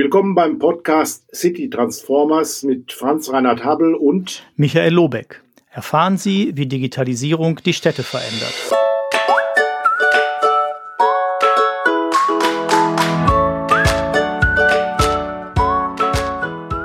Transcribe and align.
Willkommen 0.00 0.36
beim 0.36 0.60
Podcast 0.60 1.28
City 1.34 1.68
Transformers 1.68 2.62
mit 2.62 2.92
Franz 2.92 3.32
Reinhard 3.32 3.64
Habel 3.64 3.96
und 3.96 4.46
Michael 4.54 4.94
Lobeck. 4.94 5.42
Erfahren 5.72 6.16
Sie, 6.18 6.52
wie 6.54 6.66
Digitalisierung 6.66 7.56
die 7.66 7.72
Städte 7.72 8.04
verändert. 8.04 8.54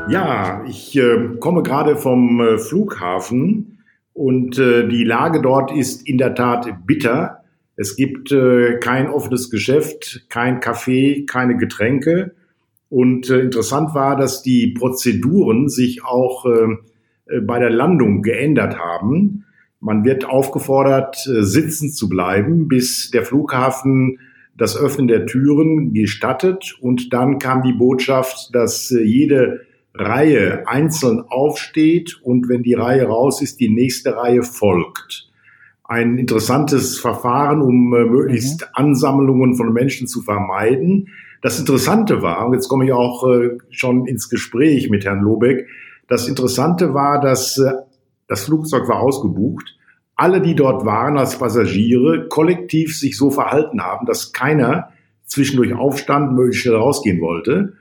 Ja, 0.10 0.66
ich 0.68 0.98
äh, 0.98 1.38
komme 1.40 1.62
gerade 1.62 1.96
vom 1.98 2.42
äh, 2.42 2.58
Flughafen 2.58 3.84
und 4.14 4.58
äh, 4.58 4.88
die 4.88 5.04
Lage 5.04 5.40
dort 5.40 5.72
ist 5.72 6.08
in 6.08 6.18
der 6.18 6.34
Tat 6.34 6.68
bitter. 6.88 7.44
Es 7.76 7.96
gibt 7.96 8.32
äh, 8.32 8.80
kein 8.80 9.08
offenes 9.08 9.52
Geschäft, 9.52 10.26
kein 10.30 10.62
Café, 10.62 11.28
keine 11.28 11.58
Getränke. 11.58 12.34
Und 12.94 13.32
äh, 13.32 13.40
interessant 13.40 13.96
war, 13.96 14.16
dass 14.16 14.44
die 14.44 14.68
Prozeduren 14.68 15.68
sich 15.68 16.06
auch 16.06 16.46
äh, 16.46 17.40
bei 17.42 17.58
der 17.58 17.72
Landung 17.72 18.22
geändert 18.22 18.78
haben. 18.78 19.46
Man 19.80 20.06
wird 20.06 20.26
aufgefordert, 20.26 21.18
äh, 21.26 21.42
sitzen 21.42 21.92
zu 21.92 22.08
bleiben, 22.08 22.68
bis 22.68 23.10
der 23.10 23.24
Flughafen 23.24 24.20
das 24.56 24.78
Öffnen 24.78 25.08
der 25.08 25.26
Türen 25.26 25.94
gestattet. 25.94 26.78
Und 26.82 27.14
dann 27.14 27.40
kam 27.40 27.64
die 27.64 27.74
Botschaft, 27.74 28.52
dass 28.54 28.92
äh, 28.92 29.02
jede 29.02 29.62
Reihe 29.96 30.68
einzeln 30.68 31.24
aufsteht 31.28 32.20
und 32.22 32.48
wenn 32.48 32.62
die 32.62 32.76
Reihe 32.76 33.06
raus 33.06 33.42
ist, 33.42 33.60
die 33.60 33.70
nächste 33.70 34.16
Reihe 34.16 34.44
folgt. 34.44 35.32
Ein 35.84 36.20
interessantes 36.20 37.00
Verfahren, 37.00 37.60
um 37.60 37.92
äh, 37.96 38.06
möglichst 38.06 38.62
mhm. 38.62 38.68
Ansammlungen 38.74 39.56
von 39.56 39.74
Menschen 39.74 40.06
zu 40.06 40.22
vermeiden. 40.22 41.08
Das 41.44 41.60
Interessante 41.60 42.22
war, 42.22 42.48
und 42.48 42.54
jetzt 42.54 42.70
komme 42.70 42.86
ich 42.86 42.94
auch 42.94 43.28
äh, 43.28 43.58
schon 43.70 44.08
ins 44.08 44.30
Gespräch 44.30 44.90
mit 44.90 45.04
Herrn 45.04 45.20
Lobeck, 45.20 45.68
das 46.08 46.30
Interessante 46.30 46.94
war, 46.94 47.20
dass 47.20 47.58
äh, 47.58 47.74
das 48.30 48.46
Flugzeug 48.46 48.88
war 48.88 49.02
ausgebucht. 49.02 49.78
Alle, 50.16 50.42
die 50.42 50.56
dort 50.56 50.86
waren 50.86 51.18
als 51.18 51.38
Passagiere, 51.38 52.30
kollektiv 52.30 52.98
sich 52.98 53.18
so 53.18 53.30
verhalten 53.30 53.82
haben, 53.82 54.06
dass 54.06 54.32
keiner 54.32 54.94
zwischendurch 55.26 55.74
aufstand, 55.74 56.32
möglichst 56.32 56.62
schnell 56.62 56.76
rausgehen 56.76 57.20
wollte. 57.20 57.74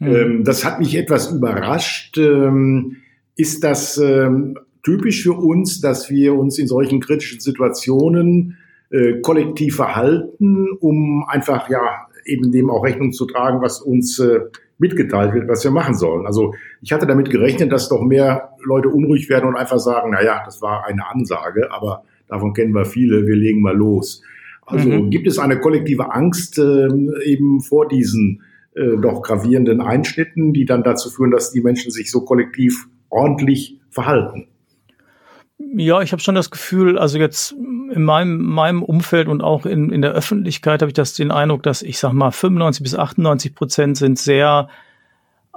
Mhm. 0.00 0.14
Ähm, 0.14 0.44
das 0.44 0.64
hat 0.64 0.80
mich 0.80 0.96
etwas 0.96 1.30
überrascht. 1.30 2.18
Ähm, 2.18 2.96
ist 3.36 3.62
das 3.62 3.96
ähm, 3.96 4.58
typisch 4.82 5.22
für 5.22 5.34
uns, 5.34 5.80
dass 5.80 6.10
wir 6.10 6.34
uns 6.34 6.58
in 6.58 6.66
solchen 6.66 6.98
kritischen 6.98 7.38
Situationen 7.38 8.58
äh, 8.90 9.20
kollektiv 9.20 9.76
verhalten, 9.76 10.66
um 10.80 11.24
einfach 11.28 11.70
ja 11.70 12.08
eben 12.24 12.52
dem 12.52 12.70
auch 12.70 12.84
Rechnung 12.84 13.12
zu 13.12 13.26
tragen, 13.26 13.62
was 13.62 13.80
uns 13.80 14.18
äh, 14.18 14.40
mitgeteilt 14.78 15.34
wird, 15.34 15.48
was 15.48 15.64
wir 15.64 15.70
machen 15.70 15.94
sollen. 15.94 16.26
Also 16.26 16.54
ich 16.82 16.92
hatte 16.92 17.06
damit 17.06 17.30
gerechnet, 17.30 17.72
dass 17.72 17.88
doch 17.88 18.02
mehr 18.02 18.50
Leute 18.64 18.88
unruhig 18.88 19.28
werden 19.28 19.48
und 19.48 19.56
einfach 19.56 19.78
sagen, 19.78 20.10
na 20.12 20.22
ja, 20.22 20.42
das 20.44 20.60
war 20.62 20.86
eine 20.86 21.08
Ansage, 21.08 21.70
aber 21.70 22.04
davon 22.28 22.54
kennen 22.54 22.74
wir 22.74 22.84
viele, 22.84 23.26
wir 23.26 23.36
legen 23.36 23.62
mal 23.62 23.76
los. 23.76 24.22
Also 24.66 24.88
mhm. 24.88 25.10
gibt 25.10 25.26
es 25.26 25.38
eine 25.38 25.60
kollektive 25.60 26.12
Angst 26.12 26.58
äh, 26.58 26.88
eben 27.24 27.60
vor 27.60 27.86
diesen 27.86 28.42
äh, 28.74 28.96
doch 29.00 29.22
gravierenden 29.22 29.80
Einschnitten, 29.80 30.52
die 30.52 30.64
dann 30.64 30.82
dazu 30.82 31.10
führen, 31.10 31.30
dass 31.30 31.52
die 31.52 31.60
Menschen 31.60 31.90
sich 31.90 32.10
so 32.10 32.22
kollektiv 32.22 32.86
ordentlich 33.10 33.78
verhalten? 33.90 34.48
Ja, 35.58 36.00
ich 36.02 36.12
habe 36.12 36.20
schon 36.20 36.34
das 36.34 36.50
Gefühl, 36.50 36.98
also 36.98 37.18
jetzt 37.18 37.52
in 37.52 38.02
meinem, 38.04 38.42
meinem 38.42 38.82
Umfeld 38.82 39.28
und 39.28 39.40
auch 39.40 39.66
in, 39.66 39.90
in 39.90 40.02
der 40.02 40.12
Öffentlichkeit 40.12 40.82
habe 40.82 40.90
ich 40.90 40.94
das 40.94 41.14
den 41.14 41.30
Eindruck, 41.30 41.62
dass 41.62 41.82
ich 41.82 41.98
sag 41.98 42.12
mal 42.12 42.32
95 42.32 42.82
bis 42.82 42.94
98 42.96 43.54
Prozent 43.54 43.96
sind 43.96 44.18
sehr 44.18 44.68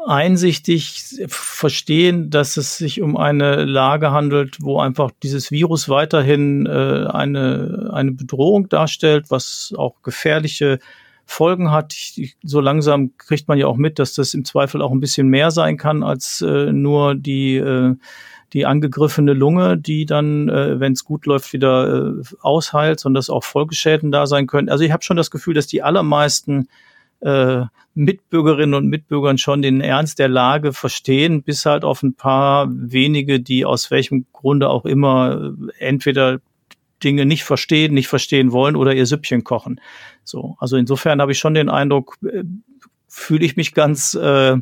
einsichtig 0.06 1.18
verstehen, 1.28 2.30
dass 2.30 2.58
es 2.58 2.78
sich 2.78 3.02
um 3.02 3.18
eine 3.18 3.66
Lage 3.66 4.12
handelt, 4.12 4.58
wo 4.62 4.80
einfach 4.80 5.12
dieses 5.24 5.52
Virus 5.52 5.90
weiterhin 5.90 6.66
äh, 6.68 7.08
eine, 7.10 7.90
eine 7.92 8.12
Bedrohung 8.12 8.70
darstellt, 8.70 9.26
was 9.30 9.74
auch 9.76 10.02
gefährliche 10.04 10.80
Folgen 11.26 11.72
hat. 11.72 11.94
Ich, 11.94 12.38
so 12.44 12.62
langsam 12.62 13.18
kriegt 13.18 13.48
man 13.48 13.58
ja 13.58 13.68
auch 13.68 13.76
mit, 13.76 14.00
dass 14.00 14.14
das 14.14 14.34
im 14.34 14.46
Zweifel 14.46 14.82
auch 14.82 14.92
ein 14.92 15.02
bisschen 15.02 15.28
mehr 15.28 15.52
sein 15.52 15.78
kann 15.78 16.04
als 16.04 16.42
äh, 16.42 16.72
nur 16.72 17.16
die 17.16 17.58
äh, 17.58 17.96
die 18.54 18.66
angegriffene 18.66 19.34
Lunge, 19.34 19.78
die 19.78 20.06
dann, 20.06 20.50
äh, 20.50 20.80
wenn 20.80 20.94
es 20.94 21.04
gut 21.04 21.26
läuft, 21.26 21.54
wieder 21.54 22.18
äh, 22.20 22.24
ausheilt, 22.42 23.00
sondern 23.00 23.20
dass 23.20 23.30
auch 23.30 23.44
Folgeschäden 23.44 24.12
da 24.12 24.26
sein 24.26 24.48
können. 24.48 24.70
Also 24.70 24.84
ich 24.84 24.92
habe 24.92 25.04
schon 25.04 25.18
das 25.18 25.32
Gefühl, 25.32 25.54
dass 25.54 25.68
die 25.68 25.84
allermeisten 25.84 26.70
äh, 27.20 27.64
Mitbürgerinnen 27.96 28.76
und 28.76 28.88
Mitbürgern 28.88 29.38
schon 29.38 29.62
den 29.62 29.82
Ernst 29.82 30.20
der 30.20 30.30
Lage 30.30 30.72
verstehen, 30.72 31.44
bis 31.44 31.66
halt 31.66 31.84
auf 31.84 32.04
ein 32.04 32.14
paar 32.14 32.68
wenige, 32.70 33.40
die 33.40 33.66
aus 33.66 33.90
welchem 33.92 34.28
Grunde 34.32 34.70
auch 34.70 34.86
immer 34.86 35.54
äh, 35.80 35.84
entweder 35.84 36.40
Dinge 37.04 37.26
nicht 37.26 37.44
verstehen, 37.44 37.94
nicht 37.94 38.08
verstehen 38.08 38.52
wollen 38.52 38.76
oder 38.76 38.94
ihr 38.94 39.06
Süppchen 39.06 39.44
kochen. 39.44 39.82
So, 40.24 40.56
also 40.60 40.78
insofern 40.78 41.22
habe 41.22 41.32
ich 41.32 41.40
schon 41.40 41.54
den 41.54 41.70
Eindruck, 41.70 42.18
äh, 42.24 42.44
fühle 43.08 43.46
ich 43.46 43.58
mich 43.58 43.74
ganz 43.74 44.14
äh, 44.14 44.58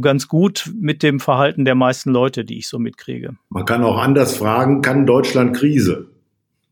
ganz 0.00 0.28
gut 0.28 0.72
mit 0.78 1.02
dem 1.02 1.20
Verhalten 1.20 1.64
der 1.64 1.74
meisten 1.74 2.10
Leute, 2.10 2.44
die 2.44 2.58
ich 2.58 2.68
so 2.68 2.78
mitkriege. 2.78 3.36
Man 3.48 3.64
kann 3.64 3.82
auch 3.82 3.98
anders 3.98 4.36
fragen, 4.36 4.82
kann 4.82 5.06
Deutschland 5.06 5.56
Krise 5.56 6.06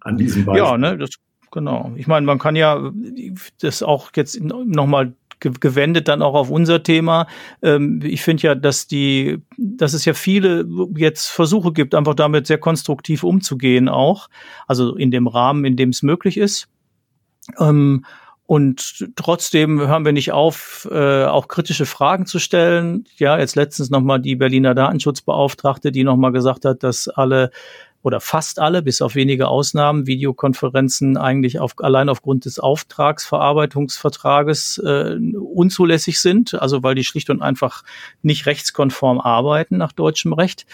an 0.01 0.17
diesem 0.17 0.45
Beispiel? 0.45 0.65
Ja, 0.65 0.79
ne, 0.79 0.97
das, 0.97 1.11
genau. 1.51 1.93
Ich 1.97 2.07
meine, 2.07 2.27
man 2.27 2.39
kann 2.39 2.57
ja 2.57 2.93
das 3.61 3.83
auch 3.83 4.11
jetzt 4.15 4.41
nochmal 4.41 5.13
gewendet 5.41 6.07
dann 6.09 6.23
auch 6.23 6.35
auf 6.35 6.51
unser 6.51 6.83
Thema. 6.83 7.27
Ähm, 7.63 8.01
ich 8.05 8.23
finde 8.23 8.43
ja, 8.43 8.55
dass 8.55 8.87
die, 8.87 9.39
dass 9.57 9.95
es 9.95 10.05
ja 10.05 10.13
viele 10.13 10.67
jetzt 10.97 11.29
Versuche 11.29 11.73
gibt, 11.73 11.95
einfach 11.95 12.15
damit 12.15 12.47
sehr 12.47 12.59
konstruktiv 12.59 13.25
umzugehen 13.25 13.89
auch. 13.89 14.29
Also 14.67 14.95
in 14.97 15.11
dem 15.11 15.27
Rahmen, 15.27 15.65
in 15.65 15.77
dem 15.77 15.91
es 15.91 16.03
möglich 16.03 16.37
ist. 16.37 16.69
Und 18.51 19.07
trotzdem 19.15 19.79
hören 19.79 20.05
wir 20.05 20.11
nicht 20.11 20.33
auf, 20.33 20.89
äh, 20.91 21.25
auch 21.25 21.47
kritische 21.47 21.87
Fragen 21.87 22.27
zu 22.27 22.41
stellen. 22.41 23.05
Ja, 23.17 23.39
jetzt 23.39 23.55
letztens 23.55 23.91
nochmal 23.91 24.19
die 24.19 24.35
Berliner 24.35 24.75
Datenschutzbeauftragte, 24.75 25.93
die 25.93 26.03
nochmal 26.03 26.33
gesagt 26.33 26.65
hat, 26.65 26.83
dass 26.83 27.07
alle 27.07 27.53
oder 28.03 28.19
fast 28.19 28.59
alle, 28.59 28.83
bis 28.83 29.03
auf 29.03 29.15
wenige 29.15 29.47
Ausnahmen, 29.47 30.09
Videokonferenzen 30.09 31.17
eigentlich 31.17 31.61
auf, 31.61 31.75
allein 31.79 32.09
aufgrund 32.09 32.45
des 32.45 32.59
Auftragsverarbeitungsvertrages 32.59 34.79
äh, 34.79 35.17
unzulässig 35.39 36.21
sind, 36.21 36.61
also 36.61 36.83
weil 36.83 36.97
die 36.97 37.05
schlicht 37.05 37.31
und 37.31 37.43
einfach 37.43 37.85
nicht 38.23 38.47
rechtskonform 38.47 39.21
arbeiten 39.21 39.77
nach 39.77 39.93
deutschem 39.93 40.33
Recht 40.33 40.67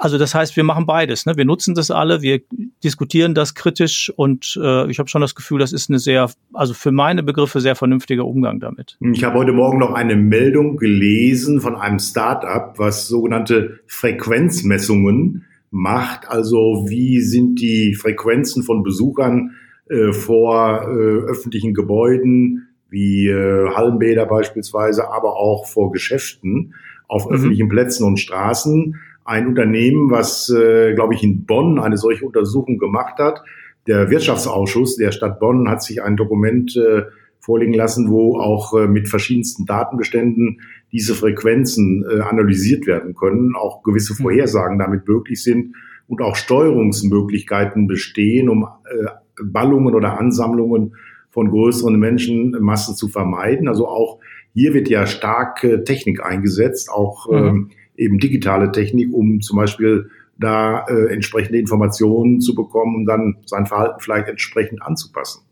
also 0.00 0.16
das 0.16 0.34
heißt, 0.34 0.56
wir 0.56 0.64
machen 0.64 0.86
beides. 0.86 1.26
Ne? 1.26 1.36
Wir 1.36 1.44
nutzen 1.44 1.74
das 1.74 1.90
alle, 1.90 2.22
wir 2.22 2.40
diskutieren 2.84 3.34
das 3.34 3.54
kritisch 3.54 4.12
und 4.14 4.58
äh, 4.62 4.88
ich 4.90 4.98
habe 4.98 5.08
schon 5.08 5.20
das 5.20 5.34
Gefühl, 5.34 5.58
das 5.58 5.72
ist 5.72 5.90
eine 5.90 5.98
sehr, 5.98 6.30
also 6.52 6.72
für 6.72 6.92
meine 6.92 7.22
Begriffe 7.22 7.60
sehr 7.60 7.74
vernünftiger 7.74 8.24
Umgang 8.24 8.60
damit. 8.60 8.96
Ich 9.00 9.24
habe 9.24 9.38
heute 9.38 9.52
Morgen 9.52 9.78
noch 9.78 9.92
eine 9.92 10.16
Meldung 10.16 10.76
gelesen 10.76 11.60
von 11.60 11.74
einem 11.74 11.98
Start-up, 11.98 12.78
was 12.78 13.08
sogenannte 13.08 13.80
Frequenzmessungen 13.86 15.44
macht. 15.70 16.28
Also 16.28 16.86
wie 16.88 17.20
sind 17.20 17.60
die 17.60 17.94
Frequenzen 17.94 18.62
von 18.62 18.82
Besuchern 18.84 19.56
äh, 19.88 20.12
vor 20.12 20.82
äh, 20.82 21.30
öffentlichen 21.30 21.74
Gebäuden 21.74 22.68
wie 22.90 23.28
äh, 23.28 23.68
Hallenbäder 23.74 24.26
beispielsweise, 24.26 25.10
aber 25.10 25.36
auch 25.36 25.66
vor 25.66 25.92
Geschäften 25.92 26.74
auf 27.08 27.26
mhm. 27.26 27.34
öffentlichen 27.34 27.68
Plätzen 27.68 28.04
und 28.04 28.18
Straßen 28.18 28.96
ein 29.28 29.46
Unternehmen, 29.46 30.10
was, 30.10 30.48
äh, 30.48 30.94
glaube 30.94 31.14
ich, 31.14 31.22
in 31.22 31.44
Bonn 31.44 31.78
eine 31.78 31.98
solche 31.98 32.24
Untersuchung 32.24 32.78
gemacht 32.78 33.18
hat. 33.18 33.42
Der 33.86 34.10
Wirtschaftsausschuss 34.10 34.96
der 34.96 35.12
Stadt 35.12 35.38
Bonn 35.38 35.68
hat 35.68 35.82
sich 35.82 36.02
ein 36.02 36.16
Dokument 36.16 36.74
äh, 36.76 37.02
vorlegen 37.38 37.74
lassen, 37.74 38.10
wo 38.10 38.38
auch 38.38 38.74
äh, 38.74 38.88
mit 38.88 39.06
verschiedensten 39.08 39.66
Datenbeständen 39.66 40.62
diese 40.92 41.14
Frequenzen 41.14 42.04
äh, 42.10 42.20
analysiert 42.20 42.86
werden 42.86 43.14
können, 43.14 43.54
auch 43.54 43.82
gewisse 43.82 44.14
mhm. 44.14 44.22
Vorhersagen 44.24 44.78
damit 44.78 45.06
möglich 45.06 45.42
sind 45.42 45.74
und 46.06 46.22
auch 46.22 46.34
Steuerungsmöglichkeiten 46.34 47.86
bestehen, 47.86 48.48
um 48.48 48.64
äh, 48.64 49.08
Ballungen 49.44 49.94
oder 49.94 50.18
Ansammlungen 50.18 50.94
von 51.30 51.50
größeren 51.50 51.98
Menschenmassen 51.98 52.96
zu 52.96 53.08
vermeiden. 53.08 53.68
Also 53.68 53.88
auch 53.88 54.20
hier 54.54 54.72
wird 54.72 54.88
ja 54.88 55.06
stark 55.06 55.62
äh, 55.64 55.84
Technik 55.84 56.24
eingesetzt, 56.24 56.90
auch 56.90 57.30
mhm. 57.30 57.36
ähm, 57.36 57.70
eben 57.98 58.18
digitale 58.18 58.72
Technik, 58.72 59.12
um 59.12 59.40
zum 59.40 59.58
Beispiel 59.58 60.10
da 60.38 60.86
äh, 60.86 61.12
entsprechende 61.12 61.58
Informationen 61.58 62.40
zu 62.40 62.54
bekommen 62.54 62.96
und 62.96 63.06
dann 63.06 63.38
sein 63.44 63.66
Verhalten 63.66 64.00
vielleicht 64.00 64.28
entsprechend 64.28 64.82
anzupassen. 64.82 65.42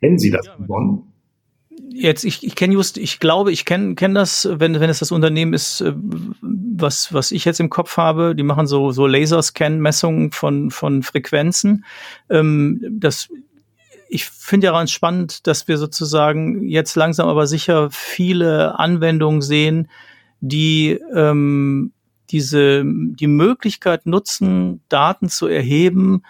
Kennen 0.00 0.18
Sie 0.18 0.30
das 0.30 0.46
ja, 0.46 0.54
in 0.54 0.66
Bonn? 0.66 1.02
Jetzt, 1.90 2.24
ich, 2.24 2.46
ich 2.46 2.54
kenne 2.54 2.74
just, 2.74 2.98
ich 2.98 3.18
glaube, 3.18 3.50
ich 3.50 3.64
kenne 3.64 3.96
kenn 3.96 4.14
das, 4.14 4.48
wenn, 4.50 4.78
wenn 4.78 4.90
es 4.90 5.00
das 5.00 5.10
Unternehmen 5.10 5.54
ist, 5.54 5.80
äh, 5.80 5.92
was, 6.40 7.12
was 7.12 7.32
ich 7.32 7.44
jetzt 7.44 7.58
im 7.58 7.70
Kopf 7.70 7.96
habe, 7.96 8.36
die 8.36 8.44
machen 8.44 8.68
so, 8.68 8.92
so 8.92 9.06
Laserscan-Messungen 9.06 10.30
von, 10.30 10.70
von 10.70 11.02
Frequenzen. 11.02 11.84
Ähm, 12.30 12.80
das 12.90 13.28
ich 14.10 14.24
finde 14.24 14.68
ja 14.68 14.72
ganz 14.72 14.90
spannend, 14.90 15.46
dass 15.46 15.68
wir 15.68 15.76
sozusagen 15.76 16.66
jetzt 16.66 16.96
langsam 16.96 17.28
aber 17.28 17.46
sicher 17.46 17.90
viele 17.90 18.78
Anwendungen 18.78 19.42
sehen, 19.42 19.88
die 20.40 20.98
ähm, 21.14 21.92
diese 22.30 22.84
die 22.84 23.26
Möglichkeit 23.26 24.06
nutzen, 24.06 24.82
Daten 24.88 25.28
zu 25.28 25.46
erheben 25.46 26.22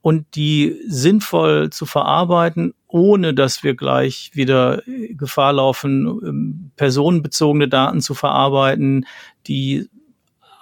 und 0.00 0.26
die 0.34 0.76
sinnvoll 0.86 1.70
zu 1.70 1.86
verarbeiten, 1.86 2.74
ohne 2.88 3.34
dass 3.34 3.62
wir 3.62 3.74
gleich 3.74 4.30
wieder 4.34 4.82
Gefahr 4.86 5.54
laufen, 5.54 6.06
ähm, 6.24 6.70
personenbezogene 6.76 7.68
Daten 7.68 8.00
zu 8.00 8.14
verarbeiten, 8.14 9.06
die 9.46 9.88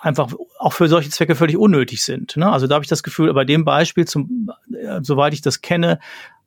einfach 0.00 0.32
auch 0.58 0.72
für 0.72 0.88
solche 0.88 1.10
Zwecke 1.10 1.34
völlig 1.34 1.56
unnötig 1.56 2.04
sind. 2.04 2.36
Ne? 2.36 2.50
Also 2.50 2.66
da 2.66 2.74
habe 2.74 2.84
ich 2.84 2.88
das 2.88 3.02
Gefühl, 3.02 3.32
bei 3.34 3.44
dem 3.44 3.64
Beispiel, 3.64 4.06
zum, 4.06 4.50
äh, 4.72 5.00
soweit 5.02 5.32
ich 5.32 5.42
das 5.42 5.60
kenne, 5.60 6.00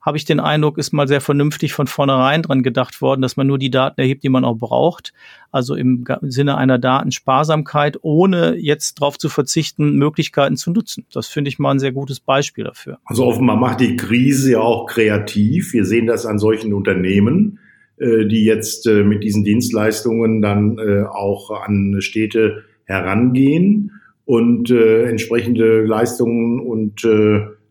habe 0.06 0.16
ich 0.16 0.24
den 0.24 0.38
Eindruck, 0.38 0.78
ist 0.78 0.92
mal 0.92 1.08
sehr 1.08 1.20
vernünftig 1.20 1.72
von 1.72 1.88
vornherein 1.88 2.42
dran 2.42 2.62
gedacht 2.62 3.02
worden, 3.02 3.22
dass 3.22 3.36
man 3.36 3.48
nur 3.48 3.58
die 3.58 3.70
Daten 3.70 4.00
erhebt, 4.00 4.22
die 4.22 4.28
man 4.28 4.44
auch 4.44 4.54
braucht. 4.54 5.12
Also 5.50 5.74
im 5.74 6.04
Sinne 6.22 6.56
einer 6.56 6.78
Datensparsamkeit, 6.78 7.98
ohne 8.02 8.54
jetzt 8.54 9.00
darauf 9.00 9.18
zu 9.18 9.28
verzichten, 9.28 9.96
Möglichkeiten 9.96 10.56
zu 10.56 10.70
nutzen. 10.70 11.06
Das 11.12 11.26
finde 11.26 11.48
ich 11.48 11.58
mal 11.58 11.72
ein 11.72 11.80
sehr 11.80 11.90
gutes 11.90 12.20
Beispiel 12.20 12.62
dafür. 12.62 12.98
Also 13.04 13.26
offenbar 13.26 13.56
macht 13.56 13.80
die 13.80 13.96
Krise 13.96 14.52
ja 14.52 14.60
auch 14.60 14.86
kreativ. 14.86 15.72
Wir 15.72 15.84
sehen 15.84 16.06
das 16.06 16.24
an 16.24 16.38
solchen 16.38 16.72
Unternehmen, 16.72 17.58
äh, 17.96 18.26
die 18.26 18.44
jetzt 18.44 18.86
äh, 18.86 19.02
mit 19.02 19.24
diesen 19.24 19.42
Dienstleistungen 19.42 20.40
dann 20.40 20.78
auch 21.08 21.50
an 21.50 21.96
Städte 21.98 22.62
herangehen 22.84 23.90
und 24.24 24.70
entsprechende 24.70 25.84
Leistungen 25.84 26.60
und 26.60 27.04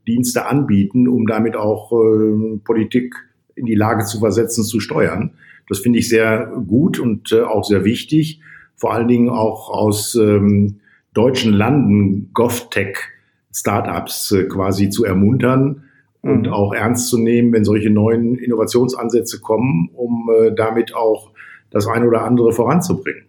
Dienste 0.07 0.46
anbieten, 0.46 1.07
um 1.07 1.28
damit 1.28 1.56
auch 1.56 1.92
äh, 1.92 2.57
Politik 2.63 3.16
in 3.56 3.66
die 3.66 3.75
Lage 3.75 4.06
zu 4.06 4.19
versetzen, 4.19 4.63
zu 4.63 4.80
steuern. 4.80 5.31
Das 5.68 5.80
finde 5.80 6.00
ich 6.00 6.10
sehr 6.10 6.52
gut 6.68 7.00
und 7.00 7.31
äh, 7.31 7.42
auch 7.42 7.63
sehr 7.63 7.86
wichtig, 7.86 8.42
vor 8.75 8.94
allen 8.94 9.07
Dingen 9.07 9.30
auch 9.30 9.69
aus 9.69 10.16
ähm, 10.16 10.80
deutschen 11.13 11.54
Landen 11.54 12.30
GovTech-Startups 12.34 14.31
äh, 14.34 14.44
quasi 14.44 14.90
zu 14.90 15.06
ermuntern 15.06 15.86
und 16.22 16.48
mhm. 16.48 16.54
auch 16.54 16.74
ernst 16.74 17.10
zu 17.10 17.18
nehmen, 17.18 17.54
wenn 17.54 17.63
solche 17.63 17.90
neuen 17.90 18.36
Innovationsansätze 18.36 19.40
kommen, 19.40 19.90
um 19.94 20.30
äh, 20.30 20.51
damit 20.54 20.94
auch 20.94 21.31
das 21.72 21.88
eine 21.88 22.08
oder 22.08 22.24
andere 22.24 22.51
voranzubringen. 22.51 23.25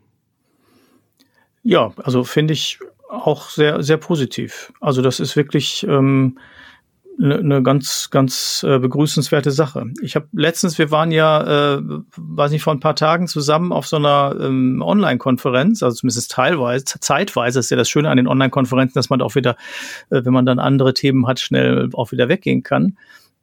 Ja, 1.63 1.93
also 1.97 2.23
finde 2.23 2.53
ich 2.55 2.79
auch 3.09 3.51
sehr, 3.51 3.83
sehr 3.83 3.97
positiv. 3.97 4.73
Also 4.81 5.03
das 5.03 5.21
ist 5.21 5.37
wirklich 5.37 5.87
ähm, 5.89 6.39
eine 7.19 7.43
ne 7.43 7.63
ganz, 7.63 8.11
ganz 8.11 8.65
äh, 8.67 8.79
begrüßenswerte 8.79 9.51
Sache. 9.51 9.87
Ich 10.03 10.17
habe 10.17 10.29
letztens, 10.33 10.79
wir 10.79 10.91
waren 10.91 11.11
ja, 11.11 11.77
äh, 11.77 11.83
weiß 12.17 12.51
nicht, 12.51 12.63
vor 12.63 12.75
ein 12.75 12.81
paar 12.81 12.97
Tagen 12.97 13.27
zusammen 13.27 13.73
auf 13.73 13.87
so 13.87 13.97
einer 13.97 14.37
ähm, 14.41 14.83
Online-Konferenz, 14.83 15.83
also 15.83 15.97
zumindest 15.97 16.31
teilweise, 16.31 16.85
zeitweise 16.85 17.61
ist 17.61 17.71
ja 17.71 17.77
das 17.77 17.89
Schöne 17.89 18.11
an 18.11 18.17
den 18.17 18.29
Online-Konferenzen, 18.29 18.95
dass 18.95 19.09
man 19.09 19.23
auch 19.23 19.35
wieder, 19.35 19.57
äh, 20.11 20.25
wenn 20.25 20.33
man 20.33 20.47
dann 20.47 20.59
andere 20.59 20.95
Themen 20.95 21.27
hat, 21.27 21.41
schnell 21.41 21.89
auch 21.95 22.13
wieder 22.13 22.29
weggehen 22.29 22.63
kann. 22.63 22.99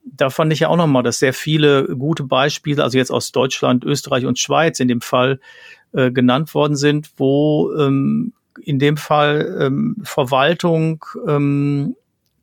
Da 0.05 0.29
fand 0.29 0.51
ich 0.51 0.59
ja 0.59 0.67
auch 0.67 0.77
nochmal, 0.77 1.01
dass 1.01 1.19
sehr 1.19 1.33
viele 1.33 1.95
gute 1.95 2.23
Beispiele, 2.23 2.83
also 2.83 2.97
jetzt 2.97 3.11
aus 3.11 3.31
Deutschland, 3.31 3.85
Österreich 3.85 4.25
und 4.25 4.37
Schweiz 4.37 4.79
in 4.79 4.89
dem 4.89 5.01
Fall 5.01 5.39
äh, 5.93 6.11
genannt 6.11 6.53
worden 6.53 6.75
sind, 6.75 7.09
wo 7.17 7.73
ähm, 7.77 8.33
in 8.61 8.79
dem 8.79 8.97
Fall 8.97 9.57
ähm, 9.61 9.97
Verwaltung 10.03 11.05
ähm, 11.27 11.95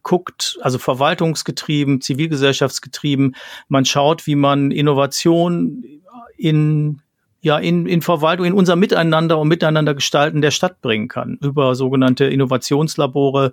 guckt, 0.02 0.58
also 0.62 0.78
verwaltungsgetrieben, 0.78 2.00
zivilgesellschaftsgetrieben. 2.00 3.36
Man 3.68 3.84
schaut, 3.84 4.26
wie 4.26 4.36
man 4.36 4.70
Innovation 4.70 5.84
in 6.36 7.02
ja, 7.42 7.58
in, 7.58 7.86
in 7.86 8.02
Verwaltung, 8.02 8.44
in 8.46 8.52
unser 8.52 8.76
Miteinander 8.76 9.38
und 9.38 9.48
Miteinander 9.48 9.94
gestalten 9.94 10.42
der 10.42 10.50
Stadt 10.50 10.82
bringen 10.82 11.08
kann, 11.08 11.38
über 11.42 11.74
sogenannte 11.74 12.26
Innovationslabore 12.26 13.52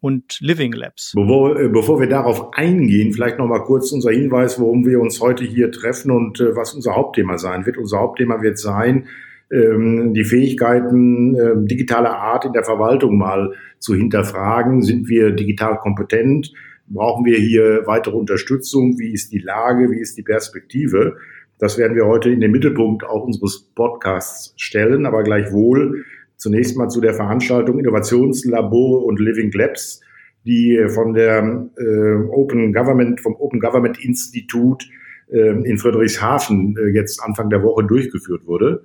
und 0.00 0.38
Living 0.40 0.72
Labs. 0.72 1.12
Bevor, 1.16 1.58
äh, 1.58 1.68
bevor 1.68 1.98
wir 1.98 2.08
darauf 2.08 2.52
eingehen, 2.52 3.12
vielleicht 3.12 3.38
noch 3.38 3.46
mal 3.46 3.60
kurz 3.60 3.90
unser 3.90 4.10
Hinweis, 4.10 4.60
warum 4.60 4.86
wir 4.86 5.00
uns 5.00 5.20
heute 5.20 5.44
hier 5.44 5.72
treffen 5.72 6.10
und 6.10 6.40
äh, 6.40 6.54
was 6.54 6.74
unser 6.74 6.94
Hauptthema 6.94 7.38
sein 7.38 7.66
wird. 7.66 7.78
Unser 7.78 7.98
Hauptthema 7.98 8.42
wird 8.42 8.58
sein, 8.58 9.08
die 9.50 10.24
Fähigkeiten 10.24 11.34
äh, 11.36 11.52
digitaler 11.56 12.16
Art 12.18 12.44
in 12.44 12.52
der 12.52 12.64
Verwaltung 12.64 13.18
mal 13.18 13.52
zu 13.78 13.94
hinterfragen. 13.94 14.82
Sind 14.82 15.08
wir 15.08 15.32
digital 15.32 15.78
kompetent? 15.78 16.52
Brauchen 16.88 17.24
wir 17.24 17.38
hier 17.38 17.82
weitere 17.86 18.16
Unterstützung? 18.16 18.98
Wie 18.98 19.12
ist 19.12 19.32
die 19.32 19.38
Lage? 19.38 19.90
Wie 19.90 20.00
ist 20.00 20.16
die 20.16 20.22
Perspektive? 20.22 21.16
Das 21.58 21.78
werden 21.78 21.96
wir 21.96 22.06
heute 22.06 22.30
in 22.30 22.40
den 22.40 22.50
Mittelpunkt 22.50 23.04
auch 23.04 23.24
unseres 23.24 23.70
Podcasts 23.74 24.54
stellen, 24.56 25.06
aber 25.06 25.22
gleichwohl 25.22 26.04
zunächst 26.36 26.76
mal 26.76 26.88
zu 26.88 27.00
der 27.00 27.14
Veranstaltung 27.14 27.78
Innovationslabore 27.78 29.04
und 29.04 29.20
Living 29.20 29.52
Labs, 29.52 30.00
die 30.44 30.78
von 30.88 31.14
der 31.14 31.68
äh, 31.78 32.14
Open 32.30 32.72
Government, 32.72 33.20
vom 33.20 33.36
Open 33.36 33.60
Government 33.60 34.02
Institut 34.04 34.84
äh, 35.30 35.50
in 35.62 35.78
Friedrichshafen 35.78 36.76
äh, 36.76 36.88
jetzt 36.88 37.22
Anfang 37.22 37.50
der 37.50 37.62
Woche 37.62 37.84
durchgeführt 37.84 38.46
wurde 38.46 38.82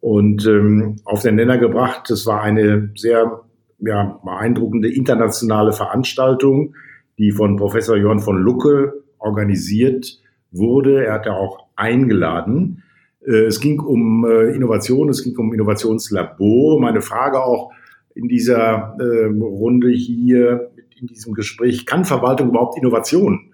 und 0.00 0.46
ähm, 0.46 0.96
auf 1.04 1.22
den 1.22 1.36
Nenner 1.36 1.58
gebracht. 1.58 2.08
Das 2.08 2.26
war 2.26 2.42
eine 2.42 2.90
sehr 2.96 3.42
ja, 3.78 4.20
beeindruckende 4.24 4.92
internationale 4.92 5.72
Veranstaltung, 5.72 6.74
die 7.18 7.32
von 7.32 7.56
Professor 7.56 7.96
Jörn 7.96 8.20
von 8.20 8.38
Lucke 8.38 9.04
organisiert 9.18 10.18
wurde. 10.50 11.04
Er 11.04 11.14
hatte 11.14 11.32
auch 11.32 11.66
eingeladen. 11.76 12.82
Äh, 13.24 13.44
es 13.44 13.60
ging 13.60 13.80
um 13.80 14.24
äh, 14.24 14.54
Innovation, 14.54 15.08
es 15.08 15.22
ging 15.22 15.36
um 15.36 15.52
Innovationslabor. 15.52 16.80
Meine 16.80 17.02
Frage 17.02 17.42
auch 17.42 17.72
in 18.14 18.28
dieser 18.28 18.96
äh, 18.98 19.26
Runde 19.26 19.90
hier, 19.90 20.70
in 20.98 21.06
diesem 21.06 21.34
Gespräch, 21.34 21.86
kann 21.86 22.04
Verwaltung 22.04 22.48
überhaupt 22.48 22.76
Innovation? 22.76 23.52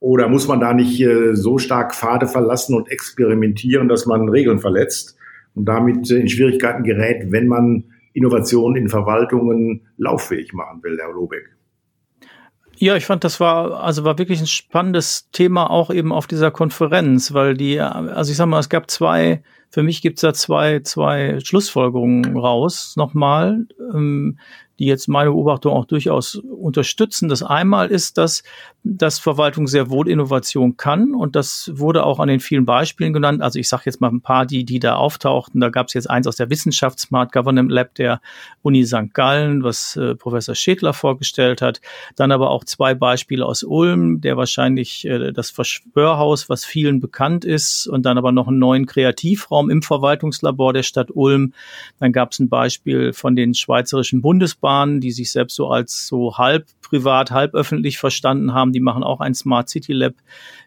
Oder 0.00 0.28
muss 0.28 0.48
man 0.48 0.60
da 0.60 0.74
nicht 0.74 1.00
äh, 1.00 1.34
so 1.34 1.58
stark 1.58 1.94
Pfade 1.94 2.26
verlassen 2.26 2.74
und 2.74 2.90
experimentieren, 2.90 3.88
dass 3.88 4.04
man 4.06 4.28
Regeln 4.28 4.58
verletzt? 4.58 5.16
Und 5.54 5.66
damit 5.66 6.10
in 6.10 6.28
Schwierigkeiten 6.28 6.82
gerät, 6.82 7.30
wenn 7.30 7.46
man 7.46 7.84
Innovationen 8.12 8.82
in 8.82 8.88
Verwaltungen 8.88 9.82
lauffähig 9.96 10.52
machen 10.52 10.82
will, 10.82 10.98
Herr 11.00 11.12
Lobeck. 11.12 11.54
Ja, 12.76 12.96
ich 12.96 13.06
fand, 13.06 13.22
das 13.22 13.38
war, 13.38 13.82
also 13.82 14.04
war 14.04 14.18
wirklich 14.18 14.40
ein 14.40 14.46
spannendes 14.46 15.30
Thema 15.30 15.70
auch 15.70 15.90
eben 15.90 16.12
auf 16.12 16.26
dieser 16.26 16.50
Konferenz, 16.50 17.32
weil 17.32 17.54
die, 17.54 17.80
also 17.80 18.30
ich 18.30 18.36
sag 18.36 18.46
mal, 18.46 18.58
es 18.58 18.68
gab 18.68 18.90
zwei, 18.90 19.42
für 19.70 19.82
mich 19.82 20.02
gibt's 20.02 20.22
da 20.22 20.34
zwei, 20.34 20.80
zwei 20.80 21.38
Schlussfolgerungen 21.40 22.36
raus, 22.36 22.94
nochmal. 22.96 23.66
Ähm, 23.94 24.38
die 24.78 24.86
jetzt 24.86 25.08
meine 25.08 25.30
Beobachtung 25.30 25.72
auch 25.72 25.84
durchaus 25.84 26.36
unterstützen. 26.36 27.28
Das 27.28 27.42
einmal 27.42 27.88
ist, 27.88 28.18
dass, 28.18 28.42
dass 28.82 29.18
Verwaltung 29.18 29.66
sehr 29.66 29.88
wohl 29.90 30.08
Innovation 30.08 30.76
kann 30.76 31.14
und 31.14 31.36
das 31.36 31.70
wurde 31.74 32.04
auch 32.04 32.18
an 32.18 32.28
den 32.28 32.40
vielen 32.40 32.66
Beispielen 32.66 33.12
genannt. 33.12 33.40
Also 33.42 33.58
ich 33.58 33.68
sage 33.68 33.84
jetzt 33.86 34.00
mal 34.00 34.10
ein 34.10 34.20
paar, 34.20 34.46
die, 34.46 34.64
die 34.64 34.80
da 34.80 34.96
auftauchten. 34.96 35.60
Da 35.60 35.68
gab 35.68 35.88
es 35.88 35.94
jetzt 35.94 36.10
eins 36.10 36.26
aus 36.26 36.36
der 36.36 36.50
Wissenschaft 36.50 36.98
Smart 36.98 37.32
Government 37.32 37.70
Lab 37.70 37.94
der 37.94 38.20
Uni 38.62 38.84
St. 38.84 39.14
Gallen, 39.14 39.62
was 39.62 39.96
äh, 39.96 40.14
Professor 40.14 40.54
Schädler 40.54 40.92
vorgestellt 40.92 41.62
hat. 41.62 41.80
Dann 42.16 42.32
aber 42.32 42.50
auch 42.50 42.64
zwei 42.64 42.94
Beispiele 42.94 43.46
aus 43.46 43.62
Ulm, 43.62 44.20
der 44.20 44.36
wahrscheinlich 44.36 45.04
äh, 45.06 45.32
das 45.32 45.50
Verschwörhaus, 45.50 46.48
was 46.48 46.64
vielen 46.64 47.00
bekannt 47.00 47.44
ist, 47.44 47.86
und 47.86 48.04
dann 48.04 48.18
aber 48.18 48.32
noch 48.32 48.48
einen 48.48 48.58
neuen 48.58 48.86
Kreativraum 48.86 49.70
im 49.70 49.82
Verwaltungslabor 49.82 50.72
der 50.72 50.82
Stadt 50.82 51.10
Ulm. 51.12 51.52
Dann 52.00 52.12
gab 52.12 52.32
es 52.32 52.38
ein 52.38 52.48
Beispiel 52.48 53.12
von 53.12 53.36
den 53.36 53.54
schweizerischen 53.54 54.20
Bundesbahnen 54.20 54.63
Nachbarn, 54.64 55.00
die 55.00 55.12
sich 55.12 55.30
selbst 55.30 55.56
so 55.56 55.68
als 55.68 56.06
so 56.06 56.38
halb 56.38 56.66
privat, 56.80 57.30
halb 57.30 57.54
öffentlich 57.54 57.98
verstanden 57.98 58.54
haben. 58.54 58.72
Die 58.72 58.80
machen 58.80 59.02
auch 59.02 59.20
ein 59.20 59.34
Smart 59.34 59.68
City 59.68 59.92
Lab 59.92 60.14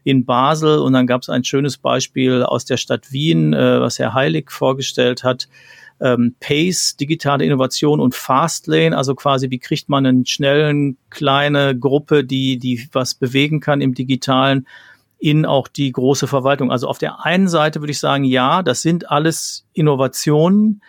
in 0.04 0.26
Basel. 0.26 0.80
Und 0.80 0.94
dann 0.94 1.08
gab 1.08 1.24
es 1.24 1.30
ein 1.30 1.44
schönes 1.44 1.78
Beispiel 1.78 2.44
aus 2.44 2.66
der 2.66 2.78
Stadt 2.78 3.12
Wien, 3.12 3.54
äh, 3.54 3.82
was 3.82 4.00
Herr 4.00 4.14
Heilig 4.14 4.52
vorgestellt 4.52 5.24
hat. 5.24 5.48
Ähm, 6.00 6.36
Pace, 6.40 6.96
digitale 6.96 7.44
Innovation 7.44 8.00
und 8.00 8.14
Fastlane, 8.14 8.96
also 8.96 9.16
quasi, 9.16 9.50
wie 9.50 9.58
kriegt 9.58 9.90
man 9.90 10.06
eine 10.06 10.24
schnellen, 10.28 10.98
kleine 11.10 11.76
Gruppe, 11.76 12.24
die, 12.24 12.60
die 12.60 12.88
was 12.92 13.16
bewegen 13.16 13.62
kann 13.62 13.82
im 13.82 13.96
Digitalen, 13.96 14.68
in 15.18 15.48
auch 15.48 15.68
die 15.68 15.92
große 15.92 16.28
Verwaltung. 16.28 16.72
Also 16.72 16.88
auf 16.88 17.00
der 17.00 17.26
einen 17.26 17.48
Seite 17.48 17.82
würde 17.82 17.90
ich 17.90 18.00
sagen, 18.00 18.26
ja, 18.26 18.62
das 18.62 18.84
sind 18.84 19.10
alles 19.10 19.66
Innovationen 19.74 20.84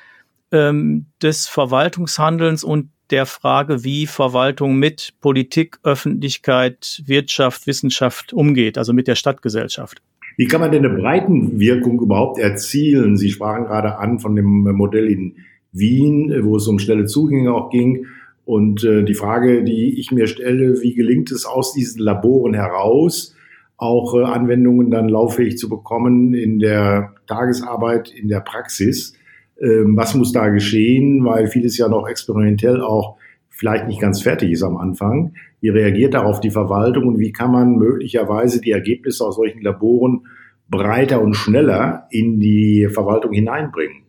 ähm, 0.53 1.07
des 1.23 1.47
Verwaltungshandelns 1.47 2.65
und 2.65 2.91
der 3.11 3.27
Frage, 3.27 3.85
wie 3.85 4.07
Verwaltung 4.07 4.77
mit 4.77 5.15
Politik, 5.21 5.79
Öffentlichkeit, 5.83 7.03
Wirtschaft, 7.07 7.67
Wissenschaft 7.67 8.33
umgeht, 8.33 8.79
also 8.79 8.93
mit 8.93 9.09
der 9.09 9.15
Stadtgesellschaft. 9.15 10.03
Wie 10.37 10.47
kann 10.47 10.61
man 10.61 10.71
denn 10.71 10.87
eine 10.87 10.95
Breitenwirkung 10.95 12.01
überhaupt 12.01 12.39
erzielen? 12.39 13.17
Sie 13.17 13.31
sprachen 13.31 13.65
gerade 13.65 13.99
an 13.99 14.21
von 14.21 14.37
dem 14.37 14.63
Modell 14.73 15.09
in 15.09 15.37
Wien, 15.73 16.33
wo 16.43 16.57
es 16.57 16.69
um 16.69 16.79
schnelle 16.79 17.07
Zugänge 17.07 17.53
auch 17.53 17.71
ging. 17.71 18.07
Und 18.45 18.85
äh, 18.85 19.05
die 19.05 19.15
Frage, 19.15 19.65
die 19.65 19.99
ich 19.99 20.11
mir 20.11 20.27
stelle, 20.27 20.81
wie 20.81 20.95
gelingt 20.95 21.33
es 21.33 21.45
aus 21.45 21.75
diesen 21.75 22.01
Laboren 22.01 22.55
heraus, 22.55 23.35
auch 23.77 24.15
äh, 24.15 24.23
Anwendungen 24.25 24.91
dann 24.91 25.09
lauffähig 25.09 25.59
zu 25.59 25.69
bekommen 25.69 26.35
in 26.35 26.59
der 26.59 27.15
Tagesarbeit, 27.27 28.11
in 28.11 28.29
der 28.29 28.41
Praxis. 28.41 29.15
Ähm, 29.61 29.97
was 29.97 30.15
muss 30.15 30.33
da 30.33 30.49
geschehen, 30.49 31.25
weil 31.25 31.49
vieles 31.49 31.77
ja 31.79 31.89
noch 31.89 32.09
experimentell 32.09 32.81
auch 32.81 33.17
vielleicht 33.51 33.89
nicht 33.89 34.01
ganz 34.01 34.23
fertig 34.23 34.53
ist 34.53 34.63
am 34.63 34.77
Anfang. 34.77 35.35
Wie 35.61 35.71
reagiert 35.71 36.15
darauf 36.15 36.41
die 36.41 36.51
Verwaltung 36.51 37.09
und 37.09 37.19
wie 37.19 37.33
kann 37.33 37.51
man 37.51 37.77
möglicherweise 37.77 38.61
die 38.61 38.71
Ergebnisse 38.71 39.25
aus 39.25 39.35
solchen 39.35 39.63
Laboren 39.63 40.27
breiter 40.69 41.21
und 41.21 41.35
schneller 41.35 42.07
in 42.11 42.39
die 42.39 42.89
Verwaltung 42.89 43.33
hineinbringen? 43.33 44.05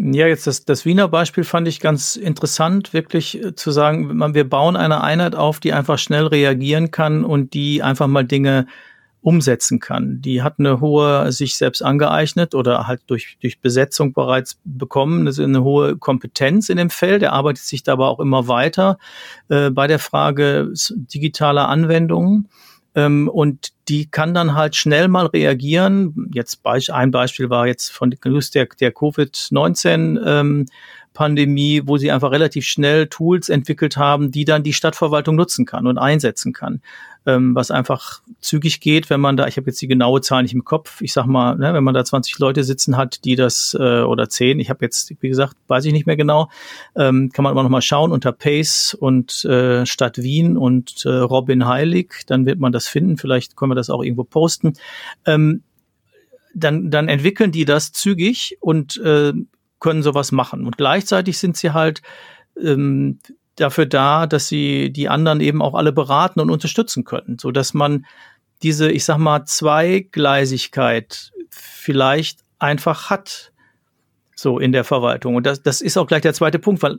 Ja, 0.00 0.28
jetzt 0.28 0.46
das, 0.46 0.64
das 0.64 0.84
Wiener 0.84 1.08
Beispiel 1.08 1.42
fand 1.42 1.66
ich 1.66 1.80
ganz 1.80 2.14
interessant, 2.14 2.92
wirklich 2.92 3.42
äh, 3.42 3.54
zu 3.56 3.72
sagen, 3.72 4.16
wir 4.32 4.48
bauen 4.48 4.76
eine 4.76 5.02
Einheit 5.02 5.34
auf, 5.34 5.58
die 5.58 5.72
einfach 5.72 5.98
schnell 5.98 6.26
reagieren 6.26 6.92
kann 6.92 7.24
und 7.24 7.52
die 7.52 7.82
einfach 7.82 8.06
mal 8.06 8.24
Dinge 8.24 8.66
umsetzen 9.20 9.80
kann. 9.80 10.20
Die 10.22 10.42
hat 10.42 10.54
eine 10.58 10.80
hohe, 10.80 11.32
sich 11.32 11.56
selbst 11.56 11.82
angeeignet 11.82 12.54
oder 12.54 12.86
halt 12.86 13.02
durch, 13.06 13.36
durch 13.40 13.60
Besetzung 13.60 14.12
bereits 14.12 14.58
bekommen, 14.64 15.26
also 15.26 15.42
eine 15.42 15.62
hohe 15.64 15.96
Kompetenz 15.96 16.68
in 16.68 16.76
dem 16.76 16.90
Feld. 16.90 17.22
Er 17.22 17.32
arbeitet 17.32 17.64
sich 17.64 17.82
da 17.82 17.92
aber 17.92 18.08
auch 18.08 18.20
immer 18.20 18.48
weiter 18.48 18.98
äh, 19.48 19.70
bei 19.70 19.86
der 19.86 19.98
Frage 19.98 20.72
digitaler 20.90 21.68
Anwendungen. 21.68 22.48
Ähm, 22.94 23.28
und 23.28 23.72
die 23.88 24.10
kann 24.10 24.34
dann 24.34 24.54
halt 24.54 24.76
schnell 24.76 25.08
mal 25.08 25.26
reagieren. 25.26 26.30
Jetzt 26.32 26.64
ein 26.64 27.10
Beispiel 27.10 27.50
war 27.50 27.66
jetzt 27.66 27.90
von 27.90 28.10
der, 28.10 28.18
der 28.18 28.94
Covid-19 28.94 30.20
ähm, 30.24 30.66
Pandemie, 31.18 31.82
wo 31.84 31.96
sie 31.96 32.12
einfach 32.12 32.30
relativ 32.30 32.64
schnell 32.64 33.08
Tools 33.08 33.48
entwickelt 33.48 33.96
haben, 33.96 34.30
die 34.30 34.44
dann 34.44 34.62
die 34.62 34.72
Stadtverwaltung 34.72 35.34
nutzen 35.34 35.66
kann 35.66 35.88
und 35.88 35.98
einsetzen 35.98 36.52
kann. 36.52 36.80
Ähm, 37.26 37.56
was 37.56 37.72
einfach 37.72 38.20
zügig 38.40 38.78
geht, 38.78 39.10
wenn 39.10 39.20
man 39.20 39.36
da, 39.36 39.48
ich 39.48 39.56
habe 39.56 39.66
jetzt 39.66 39.82
die 39.82 39.88
genaue 39.88 40.20
Zahl 40.20 40.44
nicht 40.44 40.54
im 40.54 40.64
Kopf, 40.64 41.00
ich 41.00 41.12
sag 41.12 41.26
mal, 41.26 41.56
ne, 41.56 41.74
wenn 41.74 41.82
man 41.82 41.92
da 41.92 42.04
20 42.04 42.38
Leute 42.38 42.62
sitzen 42.62 42.96
hat, 42.96 43.24
die 43.24 43.34
das, 43.34 43.76
äh, 43.76 44.02
oder 44.02 44.28
10, 44.28 44.60
ich 44.60 44.70
habe 44.70 44.84
jetzt, 44.84 45.12
wie 45.20 45.28
gesagt, 45.28 45.56
weiß 45.66 45.86
ich 45.86 45.92
nicht 45.92 46.06
mehr 46.06 46.16
genau, 46.16 46.50
ähm, 46.94 47.30
kann 47.32 47.42
man 47.42 47.50
aber 47.50 47.64
nochmal 47.64 47.82
schauen 47.82 48.12
unter 48.12 48.30
Pace 48.30 48.94
und 48.94 49.44
äh, 49.44 49.86
Stadt 49.86 50.18
Wien 50.18 50.56
und 50.56 51.04
äh, 51.04 51.08
Robin 51.08 51.66
Heilig, 51.66 52.26
dann 52.28 52.46
wird 52.46 52.60
man 52.60 52.70
das 52.70 52.86
finden, 52.86 53.16
vielleicht 53.16 53.56
können 53.56 53.72
wir 53.72 53.74
das 53.74 53.90
auch 53.90 54.04
irgendwo 54.04 54.22
posten. 54.22 54.74
Ähm, 55.26 55.64
dann, 56.54 56.92
dann 56.92 57.08
entwickeln 57.08 57.50
die 57.50 57.64
das 57.64 57.90
zügig 57.90 58.56
und 58.60 58.98
äh, 58.98 59.32
können 59.80 60.02
sowas 60.02 60.32
machen. 60.32 60.66
Und 60.66 60.76
gleichzeitig 60.76 61.38
sind 61.38 61.56
sie 61.56 61.72
halt 61.72 62.02
ähm, 62.60 63.18
dafür 63.56 63.86
da, 63.86 64.26
dass 64.26 64.48
sie 64.48 64.90
die 64.92 65.08
anderen 65.08 65.40
eben 65.40 65.62
auch 65.62 65.74
alle 65.74 65.92
beraten 65.92 66.40
und 66.40 66.50
unterstützen 66.50 67.04
können, 67.04 67.38
so 67.38 67.50
dass 67.50 67.74
man 67.74 68.06
diese, 68.62 68.90
ich 68.90 69.04
sag 69.04 69.18
mal, 69.18 69.44
Zweigleisigkeit 69.44 71.30
vielleicht 71.50 72.40
einfach 72.58 73.10
hat, 73.10 73.52
so 74.34 74.58
in 74.58 74.72
der 74.72 74.84
Verwaltung. 74.84 75.36
Und 75.36 75.46
das, 75.46 75.62
das 75.62 75.80
ist 75.80 75.96
auch 75.96 76.06
gleich 76.06 76.22
der 76.22 76.34
zweite 76.34 76.58
Punkt, 76.58 76.82
weil 76.82 76.98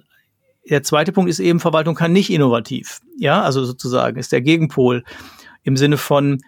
der 0.69 0.83
zweite 0.83 1.11
Punkt 1.11 1.29
ist 1.29 1.39
eben, 1.39 1.59
Verwaltung 1.59 1.95
kann 1.95 2.11
nicht 2.13 2.29
innovativ. 2.29 2.99
Ja, 3.17 3.41
also 3.41 3.63
sozusagen 3.63 4.17
ist 4.17 4.31
der 4.31 4.41
Gegenpol 4.41 5.03
im 5.63 5.77
Sinne 5.77 5.97
von, 5.97 6.41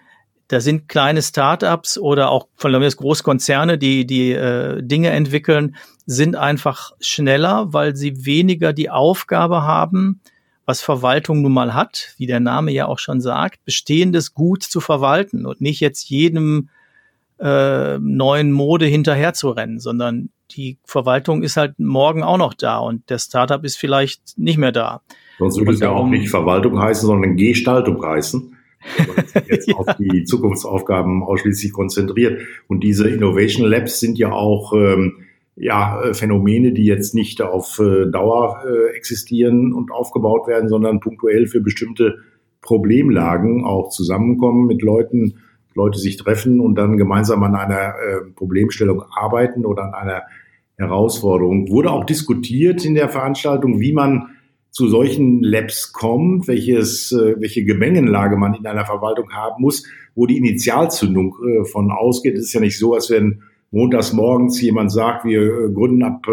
da 0.51 0.59
sind 0.59 0.89
kleine 0.89 1.21
Startups 1.21 1.97
oder 1.97 2.29
auch 2.29 2.47
von 2.57 2.73
mir 2.73 2.89
Großkonzerne, 2.89 3.77
die 3.77 4.05
die 4.05 4.33
äh, 4.33 4.83
Dinge 4.83 5.11
entwickeln, 5.11 5.77
sind 6.05 6.35
einfach 6.35 6.91
schneller, 6.99 7.71
weil 7.71 7.95
sie 7.95 8.25
weniger 8.25 8.73
die 8.73 8.89
Aufgabe 8.89 9.61
haben, 9.61 10.19
was 10.65 10.81
Verwaltung 10.81 11.41
nun 11.41 11.53
mal 11.53 11.73
hat, 11.73 12.13
wie 12.17 12.25
der 12.25 12.41
Name 12.41 12.73
ja 12.73 12.87
auch 12.87 12.99
schon 12.99 13.21
sagt, 13.21 13.63
bestehendes 13.63 14.33
Gut 14.33 14.61
zu 14.61 14.81
verwalten 14.81 15.45
und 15.45 15.61
nicht 15.61 15.79
jetzt 15.79 16.09
jedem 16.09 16.67
äh, 17.39 17.97
neuen 17.99 18.51
Mode 18.51 18.87
hinterher 18.87 19.33
zu 19.33 19.51
rennen, 19.51 19.79
sondern 19.79 20.31
die 20.51 20.79
Verwaltung 20.83 21.43
ist 21.43 21.55
halt 21.55 21.79
morgen 21.79 22.23
auch 22.23 22.37
noch 22.37 22.53
da 22.53 22.79
und 22.79 23.09
der 23.09 23.19
Startup 23.19 23.63
ist 23.63 23.77
vielleicht 23.77 24.37
nicht 24.37 24.57
mehr 24.57 24.73
da. 24.73 24.99
Sonst 25.39 25.59
würde 25.59 25.71
es 25.71 25.79
ja 25.79 25.91
auch 25.91 26.07
nicht 26.07 26.29
Verwaltung 26.29 26.77
heißen, 26.77 27.07
sondern 27.07 27.37
Gestaltung 27.37 28.05
heißen 28.05 28.57
jetzt 29.47 29.67
ja. 29.69 29.75
auf 29.75 29.95
die 29.97 30.23
Zukunftsaufgaben 30.23 31.23
ausschließlich 31.23 31.73
konzentriert. 31.73 32.41
Und 32.67 32.83
diese 32.83 33.09
Innovation 33.09 33.67
Labs 33.67 33.99
sind 33.99 34.17
ja 34.17 34.31
auch 34.31 34.73
ähm, 34.73 35.23
ja, 35.55 36.01
äh, 36.01 36.13
Phänomene, 36.13 36.71
die 36.71 36.85
jetzt 36.85 37.13
nicht 37.13 37.41
auf 37.41 37.79
äh, 37.79 38.09
Dauer 38.09 38.63
äh, 38.65 38.95
existieren 38.95 39.73
und 39.73 39.91
aufgebaut 39.91 40.47
werden, 40.47 40.69
sondern 40.69 40.99
punktuell 40.99 41.47
für 41.47 41.61
bestimmte 41.61 42.17
Problemlagen 42.61 43.65
auch 43.65 43.89
zusammenkommen 43.89 44.67
mit 44.67 44.81
Leuten, 44.81 45.35
Leute 45.73 45.99
sich 45.99 46.17
treffen 46.17 46.59
und 46.59 46.75
dann 46.75 46.97
gemeinsam 46.97 47.43
an 47.43 47.55
einer 47.55 47.95
äh, 47.95 48.21
Problemstellung 48.35 49.03
arbeiten 49.15 49.65
oder 49.65 49.85
an 49.85 49.93
einer 49.93 50.23
Herausforderung. 50.77 51.69
Wurde 51.69 51.91
auch 51.91 52.05
diskutiert 52.05 52.85
in 52.85 52.95
der 52.95 53.09
Veranstaltung, 53.09 53.79
wie 53.79 53.93
man 53.93 54.29
zu 54.71 54.87
solchen 54.87 55.43
Labs 55.43 55.91
kommt, 55.91 56.47
welches, 56.47 57.11
äh, 57.11 57.35
welche 57.39 57.63
Gemengenlage 57.65 58.37
man 58.37 58.53
in 58.53 58.65
einer 58.65 58.85
Verwaltung 58.85 59.31
haben 59.31 59.61
muss, 59.61 59.85
wo 60.15 60.25
die 60.25 60.37
Initialzündung 60.37 61.35
äh, 61.45 61.65
von 61.65 61.91
ausgeht. 61.91 62.37
Es 62.37 62.45
ist 62.45 62.53
ja 62.53 62.61
nicht 62.61 62.79
so, 62.79 62.93
als 62.93 63.09
wenn 63.09 63.43
montags 63.71 64.13
morgens 64.13 64.61
jemand 64.61 64.91
sagt, 64.91 65.25
wir 65.25 65.41
äh, 65.41 65.73
gründen 65.73 66.03
ab 66.03 66.25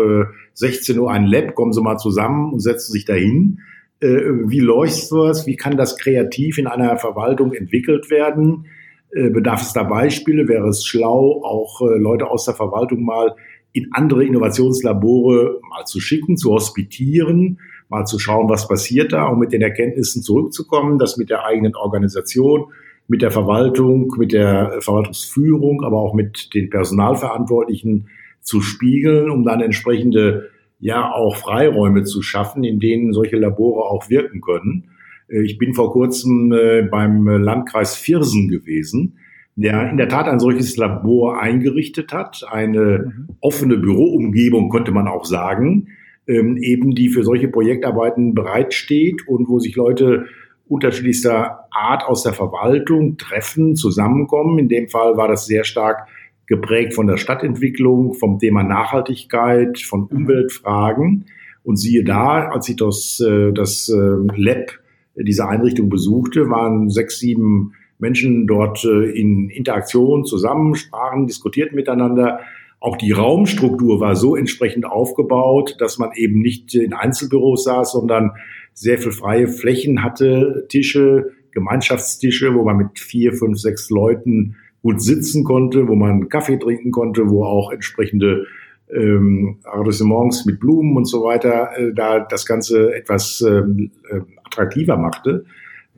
16 0.55 0.99
Uhr 0.99 1.11
ein 1.11 1.27
Lab, 1.27 1.55
kommen 1.55 1.73
Sie 1.73 1.83
mal 1.83 1.99
zusammen 1.99 2.53
und 2.53 2.61
setzen 2.61 2.93
sich 2.93 3.05
dahin. 3.05 3.61
Wie 4.01 4.61
läuft 4.61 5.09
sowas? 5.09 5.49
Wie 5.49 5.57
kann 5.57 5.77
das 5.77 5.99
kreativ 5.99 6.59
in 6.59 6.69
einer 6.69 6.99
Verwaltung 6.99 7.53
entwickelt 7.53 8.11
werden? 8.11 8.67
Bedarf 9.11 9.63
es 9.63 9.73
da 9.73 9.83
Beispiele? 9.83 10.47
Wäre 10.47 10.69
es 10.69 10.85
schlau, 10.85 11.43
auch 11.43 11.81
Leute 11.81 12.31
aus 12.31 12.45
der 12.45 12.55
Verwaltung 12.55 13.05
mal 13.05 13.35
in 13.73 13.89
andere 13.91 14.25
Innovationslabore 14.25 15.61
mal 15.69 15.85
zu 15.85 15.99
schicken, 15.99 16.37
zu 16.37 16.53
hospitieren? 16.53 17.59
Mal 17.89 18.05
zu 18.05 18.19
schauen, 18.19 18.49
was 18.49 18.69
passiert 18.69 19.13
da, 19.13 19.27
um 19.27 19.39
mit 19.39 19.53
den 19.53 19.63
Erkenntnissen 19.63 20.23
zurückzukommen, 20.23 20.99
das 20.99 21.17
mit 21.17 21.31
der 21.31 21.45
eigenen 21.45 21.75
Organisation, 21.75 22.67
mit 23.09 23.23
der 23.23 23.31
Verwaltung, 23.31 24.15
mit 24.19 24.33
der 24.33 24.81
Verwaltungsführung, 24.81 25.83
aber 25.83 25.99
auch 25.99 26.15
mit 26.15 26.55
den 26.55 26.69
Personalverantwortlichen 26.69 28.09
zu 28.41 28.61
spiegeln, 28.61 29.31
um 29.31 29.45
dann 29.45 29.61
entsprechende 29.61 30.51
ja 30.79 31.11
auch 31.13 31.37
Freiräume 31.37 32.05
zu 32.05 32.23
schaffen, 32.23 32.65
in 32.65 32.79
denen 32.79 33.13
solche 33.13 33.37
Labore 33.37 33.85
auch 33.91 34.09
wirken 34.11 34.41
können. 34.41 34.91
Äh, 35.29 35.43
ich 35.43 35.59
bin 35.59 35.75
vor 35.75 35.93
kurzem 35.93 36.53
äh, 36.53 36.83
beim 36.83 37.27
Landkreis 37.27 37.97
Viersen 37.97 38.49
gewesen, 38.49 39.19
der 39.57 39.91
in 39.91 39.97
der 39.97 40.09
Tat 40.09 40.29
ein 40.29 40.39
solches 40.39 40.77
Labor 40.77 41.41
eingerichtet 41.41 42.13
hat, 42.13 42.45
eine 42.49 43.13
mhm. 43.17 43.29
offene 43.41 43.77
Büroumgebung, 43.77 44.71
könnte 44.71 44.93
man 44.93 45.09
auch 45.09 45.25
sagen, 45.25 45.89
ähm, 46.29 46.57
eben 46.59 46.95
die 46.95 47.09
für 47.09 47.25
solche 47.25 47.49
Projektarbeiten 47.49 48.35
bereitsteht 48.35 49.27
und 49.27 49.49
wo 49.49 49.59
sich 49.59 49.75
Leute 49.75 50.27
unterschiedlichster 50.69 51.65
Art 51.71 52.05
aus 52.05 52.23
der 52.23 52.35
Verwaltung 52.35 53.17
treffen, 53.17 53.75
zusammenkommen. 53.75 54.59
In 54.59 54.69
dem 54.69 54.89
Fall 54.89 55.17
war 55.17 55.29
das 55.29 55.47
sehr 55.47 55.65
stark 55.65 56.07
geprägt 56.47 56.95
von 56.95 57.07
der 57.07 57.17
Stadtentwicklung, 57.17 58.15
vom 58.15 58.39
Thema 58.39 58.63
Nachhaltigkeit, 58.63 59.79
von 59.79 60.03
mhm. 60.03 60.17
Umweltfragen. 60.19 61.25
Und 61.65 61.77
siehe 61.77 62.05
da, 62.05 62.49
als 62.49 62.69
ich 62.69 62.77
das, 62.77 63.21
äh, 63.21 63.53
das 63.53 63.89
ähm, 63.89 64.31
Lab 64.35 64.71
dieser 65.17 65.49
Einrichtung 65.49 65.89
besuchte, 65.89 66.49
waren 66.49 66.89
sechs, 66.89 67.19
sieben 67.19 67.73
Menschen 67.99 68.47
dort 68.47 68.85
äh, 68.85 69.11
in 69.11 69.51
Interaktion 69.51 70.25
zusammen, 70.25 70.75
sprachen, 70.75 71.27
diskutierten 71.27 71.77
miteinander 71.77 72.41
auch 72.89 72.97
die 72.97 73.13
Raumstruktur 73.13 74.01
war 74.01 74.17
so 74.17 74.35
entsprechend 74.35 74.87
aufgebaut, 74.87 75.77
dass 75.79 75.99
man 75.99 76.11
eben 76.15 76.41
nicht 76.41 76.75
in 76.75 76.95
Einzelbüros 76.95 77.65
saß, 77.65 77.93
sondern 77.93 78.33
sehr 78.73 78.99
viel 78.99 79.13
freie 79.13 79.49
Flächen 79.49 80.03
hatte, 80.03 80.65
Tische, 80.69 81.33
Gemeinschaftstische, 81.53 82.55
wo 82.55 82.65
man 82.65 82.79
mit 82.79 82.99
vier, 82.99 83.35
fünf, 83.35 83.59
sechs 83.59 83.91
Leuten 83.91 84.57
gut 84.83 85.03
sitzen 85.03 85.45
konnte, 85.45 85.87
wo 85.87 85.97
man 85.97 86.29
Kaffee 86.31 86.59
trinken 86.59 86.91
konnte, 86.91 87.29
wo 87.29 87.45
auch 87.45 87.73
entsprechende 87.73 88.47
ähm, 88.91 89.59
Arrondissements 89.65 90.47
mit 90.47 90.59
Blumen 90.59 90.97
und 90.97 91.05
so 91.05 91.25
weiter 91.25 91.71
äh, 91.77 91.93
da 91.95 92.21
das 92.21 92.47
Ganze 92.47 92.95
etwas 92.95 93.43
ähm, 93.47 93.91
äh, 94.11 94.21
attraktiver 94.45 94.97
machte 94.97 95.45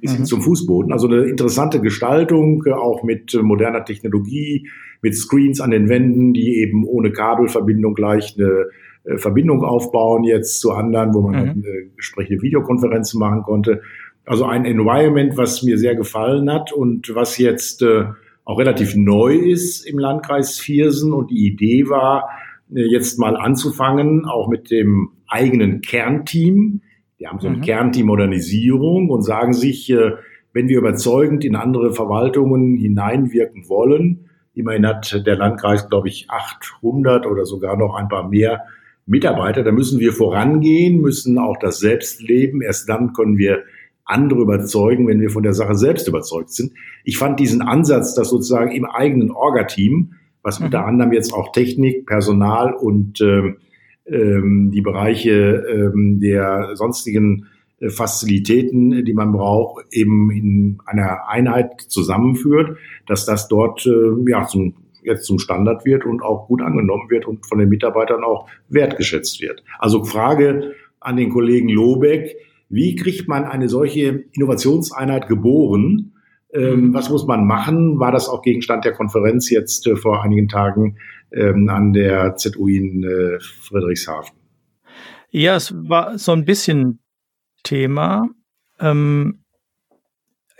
bis 0.01 0.13
hin 0.13 0.23
mhm. 0.23 0.27
zum 0.27 0.43
Fußboden. 0.43 0.93
Also 0.93 1.07
eine 1.07 1.25
interessante 1.25 1.81
Gestaltung, 1.81 2.65
auch 2.67 3.05
mit 3.05 3.39
moderner 3.41 3.85
Technologie, 3.85 4.67
mit 5.03 5.17
Screens 5.17 5.61
an 5.61 5.71
den 5.71 5.89
Wänden, 5.89 6.33
die 6.33 6.59
eben 6.59 6.85
ohne 6.85 7.13
Kabelverbindung 7.13 7.95
gleich 7.95 8.37
eine 8.39 8.67
äh, 9.05 9.17
Verbindung 9.17 9.65
aufbauen 9.65 10.25
jetzt 10.25 10.61
zu 10.61 10.73
anderen, 10.73 11.15
wo 11.15 11.23
man 11.23 11.33
mhm. 11.33 11.51
eine 11.51 11.91
entsprechende 11.93 12.43
Videokonferenzen 12.43 13.19
machen 13.19 13.43
konnte. 13.43 13.83
Also 14.27 14.45
ein 14.45 14.65
Environment, 14.65 15.37
was 15.37 15.63
mir 15.63 15.79
sehr 15.79 15.97
gefallen 15.97 16.53
hat 16.53 16.73
und 16.73 17.15
was 17.15 17.39
jetzt 17.39 17.83
äh, 17.83 18.05
auch 18.45 18.59
relativ 18.59 18.95
neu 18.97 19.35
ist 19.35 19.87
im 19.87 19.99
Landkreis 19.99 20.59
Viersen. 20.59 21.13
Und 21.13 21.31
die 21.31 21.47
Idee 21.47 21.89
war, 21.89 22.29
jetzt 22.71 23.19
mal 23.19 23.37
anzufangen, 23.37 24.25
auch 24.27 24.49
mit 24.49 24.71
dem 24.71 25.11
eigenen 25.27 25.81
Kernteam. 25.81 26.83
Die 27.19 27.27
haben 27.27 27.41
so 27.41 27.49
ein 27.49 27.59
mhm. 27.59 27.63
Kernteam 27.63 28.07
Modernisierung 28.07 29.11
und 29.11 29.23
sagen 29.23 29.53
sich, 29.53 29.91
äh, 29.91 30.13
wenn 30.53 30.69
wir 30.69 30.79
überzeugend 30.79 31.45
in 31.45 31.55
andere 31.55 31.93
Verwaltungen 31.93 32.77
hineinwirken 32.77 33.69
wollen, 33.69 34.30
immerhin 34.55 34.87
hat 34.87 35.27
der 35.27 35.37
Landkreis, 35.37 35.89
glaube 35.89 36.09
ich, 36.09 36.29
800 36.29 37.27
oder 37.27 37.45
sogar 37.45 37.77
noch 37.77 37.95
ein 37.95 38.09
paar 38.09 38.29
mehr 38.29 38.63
Mitarbeiter, 39.07 39.65
da 39.65 39.73
müssen 39.73 39.99
wir 39.99 40.13
vorangehen, 40.13 41.01
müssen 41.01 41.39
auch 41.39 41.57
das 41.59 41.79
selbst 41.79 42.23
leben. 42.23 42.63
Erst 42.63 42.89
dann 42.89 43.13
können 43.13 43.39
wir 43.39 43.65
andere 44.05 44.41
überzeugen, 44.41 45.07
wenn 45.09 45.21
wir 45.21 45.31
von 45.31 45.43
der 45.43 45.55
Sache 45.55 45.75
selbst 45.75 46.09
überzeugt 46.09 46.51
sind. 46.51 46.73
Ich 47.05 47.19
fand 47.19 47.41
diesen 47.41 47.63
Ansatz, 47.63 48.15
dass 48.15 48.31
sozusagen 48.31 48.73
im 48.73 48.85
eigenen 48.85 49.31
Orga-Team, 49.31 50.15
was 50.43 50.59
mhm. 50.59 50.67
unter 50.67 50.87
anderem 50.87 51.13
jetzt 51.13 51.33
auch 51.33 51.53
Technik, 51.53 52.07
Personal 52.07 52.73
und 52.73 53.21
ähm, 53.21 53.57
ähm, 54.07 54.71
die 54.73 54.81
Bereiche 54.81 55.65
ähm, 55.69 56.21
der 56.21 56.71
sonstigen 56.75 57.47
Fazilitäten, 57.89 59.05
die 59.05 59.15
man 59.15 59.33
braucht, 59.33 59.87
eben 59.91 60.31
in 60.31 60.79
einer 60.85 61.29
Einheit 61.29 61.81
zusammenführt, 61.89 62.77
dass 63.07 63.25
das 63.25 63.49
dort 63.49 63.87
äh, 63.87 64.31
ja 64.31 64.47
zum 64.47 64.75
jetzt 65.03 65.25
zum 65.25 65.39
Standard 65.39 65.85
wird 65.85 66.05
und 66.05 66.23
auch 66.23 66.47
gut 66.47 66.63
angenommen 66.63 67.09
wird 67.09 67.27
und 67.27 67.47
von 67.47 67.59
den 67.59 67.69
Mitarbeitern 67.69 68.23
auch 68.25 68.49
wertgeschätzt 68.69 69.41
wird. 69.41 69.63
Also 69.79 70.05
Frage 70.05 70.75
an 71.01 71.17
den 71.17 71.31
Kollegen 71.31 71.69
Lobeck, 71.69 72.37
wie 72.69 72.97
kriegt 72.97 73.29
man 73.29 73.45
eine 73.45 73.69
solche 73.69 74.25
Innovationseinheit 74.33 75.27
geboren? 75.29 76.13
Ähm, 76.53 76.93
was 76.93 77.11
muss 77.11 77.27
man 77.27 77.47
machen? 77.47 77.99
War 77.99 78.13
das 78.13 78.29
auch 78.29 78.43
Gegenstand 78.43 78.85
der 78.85 78.93
Konferenz 78.93 79.51
jetzt 79.51 79.87
äh, 79.87 79.97
vor 79.97 80.23
einigen 80.23 80.49
Tagen 80.49 80.97
ähm, 81.33 81.69
an 81.69 81.93
der 81.93 82.37
ZU 82.37 82.69
in 82.69 83.05
äh, 83.05 83.39
Friedrichshafen? 83.41 84.37
Ja, 85.31 85.57
es 85.57 85.73
war 85.89 86.19
so 86.19 86.33
ein 86.33 86.45
bisschen 86.45 86.99
Thema. 87.63 88.29
Ähm, 88.79 89.45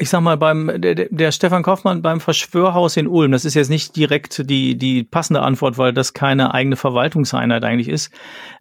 ich 0.01 0.09
sag 0.09 0.23
mal, 0.23 0.39
beim 0.39 0.81
der, 0.81 0.95
der 0.95 1.31
Stefan 1.31 1.63
Kaufmann 1.63 2.01
beim 2.01 2.21
Verschwörhaus 2.21 2.97
in 2.97 3.07
Ulm, 3.07 3.33
das 3.33 3.45
ist 3.45 3.53
jetzt 3.53 3.69
nicht 3.69 3.95
direkt 3.97 4.49
die, 4.49 4.77
die 4.77 5.05
passende 5.05 5.43
Antwort, 5.43 5.77
weil 5.77 5.93
das 5.93 6.15
keine 6.15 6.55
eigene 6.55 6.77
Verwaltungseinheit 6.77 7.65
eigentlich 7.65 7.89
ist, 7.89 8.11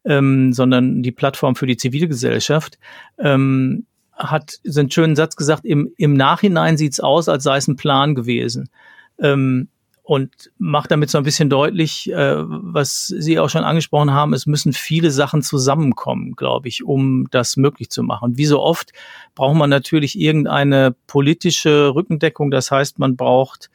ähm, 0.03 0.51
sondern 0.51 1.01
die 1.01 1.13
Plattform 1.13 1.55
für 1.55 1.65
die 1.65 1.77
Zivilgesellschaft, 1.77 2.77
ähm, 3.19 3.85
hat 4.17 4.59
so 4.65 4.81
einen 4.81 4.91
schönen 4.91 5.15
Satz 5.15 5.37
gesagt, 5.37 5.63
im, 5.63 5.93
im 5.95 6.13
Nachhinein 6.13 6.75
sieht's 6.75 6.99
aus, 6.99 7.29
als 7.29 7.43
sei 7.43 7.55
es 7.55 7.69
ein 7.69 7.77
Plan 7.77 8.15
gewesen. 8.15 8.69
Ähm, 9.17 9.69
und 10.09 10.49
macht 10.57 10.89
damit 10.89 11.11
so 11.11 11.19
ein 11.19 11.23
bisschen 11.23 11.51
deutlich, 11.51 12.11
äh, 12.11 12.35
was 12.37 13.05
Sie 13.05 13.37
auch 13.37 13.51
schon 13.51 13.63
angesprochen 13.63 14.11
haben, 14.11 14.33
es 14.33 14.47
müssen 14.47 14.73
viele 14.73 15.11
Sachen 15.11 15.43
zusammenkommen, 15.43 16.35
glaube 16.35 16.67
ich, 16.67 16.83
um 16.83 17.27
das 17.29 17.57
möglich 17.57 17.91
zu 17.91 18.01
machen. 18.01 18.31
Und 18.31 18.37
wie 18.39 18.47
so 18.47 18.59
oft 18.59 18.91
braucht 19.35 19.55
man 19.55 19.69
natürlich 19.69 20.19
irgendeine 20.19 20.95
politische 21.05 21.93
Rückendeckung. 21.93 22.49
Das 22.49 22.71
heißt, 22.71 22.97
man 22.97 23.17
braucht 23.17 23.69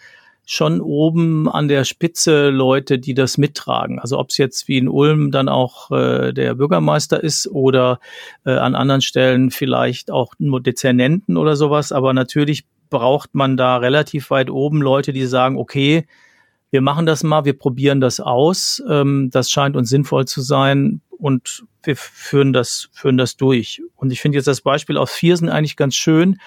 schon 0.44 0.80
oben 0.80 1.48
an 1.48 1.68
der 1.68 1.84
Spitze 1.84 2.50
Leute, 2.50 2.98
die 2.98 3.14
das 3.14 3.38
mittragen. 3.38 4.00
Also 4.00 4.18
ob 4.18 4.30
es 4.30 4.36
jetzt 4.36 4.66
wie 4.66 4.78
in 4.78 4.88
Ulm 4.88 5.30
dann 5.30 5.48
auch 5.48 5.92
äh, 5.92 6.32
der 6.32 6.56
Bürgermeister 6.56 7.22
ist 7.22 7.46
oder 7.46 8.00
äh, 8.44 8.50
an 8.50 8.74
anderen 8.74 9.02
Stellen 9.02 9.52
vielleicht 9.52 10.10
auch 10.10 10.34
nur 10.38 10.60
Dezernenten 10.60 11.36
oder 11.36 11.54
sowas. 11.54 11.92
Aber 11.92 12.12
natürlich 12.12 12.64
braucht 12.90 13.36
man 13.36 13.56
da 13.56 13.76
relativ 13.76 14.30
weit 14.30 14.50
oben 14.50 14.82
Leute, 14.82 15.12
die 15.12 15.26
sagen, 15.26 15.58
okay, 15.58 16.06
wir 16.75 16.81
machen 16.81 17.07
das 17.07 17.23
mal, 17.23 17.45
wir 17.45 17.57
probieren 17.57 18.00
das 18.00 18.19
aus, 18.19 18.83
ähm, 18.90 19.31
das 19.31 19.49
scheint 19.49 19.76
uns 19.76 19.90
sinnvoll 19.90 20.26
zu 20.26 20.40
sein 20.40 21.02
und 21.09 21.64
wir 21.85 21.95
führen 21.95 22.52
das, 22.52 22.88
führen 22.93 23.16
das 23.16 23.37
durch. 23.37 23.81
Und 23.95 24.11
ich 24.11 24.21
finde 24.21 24.38
jetzt 24.38 24.49
das 24.49 24.61
Beispiel 24.61 24.97
aus 24.97 25.12
Viersen 25.12 25.49
eigentlich 25.49 25.76
ganz 25.76 25.95
schön, 25.95 26.40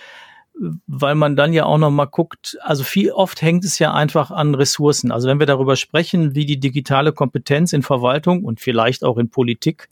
weil 0.86 1.16
man 1.16 1.38
dann 1.38 1.54
ja 1.54 1.64
auch 1.64 1.78
noch 1.78 1.92
mal 1.92 2.08
guckt, 2.08 2.58
also 2.60 2.84
viel 2.84 3.12
oft 3.12 3.42
hängt 3.42 3.64
es 3.64 3.80
ja 3.80 3.94
einfach 3.94 4.30
an 4.30 4.54
Ressourcen. 4.54 5.14
Also 5.14 5.30
wenn 5.30 5.40
wir 5.40 5.46
darüber 5.46 5.78
sprechen, 5.78 6.36
wie 6.36 6.46
die 6.46 6.60
digitale 6.60 7.14
Kompetenz 7.14 7.72
in 7.72 7.82
Verwaltung 7.82 8.44
und 8.44 8.60
vielleicht 8.60 9.06
auch 9.06 9.18
in 9.18 9.30
Politik 9.30 9.88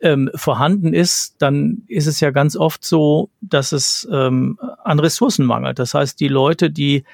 ähm, 0.00 0.30
vorhanden 0.34 0.94
ist, 0.94 1.34
dann 1.36 1.82
ist 1.86 2.06
es 2.06 2.20
ja 2.20 2.30
ganz 2.30 2.56
oft 2.56 2.82
so, 2.82 3.28
dass 3.42 3.72
es 3.72 4.08
ähm, 4.10 4.58
an 4.84 5.00
Ressourcen 5.00 5.44
mangelt. 5.44 5.78
Das 5.78 5.92
heißt, 5.92 6.18
die 6.18 6.28
Leute, 6.28 6.70
die 6.70 7.04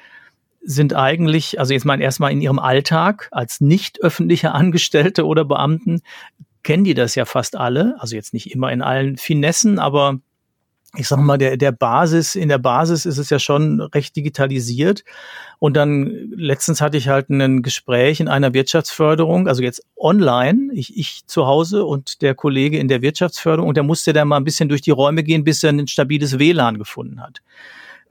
sind 0.63 0.95
eigentlich, 0.95 1.59
also 1.59 1.73
jetzt 1.73 1.85
mal 1.85 2.01
erstmal 2.01 2.31
in 2.31 2.41
ihrem 2.41 2.59
Alltag 2.59 3.27
als 3.31 3.61
nicht 3.61 4.01
öffentliche 4.01 4.51
Angestellte 4.51 5.25
oder 5.25 5.45
Beamten, 5.45 6.01
kennen 6.63 6.83
die 6.83 6.93
das 6.93 7.15
ja 7.15 7.25
fast 7.25 7.55
alle. 7.55 7.95
Also 7.99 8.15
jetzt 8.15 8.33
nicht 8.33 8.51
immer 8.51 8.71
in 8.71 8.81
allen 8.81 9.17
Finessen, 9.17 9.79
aber 9.79 10.19
ich 10.95 11.07
sag 11.07 11.19
mal, 11.19 11.37
der, 11.37 11.57
der 11.57 11.71
Basis, 11.71 12.35
in 12.35 12.49
der 12.49 12.59
Basis 12.59 13.05
ist 13.05 13.17
es 13.17 13.29
ja 13.31 13.39
schon 13.39 13.81
recht 13.81 14.15
digitalisiert. 14.15 15.03
Und 15.57 15.75
dann 15.75 16.29
letztens 16.35 16.81
hatte 16.81 16.97
ich 16.97 17.07
halt 17.07 17.29
ein 17.29 17.63
Gespräch 17.63 18.19
in 18.19 18.27
einer 18.27 18.53
Wirtschaftsförderung, 18.53 19.47
also 19.47 19.63
jetzt 19.63 19.83
online, 19.97 20.71
ich, 20.73 20.95
ich 20.95 21.25
zu 21.25 21.47
Hause 21.47 21.85
und 21.85 22.21
der 22.21 22.35
Kollege 22.35 22.77
in 22.77 22.87
der 22.87 23.01
Wirtschaftsförderung, 23.01 23.69
und 23.69 23.75
der 23.75 23.83
musste 23.83 24.13
dann 24.13 24.27
mal 24.27 24.37
ein 24.37 24.43
bisschen 24.43 24.69
durch 24.69 24.81
die 24.81 24.91
Räume 24.91 25.23
gehen, 25.23 25.43
bis 25.43 25.63
er 25.63 25.71
ein 25.71 25.87
stabiles 25.87 26.37
WLAN 26.37 26.77
gefunden 26.77 27.21
hat. 27.21 27.41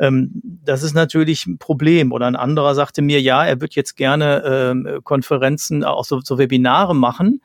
Ähm, 0.02 0.42
das 0.64 0.82
ist 0.82 0.94
natürlich 0.94 1.46
ein 1.46 1.56
Problem. 1.56 2.12
Oder 2.12 2.26
ein 2.26 2.36
anderer 2.36 2.74
sagte 2.74 3.00
mir, 3.00 3.22
ja, 3.22 3.46
er 3.46 3.62
wird 3.62 3.74
jetzt 3.74 3.96
gerne 3.96 4.42
ähm, 4.44 5.00
Konferenzen, 5.02 5.84
auch 5.84 6.04
so, 6.04 6.20
so 6.20 6.36
Webinare 6.36 6.94
machen 6.94 7.40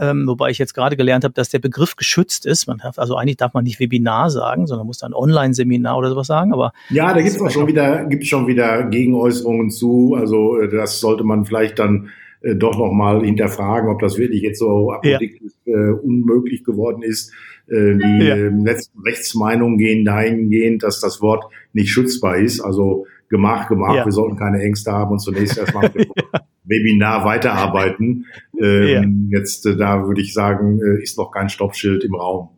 ähm, 0.00 0.26
wobei 0.26 0.50
ich 0.50 0.58
jetzt 0.58 0.74
gerade 0.74 0.96
gelernt 0.96 1.24
habe, 1.24 1.34
dass 1.34 1.50
der 1.50 1.58
Begriff 1.58 1.94
geschützt 1.96 2.46
ist. 2.46 2.66
Man 2.66 2.78
darf, 2.78 2.98
also 2.98 3.16
eigentlich 3.16 3.36
darf 3.36 3.54
man 3.54 3.64
nicht 3.64 3.80
Webinar 3.80 4.30
sagen, 4.30 4.66
sondern 4.66 4.86
muss 4.86 4.98
dann 4.98 5.12
Online-Seminar 5.12 5.98
oder 5.98 6.08
sowas 6.08 6.26
sagen. 6.26 6.52
Aber 6.52 6.72
ja, 6.88 7.12
da 7.12 7.20
gibt 7.20 7.36
es 7.36 7.42
auch 7.42 7.50
schon 7.50 7.66
wieder, 7.66 8.04
gibt 8.06 8.26
schon 8.26 8.46
wieder 8.46 8.84
Gegenäußerungen 8.84 9.70
zu. 9.70 10.16
Also 10.18 10.58
äh, 10.58 10.68
das 10.68 11.00
sollte 11.00 11.24
man 11.24 11.44
vielleicht 11.44 11.78
dann 11.78 12.08
äh, 12.42 12.54
doch 12.54 12.78
noch 12.78 12.92
mal 12.92 13.24
hinterfragen, 13.24 13.90
ob 13.90 14.00
das 14.00 14.18
wirklich 14.18 14.42
jetzt 14.42 14.58
so 14.58 14.92
apodiktisch 14.92 15.52
ja. 15.64 15.74
äh, 15.74 15.92
unmöglich 15.92 16.64
geworden 16.64 17.02
ist. 17.02 17.32
Äh, 17.68 17.96
die 17.96 18.24
ja. 18.24 18.36
äh, 18.36 18.48
letzten 18.48 19.00
Rechtsmeinungen 19.00 19.78
gehen 19.78 20.04
dahingehend, 20.04 20.82
dass 20.82 21.00
das 21.00 21.20
Wort 21.22 21.44
nicht 21.72 21.90
schützbar 21.90 22.38
ist. 22.38 22.60
Also 22.60 23.06
gemacht, 23.28 23.68
gemacht. 23.68 23.96
Ja. 23.96 24.04
Wir 24.04 24.12
sollten 24.12 24.36
keine 24.36 24.60
Ängste 24.60 24.92
haben 24.92 25.12
und 25.12 25.20
zunächst 25.20 25.56
erstmal 25.56 25.90
ja. 25.94 26.04
Webinar 26.64 27.24
weiterarbeiten. 27.24 28.26
Ähm, 28.60 29.28
ja. 29.30 29.38
Jetzt, 29.38 29.64
äh, 29.66 29.76
da 29.76 30.06
würde 30.06 30.20
ich 30.20 30.34
sagen, 30.34 30.80
äh, 30.80 31.02
ist 31.02 31.16
noch 31.16 31.30
kein 31.30 31.48
Stoppschild 31.48 32.04
im 32.04 32.14
Raum. 32.14 32.48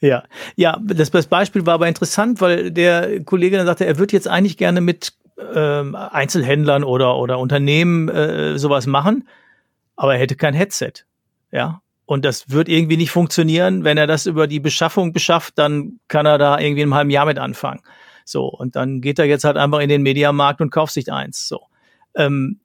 Ja, 0.00 0.24
ja, 0.56 0.78
das, 0.84 1.10
das 1.10 1.26
Beispiel 1.26 1.64
war 1.64 1.74
aber 1.74 1.88
interessant, 1.88 2.40
weil 2.42 2.70
der 2.70 3.24
Kollege 3.24 3.56
dann 3.56 3.66
sagte, 3.66 3.86
er 3.86 3.98
würde 3.98 4.12
jetzt 4.12 4.28
eigentlich 4.28 4.58
gerne 4.58 4.82
mit 4.82 5.14
ähm, 5.54 5.94
Einzelhändlern 5.94 6.84
oder, 6.84 7.16
oder 7.16 7.38
Unternehmen 7.38 8.08
äh, 8.08 8.58
sowas 8.58 8.86
machen, 8.86 9.28
aber 9.96 10.14
er 10.14 10.20
hätte 10.20 10.36
kein 10.36 10.54
Headset. 10.54 10.92
Ja, 11.52 11.80
und 12.06 12.24
das 12.24 12.50
wird 12.50 12.68
irgendwie 12.68 12.96
nicht 12.96 13.10
funktionieren. 13.10 13.84
Wenn 13.84 13.98
er 13.98 14.06
das 14.06 14.26
über 14.26 14.46
die 14.46 14.60
Beschaffung 14.60 15.12
beschafft, 15.12 15.58
dann 15.58 15.98
kann 16.08 16.26
er 16.26 16.38
da 16.38 16.58
irgendwie 16.58 16.82
in 16.82 16.88
einem 16.88 16.94
halben 16.94 17.10
Jahr 17.10 17.26
mit 17.26 17.38
anfangen. 17.38 17.80
So, 18.24 18.46
und 18.46 18.76
dann 18.76 19.00
geht 19.00 19.18
er 19.18 19.24
jetzt 19.26 19.44
halt 19.44 19.56
einfach 19.56 19.80
in 19.80 19.88
den 19.88 20.02
Mediamarkt 20.02 20.60
und 20.60 20.70
kauft 20.70 20.92
sich 20.92 21.12
eins. 21.12 21.48
So. 21.48 21.62
Ähm, 22.14 22.60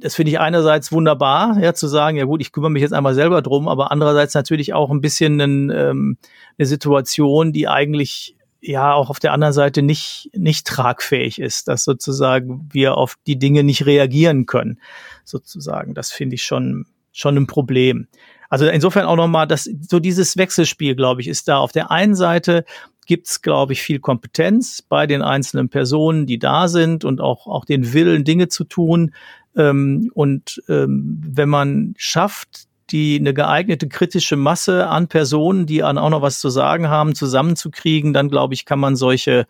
das 0.00 0.14
finde 0.14 0.32
ich 0.32 0.40
einerseits 0.40 0.90
wunderbar, 0.90 1.58
ja, 1.60 1.72
zu 1.72 1.86
sagen, 1.86 2.16
ja 2.16 2.24
gut, 2.24 2.40
ich 2.40 2.52
kümmere 2.52 2.70
mich 2.70 2.82
jetzt 2.82 2.92
einmal 2.92 3.14
selber 3.14 3.42
drum, 3.42 3.68
aber 3.68 3.92
andererseits 3.92 4.34
natürlich 4.34 4.74
auch 4.74 4.90
ein 4.90 5.00
bisschen 5.00 5.40
ein, 5.40 5.70
ähm, 5.70 6.18
eine 6.58 6.66
Situation, 6.66 7.52
die 7.52 7.68
eigentlich 7.68 8.36
ja 8.60 8.92
auch 8.92 9.10
auf 9.10 9.20
der 9.20 9.32
anderen 9.32 9.52
Seite 9.52 9.82
nicht, 9.82 10.30
nicht 10.34 10.66
tragfähig 10.66 11.40
ist, 11.40 11.68
dass 11.68 11.84
sozusagen 11.84 12.68
wir 12.72 12.96
auf 12.96 13.16
die 13.26 13.38
Dinge 13.38 13.62
nicht 13.62 13.86
reagieren 13.86 14.46
können, 14.46 14.80
sozusagen. 15.24 15.94
Das 15.94 16.10
finde 16.10 16.34
ich 16.34 16.42
schon, 16.42 16.86
schon 17.12 17.36
ein 17.36 17.46
Problem. 17.46 18.08
Also 18.48 18.66
insofern 18.66 19.06
auch 19.06 19.16
nochmal, 19.16 19.46
dass 19.46 19.64
so 19.64 20.00
dieses 20.00 20.36
Wechselspiel, 20.36 20.96
glaube 20.96 21.20
ich, 21.20 21.28
ist 21.28 21.48
da. 21.48 21.58
Auf 21.58 21.72
der 21.72 21.90
einen 21.90 22.14
Seite 22.14 22.64
gibt's, 23.06 23.42
glaube 23.42 23.72
ich, 23.72 23.82
viel 23.82 24.00
Kompetenz 24.00 24.82
bei 24.82 25.06
den 25.06 25.22
einzelnen 25.22 25.68
Personen, 25.68 26.26
die 26.26 26.38
da 26.38 26.68
sind 26.68 27.04
und 27.04 27.20
auch, 27.20 27.46
auch 27.46 27.64
den 27.64 27.92
Willen, 27.92 28.24
Dinge 28.24 28.48
zu 28.48 28.64
tun. 28.64 29.14
Ähm, 29.56 30.10
und 30.14 30.62
ähm, 30.68 31.20
wenn 31.24 31.48
man 31.48 31.94
schafft, 31.96 32.67
die 32.90 33.18
eine 33.18 33.34
geeignete 33.34 33.88
kritische 33.88 34.36
Masse 34.36 34.88
an 34.88 35.08
Personen, 35.08 35.66
die 35.66 35.82
an 35.82 35.98
auch 35.98 36.10
noch 36.10 36.22
was 36.22 36.40
zu 36.40 36.48
sagen 36.48 36.88
haben, 36.88 37.14
zusammenzukriegen, 37.14 38.12
dann 38.12 38.28
glaube 38.28 38.54
ich, 38.54 38.64
kann 38.64 38.78
man 38.78 38.96
solche 38.96 39.46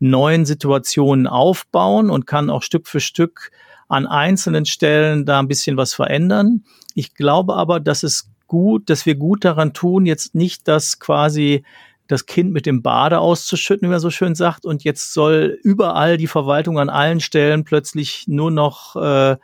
neuen 0.00 0.46
Situationen 0.46 1.26
aufbauen 1.26 2.10
und 2.10 2.26
kann 2.26 2.50
auch 2.50 2.62
Stück 2.62 2.86
für 2.86 3.00
Stück 3.00 3.50
an 3.88 4.06
einzelnen 4.06 4.66
Stellen 4.66 5.24
da 5.24 5.38
ein 5.38 5.48
bisschen 5.48 5.76
was 5.76 5.94
verändern. 5.94 6.64
Ich 6.94 7.14
glaube 7.14 7.56
aber, 7.56 7.80
dass 7.80 8.02
es 8.02 8.30
gut, 8.46 8.90
dass 8.90 9.06
wir 9.06 9.14
gut 9.14 9.44
daran 9.44 9.72
tun, 9.72 10.06
jetzt 10.06 10.34
nicht 10.34 10.68
das 10.68 10.98
quasi 10.98 11.64
das 12.06 12.24
Kind 12.24 12.52
mit 12.52 12.64
dem 12.64 12.82
Bade 12.82 13.18
auszuschütten, 13.18 13.86
wie 13.86 13.90
man 13.90 14.00
so 14.00 14.10
schön 14.10 14.34
sagt, 14.34 14.64
und 14.64 14.82
jetzt 14.82 15.12
soll 15.12 15.58
überall 15.62 16.16
die 16.16 16.26
Verwaltung 16.26 16.78
an 16.78 16.88
allen 16.88 17.20
Stellen 17.20 17.64
plötzlich 17.64 18.24
nur 18.26 18.50
noch 18.50 18.96
äh, 18.96 19.36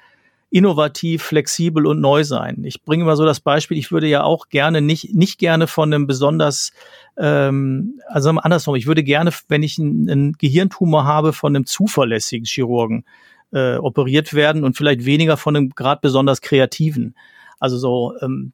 innovativ, 0.54 1.24
flexibel 1.24 1.84
und 1.84 2.00
neu 2.00 2.22
sein. 2.22 2.62
Ich 2.62 2.84
bringe 2.84 3.02
mal 3.02 3.16
so 3.16 3.24
das 3.24 3.40
Beispiel, 3.40 3.76
ich 3.76 3.90
würde 3.90 4.06
ja 4.06 4.22
auch 4.22 4.48
gerne 4.48 4.80
nicht, 4.80 5.12
nicht 5.12 5.40
gerne 5.40 5.66
von 5.66 5.92
einem 5.92 6.06
besonders, 6.06 6.70
ähm, 7.16 8.00
also 8.06 8.30
andersrum, 8.30 8.76
ich 8.76 8.86
würde 8.86 9.02
gerne, 9.02 9.32
wenn 9.48 9.64
ich 9.64 9.80
einen, 9.80 10.08
einen 10.08 10.32
Gehirntumor 10.34 11.06
habe, 11.06 11.32
von 11.32 11.56
einem 11.56 11.66
zuverlässigen 11.66 12.46
Chirurgen 12.46 13.04
äh, 13.52 13.78
operiert 13.78 14.32
werden 14.32 14.62
und 14.62 14.76
vielleicht 14.76 15.04
weniger 15.04 15.36
von 15.36 15.56
einem 15.56 15.70
gerade 15.70 16.00
besonders 16.00 16.40
kreativen. 16.40 17.16
Also 17.58 17.76
so, 17.76 18.14
ähm, 18.22 18.52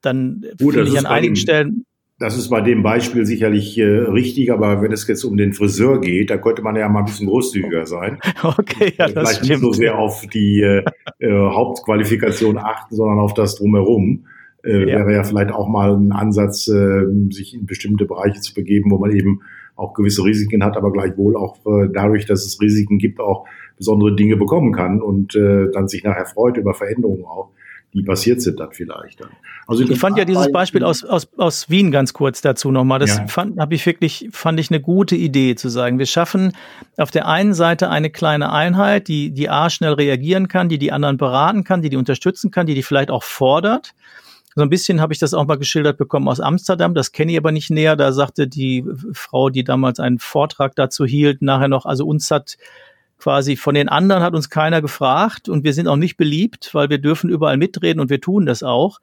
dann 0.00 0.44
finde 0.58 0.84
ich 0.84 0.96
an 0.96 1.06
einigen 1.06 1.34
Stellen 1.34 1.86
das 2.22 2.38
ist 2.38 2.50
bei 2.50 2.60
dem 2.60 2.84
Beispiel 2.84 3.26
sicherlich 3.26 3.76
äh, 3.78 3.84
richtig, 3.84 4.52
aber 4.52 4.80
wenn 4.80 4.92
es 4.92 5.06
jetzt 5.08 5.24
um 5.24 5.36
den 5.36 5.52
Friseur 5.52 6.00
geht, 6.00 6.30
da 6.30 6.38
könnte 6.38 6.62
man 6.62 6.76
ja 6.76 6.88
mal 6.88 7.00
ein 7.00 7.06
bisschen 7.06 7.26
großzügiger 7.26 7.86
sein. 7.86 8.18
Okay, 8.42 8.92
ja, 8.98 9.06
das 9.06 9.12
Vielleicht 9.12 9.44
stimmt. 9.44 9.50
nicht 9.50 9.60
so 9.60 9.72
sehr 9.72 9.98
auf 9.98 10.26
die 10.26 10.60
äh, 10.60 10.84
äh, 11.18 11.30
Hauptqualifikation 11.32 12.58
achten, 12.58 12.94
sondern 12.94 13.18
auf 13.18 13.34
das 13.34 13.56
Drumherum. 13.56 14.26
Äh, 14.64 14.90
ja. 14.90 14.98
Wäre 14.98 15.14
ja 15.14 15.24
vielleicht 15.24 15.52
auch 15.52 15.68
mal 15.68 15.94
ein 15.94 16.12
Ansatz, 16.12 16.68
äh, 16.68 17.04
sich 17.30 17.54
in 17.54 17.66
bestimmte 17.66 18.04
Bereiche 18.04 18.40
zu 18.40 18.54
begeben, 18.54 18.90
wo 18.90 18.98
man 18.98 19.10
eben 19.10 19.40
auch 19.74 19.94
gewisse 19.94 20.24
Risiken 20.24 20.64
hat, 20.64 20.76
aber 20.76 20.92
gleichwohl 20.92 21.36
auch 21.36 21.56
äh, 21.66 21.88
dadurch, 21.92 22.26
dass 22.26 22.44
es 22.44 22.60
Risiken 22.60 22.98
gibt, 22.98 23.20
auch 23.20 23.46
besondere 23.76 24.14
Dinge 24.14 24.36
bekommen 24.36 24.72
kann 24.72 25.00
und 25.00 25.34
äh, 25.34 25.70
dann 25.72 25.88
sich 25.88 26.04
nachher 26.04 26.26
freut 26.26 26.56
über 26.56 26.74
Veränderungen 26.74 27.24
auch 27.24 27.50
die 27.94 28.02
passiert 28.02 28.40
sind 28.40 28.58
dann 28.58 28.70
vielleicht. 28.72 29.20
Also 29.66 29.84
ich 29.84 29.98
fand 29.98 30.16
ja 30.16 30.24
dieses 30.24 30.50
Beispiel 30.50 30.82
aus, 30.82 31.04
aus, 31.04 31.28
aus 31.36 31.68
Wien 31.68 31.90
ganz 31.90 32.12
kurz 32.14 32.40
dazu 32.40 32.70
nochmal. 32.70 32.98
Das 32.98 33.18
ja. 33.18 33.26
fand, 33.26 33.58
habe 33.58 33.74
ich 33.74 33.84
wirklich, 33.84 34.28
fand 34.32 34.58
ich 34.58 34.70
eine 34.70 34.80
gute 34.80 35.14
Idee 35.14 35.56
zu 35.56 35.68
sagen. 35.68 35.98
Wir 35.98 36.06
schaffen 36.06 36.52
auf 36.96 37.10
der 37.10 37.28
einen 37.28 37.52
Seite 37.52 37.90
eine 37.90 38.08
kleine 38.08 38.50
Einheit, 38.50 39.08
die, 39.08 39.30
die 39.30 39.50
A 39.50 39.68
schnell 39.68 39.92
reagieren 39.92 40.48
kann, 40.48 40.70
die 40.70 40.78
die 40.78 40.90
anderen 40.90 41.18
beraten 41.18 41.64
kann, 41.64 41.82
die 41.82 41.90
die 41.90 41.96
unterstützen 41.96 42.50
kann, 42.50 42.66
die 42.66 42.74
die 42.74 42.82
vielleicht 42.82 43.10
auch 43.10 43.22
fordert. 43.22 43.94
So 44.54 44.62
ein 44.62 44.70
bisschen 44.70 45.00
habe 45.00 45.12
ich 45.12 45.18
das 45.18 45.34
auch 45.34 45.46
mal 45.46 45.56
geschildert 45.56 45.98
bekommen 45.98 46.28
aus 46.28 46.40
Amsterdam. 46.40 46.94
Das 46.94 47.12
kenne 47.12 47.32
ich 47.32 47.38
aber 47.38 47.52
nicht 47.52 47.70
näher. 47.70 47.96
Da 47.96 48.12
sagte 48.12 48.48
die 48.48 48.84
Frau, 49.12 49.50
die 49.50 49.64
damals 49.64 50.00
einen 50.00 50.18
Vortrag 50.18 50.76
dazu 50.76 51.04
hielt, 51.04 51.42
nachher 51.42 51.68
noch, 51.68 51.86
also 51.86 52.06
uns 52.06 52.30
hat 52.30 52.56
quasi 53.22 53.54
von 53.54 53.76
den 53.76 53.88
anderen 53.88 54.24
hat 54.24 54.34
uns 54.34 54.50
keiner 54.50 54.82
gefragt 54.82 55.48
und 55.48 55.62
wir 55.62 55.72
sind 55.74 55.86
auch 55.86 55.96
nicht 55.96 56.16
beliebt, 56.16 56.70
weil 56.74 56.90
wir 56.90 56.98
dürfen 56.98 57.30
überall 57.30 57.56
mitreden 57.56 58.00
und 58.00 58.10
wir 58.10 58.20
tun 58.20 58.46
das 58.46 58.64
auch. 58.64 58.98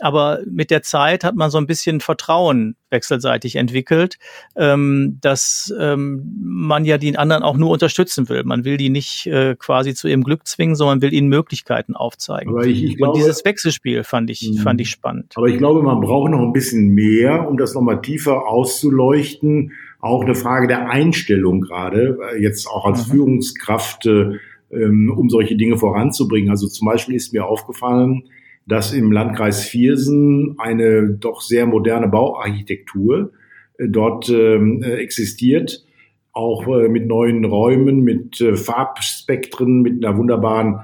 Aber 0.00 0.40
mit 0.46 0.70
der 0.70 0.82
Zeit 0.82 1.24
hat 1.24 1.36
man 1.36 1.50
so 1.50 1.56
ein 1.58 1.66
bisschen 1.66 2.00
Vertrauen 2.00 2.76
wechselseitig 2.90 3.56
entwickelt, 3.56 4.18
ähm, 4.56 5.18
dass 5.22 5.72
ähm, 5.78 6.22
man 6.42 6.84
ja 6.84 6.98
die 6.98 7.16
anderen 7.16 7.42
auch 7.42 7.56
nur 7.56 7.70
unterstützen 7.70 8.28
will. 8.28 8.42
Man 8.44 8.64
will 8.64 8.76
die 8.76 8.90
nicht 8.90 9.26
äh, 9.26 9.54
quasi 9.58 9.94
zu 9.94 10.08
ihrem 10.08 10.24
Glück 10.24 10.46
zwingen, 10.46 10.74
sondern 10.74 11.00
will 11.00 11.14
ihnen 11.14 11.28
Möglichkeiten 11.28 11.94
aufzeigen. 11.94 12.52
Aber 12.52 12.66
ich, 12.66 12.82
ich 12.82 12.96
glaube, 12.96 13.12
Und 13.12 13.18
dieses 13.18 13.44
Wechselspiel 13.44 14.04
fand 14.04 14.28
ich, 14.28 14.50
mhm. 14.50 14.58
fand 14.58 14.80
ich 14.82 14.90
spannend. 14.90 15.32
Aber 15.36 15.46
ich 15.46 15.56
glaube, 15.56 15.82
man 15.82 16.00
braucht 16.00 16.30
noch 16.30 16.40
ein 16.40 16.52
bisschen 16.52 16.88
mehr, 16.88 17.48
um 17.48 17.56
das 17.56 17.74
nochmal 17.74 18.02
tiefer 18.02 18.46
auszuleuchten 18.46 19.72
auch 20.02 20.24
eine 20.24 20.34
Frage 20.34 20.66
der 20.66 20.90
Einstellung 20.90 21.62
gerade, 21.62 22.18
äh, 22.34 22.42
jetzt 22.42 22.66
auch 22.66 22.84
als 22.84 23.06
mhm. 23.06 23.12
Führungskraft, 23.12 24.04
äh, 24.06 24.32
ähm, 24.70 25.14
um 25.16 25.30
solche 25.30 25.56
Dinge 25.56 25.78
voranzubringen. 25.78 26.50
Also 26.50 26.66
zum 26.66 26.86
Beispiel 26.86 27.14
ist 27.14 27.32
mir 27.32 27.46
aufgefallen, 27.46 28.24
dass 28.66 28.92
im 28.92 29.12
Landkreis 29.12 29.64
Viersen 29.64 30.56
eine 30.58 31.08
doch 31.08 31.40
sehr 31.40 31.66
moderne 31.66 32.08
Bauarchitektur 32.08 33.30
äh, 33.78 33.88
dort 33.88 34.28
ähm, 34.28 34.82
existiert, 34.82 35.86
auch 36.34 36.66
mit 36.88 37.06
neuen 37.06 37.44
Räumen, 37.44 38.00
mit 38.00 38.42
Farbspektren, 38.54 39.82
mit 39.82 40.02
einer 40.02 40.16
wunderbaren 40.16 40.80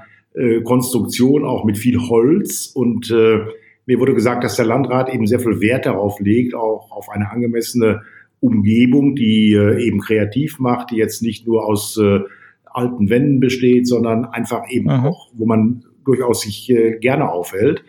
Konstruktion, 0.63 1.43
auch 1.43 1.65
mit 1.65 1.79
viel 1.79 1.97
Holz. 1.97 2.67
Und 2.67 3.09
mir 3.09 3.99
wurde 3.99 4.13
gesagt, 4.13 4.43
dass 4.43 4.57
der 4.57 4.65
Landrat 4.65 5.11
eben 5.11 5.25
sehr 5.25 5.39
viel 5.39 5.59
Wert 5.59 5.87
darauf 5.87 6.19
legt, 6.19 6.53
auch 6.53 6.91
auf 6.91 7.09
eine 7.09 7.31
angemessene 7.31 8.03
Umgebung, 8.39 9.15
die 9.15 9.53
äh, 9.53 9.85
eben 9.85 9.99
kreativ 9.99 10.59
macht, 10.59 10.91
die 10.91 10.95
jetzt 10.95 11.21
nicht 11.21 11.47
nur 11.47 11.65
aus 11.65 11.97
äh, 11.97 12.19
alten 12.65 13.09
Wänden 13.09 13.39
besteht, 13.39 13.87
sondern 13.87 14.25
einfach 14.25 14.69
eben 14.69 14.85
mhm. 14.85 15.05
auch, 15.05 15.29
wo 15.33 15.45
man 15.45 15.83
durchaus 16.05 16.41
sich 16.41 16.69
äh, 16.69 16.97
gerne 16.99 17.31
aufhält. 17.31 17.83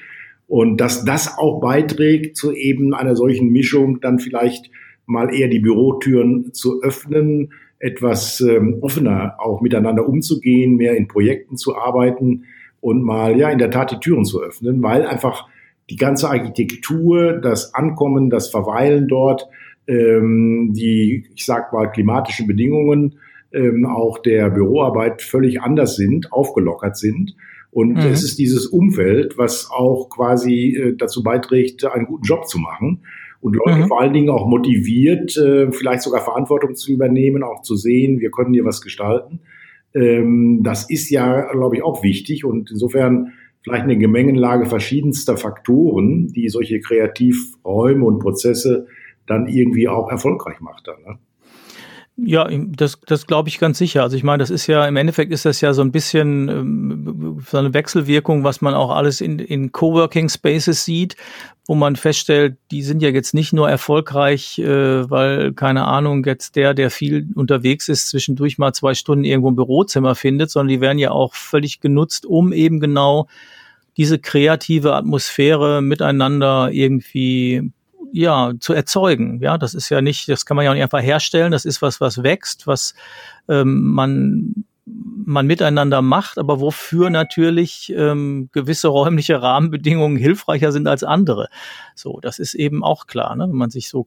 Und 0.46 0.80
dass 0.80 1.04
das 1.04 1.38
auch 1.38 1.60
beiträgt 1.60 2.36
zu 2.36 2.52
eben 2.52 2.92
einer 2.92 3.14
solchen 3.14 3.50
Mischung, 3.50 4.00
dann 4.00 4.18
vielleicht 4.18 4.70
mal 5.06 5.32
eher 5.32 5.48
die 5.48 5.60
Bürotüren 5.60 6.52
zu 6.52 6.82
öffnen, 6.82 7.52
etwas 7.78 8.40
ähm, 8.40 8.78
offener 8.80 9.36
auch 9.38 9.60
miteinander 9.60 10.08
umzugehen, 10.08 10.76
mehr 10.76 10.96
in 10.96 11.08
Projekten 11.08 11.56
zu 11.56 11.76
arbeiten 11.76 12.44
und 12.80 13.02
mal 13.02 13.38
ja 13.38 13.50
in 13.50 13.58
der 13.58 13.70
Tat 13.70 13.92
die 13.92 14.00
Türen 14.00 14.24
zu 14.24 14.42
öffnen, 14.42 14.82
weil 14.82 15.06
einfach 15.06 15.48
die 15.88 15.96
ganze 15.96 16.28
Architektur, 16.28 17.32
das 17.32 17.74
Ankommen, 17.74 18.30
das 18.30 18.50
Verweilen 18.50 19.08
dort 19.08 19.48
ähm, 19.86 20.72
die, 20.72 21.26
ich 21.34 21.44
sag 21.44 21.72
mal, 21.72 21.86
klimatischen 21.86 22.46
Bedingungen 22.46 23.18
ähm, 23.52 23.86
auch 23.86 24.18
der 24.18 24.50
Büroarbeit 24.50 25.22
völlig 25.22 25.60
anders 25.60 25.96
sind, 25.96 26.32
aufgelockert 26.32 26.96
sind. 26.96 27.34
Und 27.70 27.94
mhm. 27.94 27.98
es 27.98 28.24
ist 28.24 28.38
dieses 28.38 28.66
Umfeld, 28.66 29.38
was 29.38 29.70
auch 29.70 30.08
quasi 30.08 30.76
äh, 30.76 30.96
dazu 30.96 31.22
beiträgt, 31.22 31.84
einen 31.84 32.06
guten 32.06 32.24
Job 32.24 32.48
zu 32.48 32.58
machen 32.58 33.02
und 33.40 33.56
Leute 33.56 33.78
mhm. 33.78 33.88
vor 33.88 34.00
allen 34.00 34.12
Dingen 34.12 34.28
auch 34.28 34.46
motiviert, 34.46 35.36
äh, 35.36 35.72
vielleicht 35.72 36.02
sogar 36.02 36.22
Verantwortung 36.22 36.74
zu 36.74 36.92
übernehmen, 36.92 37.42
auch 37.42 37.62
zu 37.62 37.76
sehen, 37.76 38.20
wir 38.20 38.30
können 38.30 38.52
hier 38.52 38.64
was 38.64 38.80
gestalten. 38.80 39.40
Ähm, 39.94 40.60
das 40.62 40.88
ist 40.90 41.10
ja, 41.10 41.50
glaube 41.52 41.76
ich, 41.76 41.82
auch 41.82 42.02
wichtig 42.02 42.44
und 42.44 42.70
insofern 42.70 43.32
vielleicht 43.62 43.84
eine 43.84 43.98
Gemengenlage 43.98 44.66
verschiedenster 44.66 45.36
Faktoren, 45.36 46.28
die 46.28 46.48
solche 46.48 46.80
Kreativräume 46.80 48.04
und 48.04 48.18
Prozesse 48.20 48.86
dann 49.30 49.46
irgendwie 49.46 49.88
auch 49.88 50.10
erfolgreich 50.10 50.60
macht. 50.60 50.86
Dann, 50.86 51.02
ne? 51.02 51.18
Ja, 52.22 52.48
das, 52.50 53.00
das 53.06 53.26
glaube 53.26 53.48
ich 53.48 53.58
ganz 53.58 53.78
sicher. 53.78 54.02
Also 54.02 54.16
ich 54.16 54.22
meine, 54.22 54.42
das 54.42 54.50
ist 54.50 54.66
ja, 54.66 54.86
im 54.86 54.96
Endeffekt 54.96 55.32
ist 55.32 55.46
das 55.46 55.60
ja 55.62 55.72
so 55.72 55.80
ein 55.80 55.92
bisschen 55.92 56.48
ähm, 56.48 57.40
so 57.48 57.56
eine 57.56 57.72
Wechselwirkung, 57.72 58.44
was 58.44 58.60
man 58.60 58.74
auch 58.74 58.90
alles 58.90 59.22
in, 59.22 59.38
in 59.38 59.72
Coworking 59.72 60.28
Spaces 60.28 60.84
sieht, 60.84 61.16
wo 61.66 61.74
man 61.74 61.96
feststellt, 61.96 62.58
die 62.70 62.82
sind 62.82 63.00
ja 63.00 63.08
jetzt 63.08 63.32
nicht 63.32 63.52
nur 63.54 63.70
erfolgreich, 63.70 64.58
äh, 64.58 65.08
weil, 65.08 65.54
keine 65.54 65.86
Ahnung, 65.86 66.24
jetzt 66.24 66.56
der, 66.56 66.74
der 66.74 66.90
viel 66.90 67.28
unterwegs 67.34 67.88
ist, 67.88 68.08
zwischendurch 68.10 68.58
mal 68.58 68.74
zwei 68.74 68.92
Stunden 68.92 69.24
irgendwo 69.24 69.50
ein 69.50 69.56
Bürozimmer 69.56 70.14
findet, 70.14 70.50
sondern 70.50 70.68
die 70.68 70.80
werden 70.82 70.98
ja 70.98 71.12
auch 71.12 71.34
völlig 71.34 71.80
genutzt, 71.80 72.26
um 72.26 72.52
eben 72.52 72.80
genau 72.80 73.28
diese 73.96 74.18
kreative 74.18 74.94
Atmosphäre 74.94 75.80
miteinander 75.80 76.70
irgendwie 76.70 77.72
ja, 78.12 78.52
zu 78.58 78.72
erzeugen. 78.72 79.40
Ja, 79.40 79.58
das 79.58 79.74
ist 79.74 79.88
ja 79.88 80.00
nicht, 80.00 80.28
das 80.28 80.46
kann 80.46 80.56
man 80.56 80.64
ja 80.64 80.70
auch 80.70 80.74
nicht 80.74 80.82
einfach 80.82 81.02
herstellen. 81.02 81.52
Das 81.52 81.64
ist 81.64 81.82
was, 81.82 82.00
was 82.00 82.22
wächst, 82.22 82.66
was 82.66 82.94
ähm, 83.48 83.92
man 83.92 84.64
man 85.24 85.46
miteinander 85.46 86.02
macht, 86.02 86.38
aber 86.38 86.58
wofür 86.58 87.10
natürlich 87.10 87.92
ähm, 87.96 88.48
gewisse 88.52 88.88
räumliche 88.88 89.40
Rahmenbedingungen 89.40 90.16
hilfreicher 90.16 90.72
sind 90.72 90.88
als 90.88 91.04
andere. 91.04 91.48
So, 91.94 92.18
das 92.20 92.38
ist 92.40 92.54
eben 92.54 92.82
auch 92.82 93.06
klar, 93.06 93.36
ne? 93.36 93.44
wenn 93.44 93.56
man 93.56 93.70
sich 93.70 93.88
so 93.88 94.04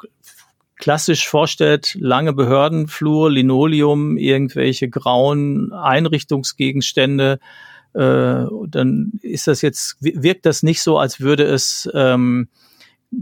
klassisch 0.75 1.27
vorstellt, 1.27 1.95
lange 1.99 2.33
Behördenflur, 2.33 3.31
Linoleum, 3.31 4.17
irgendwelche 4.17 4.89
grauen 4.89 5.71
Einrichtungsgegenstände, 5.71 7.39
äh, 7.93 8.45
dann 8.67 9.13
ist 9.21 9.47
das 9.47 9.61
jetzt, 9.61 9.97
wirkt 10.01 10.45
das 10.45 10.63
nicht 10.63 10.81
so, 10.81 10.97
als 10.97 11.21
würde 11.21 11.43
es 11.43 11.89
ähm, 11.93 12.49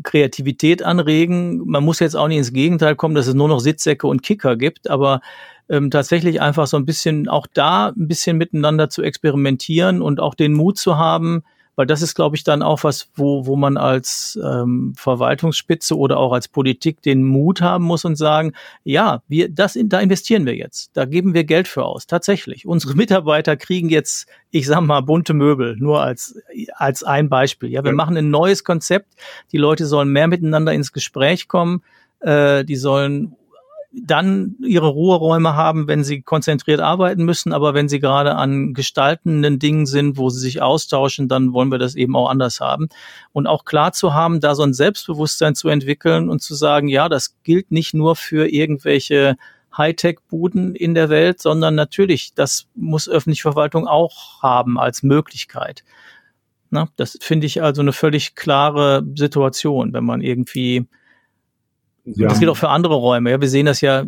Kreativität 0.04 0.84
anregen. 0.84 1.62
Man 1.66 1.84
muss 1.84 2.00
jetzt 2.00 2.16
auch 2.16 2.28
nicht 2.28 2.38
ins 2.38 2.54
Gegenteil 2.54 2.96
kommen, 2.96 3.16
dass 3.16 3.28
es 3.28 3.34
nur 3.34 3.48
noch 3.48 3.60
Sitzsäcke 3.60 4.08
und 4.08 4.24
Kicker 4.24 4.56
gibt, 4.56 4.90
aber 4.90 5.22
ähm, 5.70 5.90
tatsächlich 5.92 6.42
einfach 6.42 6.68
so 6.68 6.78
ein 6.78 6.86
bisschen 6.86 7.28
auch 7.28 7.48
da 7.54 7.88
ein 7.88 8.08
bisschen 8.08 8.38
miteinander 8.38 8.90
zu 8.90 9.04
experimentieren 9.04 10.02
und 10.02 10.20
auch 10.20 10.36
den 10.36 10.54
Mut 10.54 10.78
zu 10.78 10.98
haben, 10.98 11.44
weil 11.76 11.86
das 11.86 12.02
ist, 12.02 12.16
glaube 12.16 12.36
ich, 12.36 12.44
dann 12.44 12.62
auch 12.62 12.84
was, 12.84 13.10
wo, 13.16 13.46
wo 13.46 13.56
man 13.56 13.78
als 13.78 14.38
ähm, 14.44 14.94
Verwaltungsspitze 14.98 15.98
oder 15.98 16.18
auch 16.18 16.34
als 16.34 16.48
Politik 16.48 17.02
den 17.02 17.24
Mut 17.24 17.62
haben 17.62 17.86
muss 17.86 18.06
und 18.06 18.16
sagen, 18.16 18.54
ja, 18.84 19.24
wir, 19.28 19.50
das, 19.50 19.78
da 19.84 20.00
investieren 20.00 20.46
wir 20.46 20.56
jetzt, 20.56 20.92
da 20.94 21.06
geben 21.06 21.34
wir 21.34 21.44
Geld 21.44 21.68
für 21.68 21.86
aus, 21.86 22.08
tatsächlich. 22.08 22.66
Unsere 22.66 22.96
Mitarbeiter 22.96 23.56
kriegen 23.56 23.90
jetzt, 23.90 24.28
ich 24.52 24.68
sag 24.68 24.82
mal, 24.82 25.02
bunte 25.02 25.34
Möbel, 25.34 25.78
nur 25.78 26.02
als, 26.02 26.38
als 26.76 27.04
ein 27.04 27.30
Beispiel. 27.30 27.70
Ja, 27.70 27.84
wir 27.84 27.92
ja. 27.92 27.96
machen 27.96 28.18
ein 28.18 28.30
neues 28.30 28.64
Konzept, 28.64 29.14
die 29.52 29.58
Leute 29.58 29.86
sollen 29.86 30.10
mehr 30.10 30.28
miteinander 30.28 30.74
ins 30.74 30.92
Gespräch 30.92 31.48
kommen, 31.48 31.84
äh, 32.20 32.66
die 32.66 32.76
sollen 32.76 33.36
dann 33.94 34.56
ihre 34.66 34.88
Ruheräume 34.88 35.56
haben, 35.56 35.88
wenn 35.88 36.04
sie 36.04 36.22
konzentriert 36.22 36.80
arbeiten 36.80 37.26
müssen. 37.26 37.52
Aber 37.52 37.74
wenn 37.74 37.90
sie 37.90 38.00
gerade 38.00 38.36
an 38.36 38.74
gestaltenden 38.74 39.60
Dingen 39.60 39.86
sind, 39.86 40.18
wo 40.18 40.30
sie 40.30 40.40
sich 40.40 40.62
austauschen, 40.62 41.28
dann 41.28 41.52
wollen 41.52 41.72
wir 41.72 41.78
das 41.78 41.96
eben 41.96 42.16
auch 42.16 42.30
anders 42.30 42.62
haben. 42.62 42.88
Und 43.34 43.48
auch 43.48 43.66
klar 43.66 43.92
zu 43.92 44.14
haben, 44.14 44.40
da 44.40 44.56
so 44.56 44.64
ein 44.64 44.74
Selbstbewusstsein 44.74 45.56
zu 45.56 45.68
entwickeln 45.68 46.30
und 46.30 46.42
zu 46.42 46.56
sagen, 46.56 46.88
ja, 46.88 47.10
das 47.10 47.36
gilt 47.44 47.72
nicht 47.72 47.94
nur 47.94 48.16
für 48.16 48.48
irgendwelche 48.48 49.36
Hightech-Buden 49.78 50.76
in 50.76 50.96
der 50.96 51.10
Welt, 51.10 51.42
sondern 51.42 51.76
natürlich, 51.76 52.34
das 52.34 52.68
muss 52.76 53.10
öffentliche 53.10 53.44
Verwaltung 53.44 53.88
auch 53.88 54.42
haben 54.42 54.80
als 54.80 55.04
Möglichkeit. 55.04 55.84
Na, 56.70 56.88
das 56.96 57.18
finde 57.22 57.48
ich 57.48 57.62
also 57.62 57.82
eine 57.82 57.94
völlig 57.94 58.36
klare 58.36 59.04
Situation, 59.16 59.92
wenn 59.92 60.06
man 60.06 60.22
irgendwie 60.22 60.88
ja. 62.06 62.28
Das 62.28 62.40
gilt 62.40 62.50
auch 62.50 62.58
für 62.58 62.70
andere 62.70 62.96
Räume. 62.96 63.32
Ja, 63.32 63.42
wir 63.42 63.50
sehen 63.50 63.66
das 63.66 63.82
ja 63.82 64.06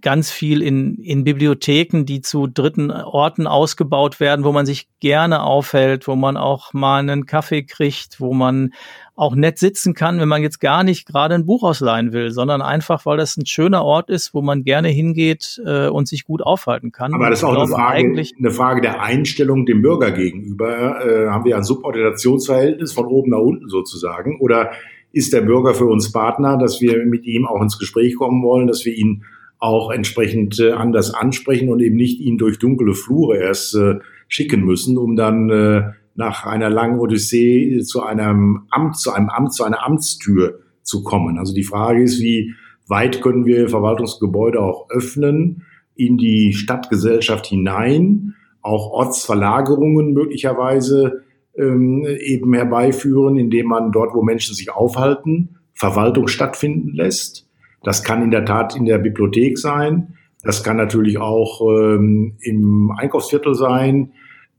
ganz 0.00 0.30
viel 0.30 0.62
in, 0.62 0.96
in 0.96 1.24
Bibliotheken, 1.24 2.04
die 2.04 2.20
zu 2.20 2.46
dritten 2.48 2.90
Orten 2.90 3.46
ausgebaut 3.46 4.18
werden, 4.18 4.44
wo 4.44 4.52
man 4.52 4.66
sich 4.66 4.88
gerne 5.00 5.42
aufhält, 5.42 6.08
wo 6.08 6.16
man 6.16 6.36
auch 6.36 6.72
mal 6.72 6.98
einen 6.98 7.26
Kaffee 7.26 7.62
kriegt, 7.62 8.20
wo 8.20 8.34
man 8.34 8.72
auch 9.14 9.34
nett 9.34 9.58
sitzen 9.58 9.94
kann, 9.94 10.18
wenn 10.20 10.28
man 10.28 10.42
jetzt 10.42 10.60
gar 10.60 10.82
nicht 10.82 11.06
gerade 11.06 11.34
ein 11.34 11.46
Buch 11.46 11.62
ausleihen 11.62 12.12
will, 12.12 12.32
sondern 12.32 12.62
einfach, 12.62 13.06
weil 13.06 13.16
das 13.16 13.36
ein 13.36 13.46
schöner 13.46 13.84
Ort 13.84 14.10
ist, 14.10 14.34
wo 14.34 14.42
man 14.42 14.64
gerne 14.64 14.88
hingeht 14.88 15.60
äh, 15.64 15.86
und 15.88 16.08
sich 16.08 16.24
gut 16.24 16.42
aufhalten 16.42 16.92
kann. 16.92 17.14
Aber 17.14 17.30
das 17.30 17.38
ist 17.38 17.44
auch 17.44 17.56
eine 17.56 17.66
Frage, 17.66 18.24
eine 18.38 18.50
Frage 18.50 18.80
der 18.80 19.00
Einstellung 19.02 19.66
dem 19.66 19.82
Bürger 19.82 20.10
gegenüber. 20.10 21.06
Äh, 21.06 21.28
haben 21.28 21.44
wir 21.44 21.56
ein 21.56 21.64
Subordinationsverhältnis 21.64 22.92
von 22.92 23.06
oben 23.06 23.30
nach 23.30 23.38
unten 23.38 23.68
sozusagen? 23.68 24.38
Oder 24.40 24.72
ist 25.16 25.32
der 25.32 25.40
Bürger 25.40 25.72
für 25.72 25.86
uns 25.86 26.12
Partner, 26.12 26.58
dass 26.58 26.82
wir 26.82 27.06
mit 27.06 27.24
ihm 27.24 27.46
auch 27.46 27.62
ins 27.62 27.78
Gespräch 27.78 28.16
kommen 28.16 28.42
wollen, 28.42 28.66
dass 28.66 28.84
wir 28.84 28.94
ihn 28.94 29.24
auch 29.58 29.90
entsprechend 29.90 30.60
äh, 30.60 30.72
anders 30.72 31.14
ansprechen 31.14 31.70
und 31.70 31.80
eben 31.80 31.96
nicht 31.96 32.20
ihn 32.20 32.36
durch 32.36 32.58
dunkle 32.58 32.92
Flure 32.92 33.38
erst 33.38 33.74
äh, 33.76 33.94
schicken 34.28 34.62
müssen, 34.62 34.98
um 34.98 35.16
dann 35.16 35.48
äh, 35.48 35.92
nach 36.16 36.44
einer 36.44 36.68
langen 36.68 37.00
Odyssee 37.00 37.80
zu 37.80 38.02
einem 38.02 38.66
Amt, 38.68 38.98
zu 38.98 39.10
einem 39.10 39.30
Amt, 39.30 39.54
zu 39.54 39.64
einer 39.64 39.86
Amtstür 39.86 40.60
zu 40.82 41.02
kommen. 41.02 41.38
Also 41.38 41.54
die 41.54 41.64
Frage 41.64 42.02
ist, 42.02 42.20
wie 42.20 42.52
weit 42.86 43.22
können 43.22 43.46
wir 43.46 43.70
Verwaltungsgebäude 43.70 44.60
auch 44.60 44.90
öffnen 44.90 45.62
in 45.94 46.18
die 46.18 46.52
Stadtgesellschaft 46.52 47.46
hinein, 47.46 48.34
auch 48.60 48.90
Ortsverlagerungen 48.90 50.12
möglicherweise 50.12 51.22
ähm, 51.58 52.06
eben 52.20 52.54
herbeiführen, 52.54 53.36
indem 53.36 53.66
man 53.66 53.92
dort, 53.92 54.14
wo 54.14 54.22
Menschen 54.22 54.54
sich 54.54 54.70
aufhalten, 54.70 55.56
Verwaltung 55.74 56.28
stattfinden 56.28 56.94
lässt 56.94 57.46
das 57.86 58.02
kann 58.02 58.20
in 58.20 58.32
der 58.32 58.44
Tat 58.44 58.74
in 58.74 58.84
der 58.84 58.98
Bibliothek 58.98 59.58
sein. 59.58 60.16
Das 60.42 60.64
kann 60.64 60.76
natürlich 60.76 61.18
auch 61.18 61.60
ähm, 61.60 62.34
im 62.40 62.90
Einkaufsviertel 62.90 63.54
sein, 63.54 64.10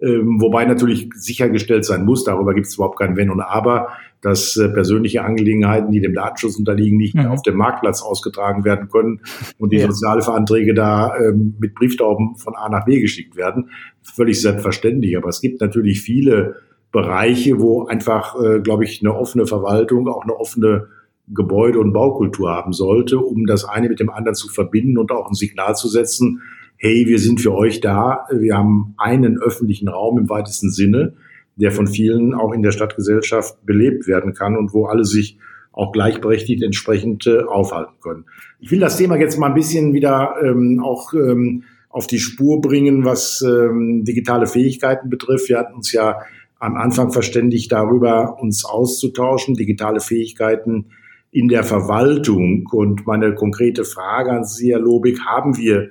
ähm, 0.02 0.40
wobei 0.40 0.64
natürlich 0.64 1.10
sichergestellt 1.14 1.84
sein 1.84 2.06
muss, 2.06 2.24
darüber 2.24 2.54
gibt 2.54 2.68
es 2.68 2.76
überhaupt 2.76 2.98
kein 2.98 3.18
Wenn 3.18 3.30
und 3.30 3.42
Aber, 3.42 3.90
dass 4.22 4.56
äh, 4.56 4.70
persönliche 4.70 5.24
Angelegenheiten, 5.24 5.92
die 5.92 6.00
dem 6.00 6.14
Datenschutz 6.14 6.58
unterliegen, 6.58 6.98
nicht 6.98 7.16
mhm. 7.16 7.26
auf 7.26 7.42
dem 7.42 7.58
Marktplatz 7.58 8.02
ausgetragen 8.02 8.64
werden 8.64 8.88
können 8.88 9.20
und 9.58 9.74
die 9.74 9.78
ja. 9.78 9.88
Sozialveranträge 9.88 10.74
da 10.74 11.14
ähm, 11.18 11.56
mit 11.60 11.76
Brieftauben 11.76 12.38
von 12.38 12.56
A 12.56 12.70
nach 12.70 12.86
B 12.86 13.02
geschickt 13.02 13.36
werden. 13.36 13.72
Völlig 14.04 14.42
selbstverständlich. 14.42 15.18
Aber 15.18 15.28
es 15.28 15.42
gibt 15.42 15.60
natürlich 15.60 16.02
viele 16.02 16.56
Bereiche, 16.92 17.60
wo 17.60 17.86
einfach, 17.86 18.36
äh, 18.42 18.60
glaube 18.60 18.86
ich, 18.86 19.02
eine 19.02 19.16
offene 19.16 19.46
Verwaltung, 19.46 20.08
auch 20.08 20.24
eine 20.24 20.36
offene 20.36 20.88
Gebäude- 21.28 21.80
und 21.80 21.92
Baukultur 21.92 22.50
haben 22.50 22.72
sollte, 22.72 23.20
um 23.20 23.46
das 23.46 23.66
eine 23.66 23.90
mit 23.90 24.00
dem 24.00 24.10
anderen 24.10 24.36
zu 24.36 24.48
verbinden 24.48 24.98
und 24.98 25.12
auch 25.12 25.28
ein 25.28 25.34
Signal 25.34 25.76
zu 25.76 25.90
setzen, 25.90 26.42
hey, 26.78 27.06
wir 27.08 27.20
sind 27.20 27.42
für 27.42 27.54
euch 27.54 27.82
da, 27.82 28.26
wir 28.32 28.56
haben 28.56 28.94
einen 28.98 29.38
öffentlichen 29.42 29.90
Raum 29.90 30.18
im 30.18 30.30
weitesten 30.30 30.70
Sinne, 30.70 31.14
der 31.56 31.72
von 31.72 31.88
vielen 31.88 32.34
auch 32.34 32.54
in 32.54 32.62
der 32.62 32.72
Stadtgesellschaft 32.72 33.66
belebt 33.66 34.08
werden 34.08 34.34
kann 34.34 34.56
und 34.56 34.74
wo 34.74 34.86
alle 34.86 35.04
sich 35.04 35.38
auch 35.72 35.92
gleichberechtigt 35.92 36.64
entsprechend 36.64 37.28
äh, 37.28 37.42
aufhalten 37.42 37.94
können. 38.02 38.26
Ich 38.60 38.72
will 38.72 38.80
das 38.80 38.98
Thema 38.98 39.18
jetzt 39.18 39.38
mal 39.38 39.48
ein 39.48 39.54
bisschen 39.54 39.94
wieder 39.94 40.36
ähm, 40.44 40.82
auch 40.84 41.14
ähm, 41.14 41.64
auf 41.90 42.08
die 42.08 42.20
Spur 42.20 42.62
bringen, 42.62 43.06
was 43.06 43.44
ähm, 43.46 44.04
digitale 44.04 44.48
Fähigkeiten 44.48 45.10
betrifft. 45.10 45.50
Wir 45.50 45.60
hatten 45.60 45.76
uns 45.76 45.92
ja 45.92 46.20
am 46.60 46.76
Anfang 46.76 47.12
verständigt 47.12 47.72
darüber, 47.72 48.38
uns 48.40 48.66
auszutauschen, 48.66 49.56
digitale 49.56 50.00
Fähigkeiten 50.00 50.88
in 51.32 51.48
der 51.48 51.64
Verwaltung. 51.64 52.66
Und 52.72 53.06
meine 53.06 53.36
konkrete 53.36 53.86
Frage 53.86 54.32
an 54.32 54.44
Sie, 54.44 54.72
Herr 54.72 54.80
Lobig, 54.80 55.20
haben 55.26 55.58
wir 55.58 55.90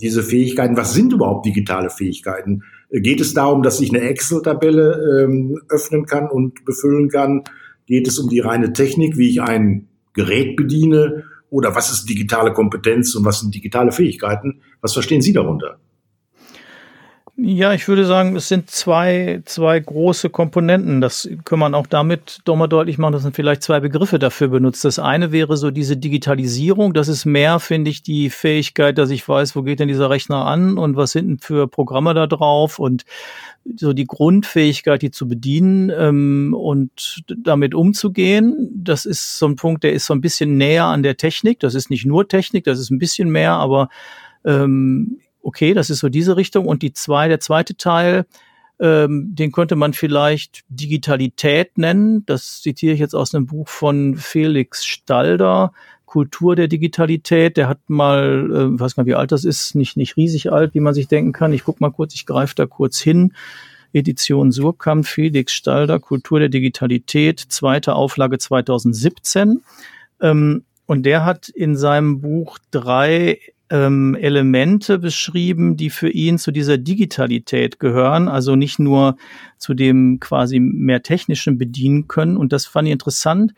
diese 0.00 0.22
Fähigkeiten? 0.22 0.76
Was 0.76 0.94
sind 0.94 1.12
überhaupt 1.12 1.46
digitale 1.46 1.90
Fähigkeiten? 1.90 2.62
Geht 2.90 3.20
es 3.20 3.34
darum, 3.34 3.62
dass 3.62 3.80
ich 3.80 3.90
eine 3.90 4.00
Excel-Tabelle 4.00 5.24
ähm, 5.24 5.60
öffnen 5.68 6.06
kann 6.06 6.28
und 6.28 6.64
befüllen 6.64 7.08
kann? 7.08 7.44
Geht 7.86 8.08
es 8.08 8.18
um 8.18 8.28
die 8.28 8.40
reine 8.40 8.72
Technik, 8.72 9.16
wie 9.16 9.30
ich 9.30 9.42
ein 9.42 9.88
Gerät 10.14 10.56
bediene? 10.56 11.24
Oder 11.50 11.74
was 11.74 11.92
ist 11.92 12.08
digitale 12.08 12.52
Kompetenz 12.52 13.14
und 13.14 13.24
was 13.24 13.40
sind 13.40 13.54
digitale 13.54 13.92
Fähigkeiten? 13.92 14.60
Was 14.80 14.92
verstehen 14.92 15.22
Sie 15.22 15.32
darunter? 15.32 15.78
Ja, 17.40 17.72
ich 17.72 17.86
würde 17.86 18.04
sagen, 18.04 18.34
es 18.34 18.48
sind 18.48 18.68
zwei, 18.68 19.42
zwei 19.44 19.78
große 19.78 20.28
Komponenten. 20.28 21.00
Das 21.00 21.28
kann 21.44 21.60
man 21.60 21.72
auch 21.72 21.86
damit 21.86 22.40
doch 22.44 22.56
mal 22.56 22.66
deutlich 22.66 22.98
machen, 22.98 23.12
dass 23.12 23.22
man 23.22 23.32
vielleicht 23.32 23.62
zwei 23.62 23.78
Begriffe 23.78 24.18
dafür 24.18 24.48
benutzt. 24.48 24.84
Das 24.84 24.98
eine 24.98 25.30
wäre 25.30 25.56
so 25.56 25.70
diese 25.70 25.96
Digitalisierung. 25.96 26.94
Das 26.94 27.06
ist 27.06 27.26
mehr, 27.26 27.60
finde 27.60 27.92
ich, 27.92 28.02
die 28.02 28.30
Fähigkeit, 28.30 28.98
dass 28.98 29.10
ich 29.10 29.28
weiß, 29.28 29.54
wo 29.54 29.62
geht 29.62 29.78
denn 29.78 29.86
dieser 29.86 30.10
Rechner 30.10 30.46
an 30.46 30.78
und 30.78 30.96
was 30.96 31.12
sind 31.12 31.28
denn 31.28 31.38
für 31.38 31.68
Programme 31.68 32.12
da 32.12 32.26
drauf 32.26 32.80
und 32.80 33.04
so 33.76 33.92
die 33.92 34.06
Grundfähigkeit, 34.06 35.00
die 35.00 35.12
zu 35.12 35.28
bedienen 35.28 35.92
ähm, 35.96 36.56
und 36.58 37.22
damit 37.28 37.72
umzugehen. 37.72 38.68
Das 38.74 39.04
ist 39.04 39.38
so 39.38 39.46
ein 39.46 39.54
Punkt, 39.54 39.84
der 39.84 39.92
ist 39.92 40.06
so 40.06 40.12
ein 40.12 40.20
bisschen 40.20 40.56
näher 40.56 40.86
an 40.86 41.04
der 41.04 41.16
Technik. 41.16 41.60
Das 41.60 41.76
ist 41.76 41.88
nicht 41.88 42.04
nur 42.04 42.26
Technik, 42.26 42.64
das 42.64 42.80
ist 42.80 42.90
ein 42.90 42.98
bisschen 42.98 43.30
mehr, 43.30 43.52
aber 43.52 43.90
ähm, 44.44 45.20
okay, 45.48 45.72
das 45.72 45.88
ist 45.88 46.00
so 46.00 46.10
diese 46.10 46.36
Richtung. 46.36 46.66
Und 46.66 46.82
die 46.82 46.92
zwei, 46.92 47.26
der 47.26 47.40
zweite 47.40 47.74
Teil, 47.74 48.26
ähm, 48.78 49.34
den 49.34 49.50
könnte 49.50 49.76
man 49.76 49.94
vielleicht 49.94 50.62
Digitalität 50.68 51.78
nennen. 51.78 52.24
Das 52.26 52.60
zitiere 52.60 52.92
ich 52.92 53.00
jetzt 53.00 53.14
aus 53.14 53.34
einem 53.34 53.46
Buch 53.46 53.66
von 53.66 54.16
Felix 54.16 54.84
Stalder, 54.84 55.72
Kultur 56.04 56.54
der 56.54 56.68
Digitalität. 56.68 57.56
Der 57.56 57.66
hat 57.66 57.78
mal, 57.88 58.50
äh, 58.50 58.78
weiß 58.78 58.94
gar 58.94 59.04
nicht, 59.04 59.10
wie 59.10 59.14
alt 59.14 59.32
das 59.32 59.44
ist, 59.44 59.74
nicht, 59.74 59.96
nicht 59.96 60.18
riesig 60.18 60.52
alt, 60.52 60.74
wie 60.74 60.80
man 60.80 60.92
sich 60.92 61.08
denken 61.08 61.32
kann. 61.32 61.54
Ich 61.54 61.64
guck 61.64 61.80
mal 61.80 61.90
kurz, 61.90 62.14
ich 62.14 62.26
greife 62.26 62.54
da 62.54 62.66
kurz 62.66 63.00
hin. 63.00 63.32
Edition 63.94 64.52
Surkamp, 64.52 65.06
Felix 65.06 65.54
Stalder, 65.54 65.98
Kultur 65.98 66.40
der 66.40 66.50
Digitalität, 66.50 67.40
zweite 67.40 67.94
Auflage 67.94 68.36
2017. 68.36 69.62
Ähm, 70.20 70.64
und 70.84 71.04
der 71.04 71.24
hat 71.24 71.48
in 71.48 71.74
seinem 71.74 72.20
Buch 72.20 72.58
drei 72.70 73.38
ähm, 73.70 74.16
Elemente 74.18 74.98
beschrieben, 74.98 75.76
die 75.76 75.90
für 75.90 76.08
ihn 76.08 76.38
zu 76.38 76.50
dieser 76.50 76.78
Digitalität 76.78 77.78
gehören, 77.78 78.28
also 78.28 78.56
nicht 78.56 78.78
nur 78.78 79.16
zu 79.58 79.74
dem 79.74 80.20
quasi 80.20 80.60
mehr 80.60 81.02
technischen 81.02 81.58
bedienen 81.58 82.08
können. 82.08 82.36
Und 82.36 82.52
das 82.52 82.66
fand 82.66 82.88
ich 82.88 82.92
interessant. 82.92 83.54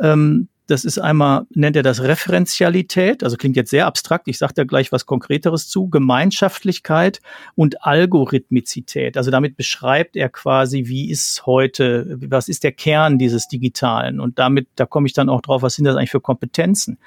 Ähm, 0.00 0.48
das 0.72 0.84
ist 0.84 0.98
einmal, 0.98 1.46
nennt 1.50 1.76
er 1.76 1.82
das 1.82 2.02
Referenzialität, 2.02 3.22
also 3.22 3.36
klingt 3.36 3.56
jetzt 3.56 3.70
sehr 3.70 3.86
abstrakt, 3.86 4.26
ich 4.26 4.38
sage 4.38 4.54
da 4.54 4.64
gleich 4.64 4.90
was 4.90 5.06
Konkreteres 5.06 5.68
zu, 5.68 5.88
Gemeinschaftlichkeit 5.88 7.20
und 7.54 7.84
Algorithmizität. 7.84 9.16
Also 9.16 9.30
damit 9.30 9.56
beschreibt 9.56 10.16
er 10.16 10.30
quasi, 10.30 10.86
wie 10.86 11.10
ist 11.10 11.44
heute, 11.46 12.18
was 12.20 12.48
ist 12.48 12.64
der 12.64 12.72
Kern 12.72 13.18
dieses 13.18 13.48
Digitalen. 13.48 14.18
Und 14.18 14.38
damit, 14.38 14.66
da 14.74 14.86
komme 14.86 15.06
ich 15.06 15.12
dann 15.12 15.28
auch 15.28 15.42
drauf, 15.42 15.62
was 15.62 15.74
sind 15.74 15.84
das 15.84 15.94
eigentlich 15.94 16.10
für 16.10 16.20
Kompetenzen. 16.20 16.98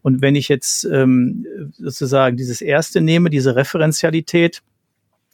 Und 0.00 0.22
wenn 0.22 0.36
ich 0.36 0.48
jetzt 0.48 0.84
ähm, 0.84 1.44
sozusagen 1.76 2.36
dieses 2.36 2.60
erste 2.60 3.00
nehme, 3.00 3.30
diese 3.30 3.56
Referenzialität, 3.56 4.62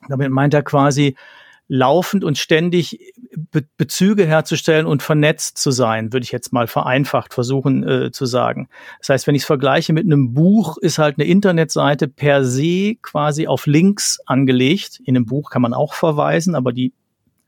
damit 0.09 0.31
meint 0.31 0.55
er 0.55 0.63
quasi, 0.63 1.17
laufend 1.69 2.25
und 2.25 2.39
ständig 2.39 2.99
Be 3.51 3.65
Bezüge 3.77 4.27
herzustellen 4.27 4.87
und 4.87 5.03
vernetzt 5.03 5.59
zu 5.59 5.71
sein, 5.71 6.13
würde 6.13 6.25
ich 6.25 6.33
jetzt 6.33 6.53
mal 6.53 6.67
vereinfacht 6.67 7.35
versuchen 7.35 7.87
äh, 7.87 8.11
zu 8.13 8.27
sagen. 8.27 8.69
Das 9.01 9.09
heißt, 9.09 9.27
wenn 9.27 9.35
ich 9.35 9.43
es 9.43 9.47
vergleiche 9.47 9.93
mit 9.93 10.05
einem 10.05 10.35
Buch, 10.35 10.77
ist 10.79 10.99
halt 10.99 11.19
eine 11.19 11.27
Internetseite 11.27 12.07
per 12.07 12.45
se 12.45 12.95
quasi 13.03 13.47
auf 13.47 13.67
Links 13.67 14.21
angelegt. 14.27 15.01
In 15.05 15.17
einem 15.17 15.27
Buch 15.27 15.51
kann 15.51 15.63
man 15.63 15.75
auch 15.75 15.95
verweisen, 15.95 16.55
aber 16.55 16.73
die 16.73 16.93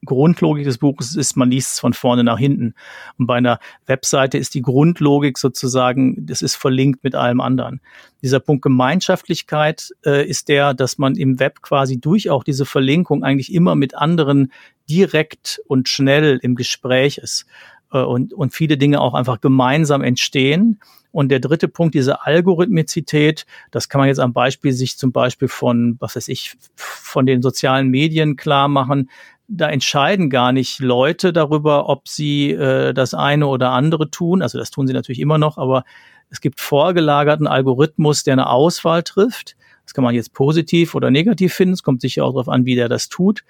Grundlogik 0.04 0.64
des 0.64 0.78
Buches 0.78 1.16
ist, 1.16 1.36
man 1.36 1.50
liest 1.50 1.74
es 1.74 1.80
von 1.80 1.92
vorne 1.92 2.24
nach 2.24 2.38
hinten. 2.38 2.74
Und 3.18 3.26
bei 3.26 3.36
einer 3.36 3.58
Webseite 3.86 4.38
ist 4.38 4.54
die 4.54 4.62
Grundlogik 4.62 5.38
sozusagen, 5.38 6.26
das 6.26 6.42
ist 6.42 6.56
verlinkt 6.56 7.02
mit 7.02 7.14
allem 7.14 7.40
anderen. 7.40 7.80
Dieser 8.22 8.40
Punkt 8.40 8.62
Gemeinschaftlichkeit 8.62 9.90
äh, 10.04 10.26
ist 10.26 10.48
der, 10.48 10.74
dass 10.74 10.98
man 10.98 11.16
im 11.16 11.40
Web 11.40 11.62
quasi 11.62 11.98
durch 11.98 12.30
auch 12.30 12.44
diese 12.44 12.66
Verlinkung 12.66 13.24
eigentlich 13.24 13.52
immer 13.52 13.74
mit 13.74 13.94
anderen 13.94 14.52
direkt 14.88 15.60
und 15.66 15.88
schnell 15.88 16.38
im 16.42 16.54
Gespräch 16.54 17.18
ist 17.18 17.46
äh, 17.92 17.98
und, 17.98 18.32
und 18.34 18.54
viele 18.54 18.76
Dinge 18.76 19.00
auch 19.00 19.14
einfach 19.14 19.40
gemeinsam 19.40 20.02
entstehen. 20.02 20.80
Und 21.10 21.30
der 21.30 21.40
dritte 21.40 21.68
Punkt, 21.68 21.94
diese 21.94 22.26
Algorithmizität, 22.26 23.46
das 23.70 23.88
kann 23.88 24.00
man 24.00 24.08
jetzt 24.08 24.20
am 24.20 24.34
Beispiel 24.34 24.72
sich 24.72 24.98
zum 24.98 25.12
Beispiel 25.12 25.48
von, 25.48 25.96
was 25.98 26.14
weiß 26.14 26.28
ich, 26.28 26.56
von 26.74 27.24
den 27.24 27.40
sozialen 27.40 27.88
Medien 27.88 28.36
klar 28.36 28.68
machen 28.68 29.08
da 29.48 29.68
entscheiden 29.68 30.30
gar 30.30 30.52
nicht 30.52 30.80
Leute 30.80 31.32
darüber, 31.32 31.88
ob 31.88 32.08
sie 32.08 32.52
äh, 32.52 32.92
das 32.92 33.14
eine 33.14 33.46
oder 33.46 33.70
andere 33.70 34.10
tun. 34.10 34.42
Also 34.42 34.58
das 34.58 34.70
tun 34.70 34.86
sie 34.86 34.92
natürlich 34.92 35.20
immer 35.20 35.38
noch, 35.38 35.58
aber 35.58 35.84
es 36.30 36.40
gibt 36.40 36.60
vorgelagerten 36.60 37.46
Algorithmus, 37.46 38.24
der 38.24 38.34
eine 38.34 38.48
Auswahl 38.48 39.02
trifft. 39.02 39.56
Das 39.84 39.94
kann 39.94 40.02
man 40.02 40.14
jetzt 40.14 40.32
positiv 40.32 40.94
oder 40.94 41.10
negativ 41.10 41.54
finden. 41.54 41.74
Es 41.74 41.84
kommt 41.84 42.00
sicher 42.00 42.24
auch 42.24 42.32
darauf 42.32 42.48
an, 42.48 42.64
wie 42.64 42.74
der 42.74 42.88
das 42.88 43.08
tut. 43.08 43.44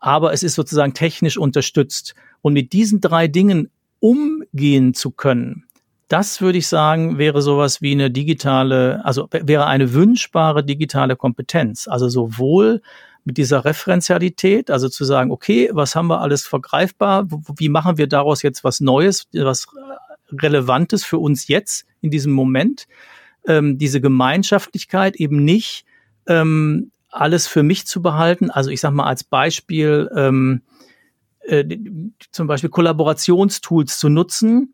Aber 0.00 0.32
es 0.32 0.42
ist 0.42 0.54
sozusagen 0.54 0.94
technisch 0.94 1.38
unterstützt. 1.38 2.14
Und 2.42 2.52
mit 2.52 2.72
diesen 2.72 3.00
drei 3.00 3.28
Dingen 3.28 3.70
umgehen 4.00 4.94
zu 4.94 5.12
können, 5.12 5.64
das 6.08 6.40
würde 6.40 6.58
ich 6.58 6.68
sagen, 6.68 7.18
wäre 7.18 7.42
sowas 7.42 7.82
wie 7.82 7.92
eine 7.92 8.10
digitale, 8.10 9.04
also 9.04 9.28
wäre 9.30 9.66
eine 9.66 9.92
wünschbare 9.92 10.64
digitale 10.64 11.16
Kompetenz. 11.16 11.88
Also 11.88 12.08
sowohl 12.08 12.80
mit 13.26 13.38
dieser 13.38 13.64
Referenzialität, 13.64 14.70
also 14.70 14.88
zu 14.88 15.04
sagen, 15.04 15.32
okay, 15.32 15.68
was 15.72 15.96
haben 15.96 16.06
wir 16.06 16.20
alles 16.20 16.46
vergreifbar? 16.46 17.26
Wie 17.56 17.68
machen 17.68 17.98
wir 17.98 18.06
daraus 18.06 18.42
jetzt 18.42 18.62
was 18.62 18.80
Neues, 18.80 19.26
was 19.32 19.66
Relevantes 20.30 21.04
für 21.04 21.18
uns 21.18 21.48
jetzt 21.48 21.86
in 22.00 22.10
diesem 22.10 22.32
Moment? 22.32 22.86
Ähm, 23.44 23.78
diese 23.78 24.00
Gemeinschaftlichkeit 24.00 25.16
eben 25.16 25.44
nicht 25.44 25.84
ähm, 26.28 26.92
alles 27.10 27.48
für 27.48 27.64
mich 27.64 27.84
zu 27.86 28.00
behalten. 28.00 28.50
Also 28.50 28.70
ich 28.70 28.80
sage 28.80 28.94
mal 28.94 29.06
als 29.06 29.24
Beispiel 29.24 30.08
ähm, 30.14 30.62
äh, 31.40 31.64
zum 32.30 32.46
Beispiel 32.46 32.70
Kollaborationstools 32.70 33.98
zu 33.98 34.08
nutzen, 34.08 34.72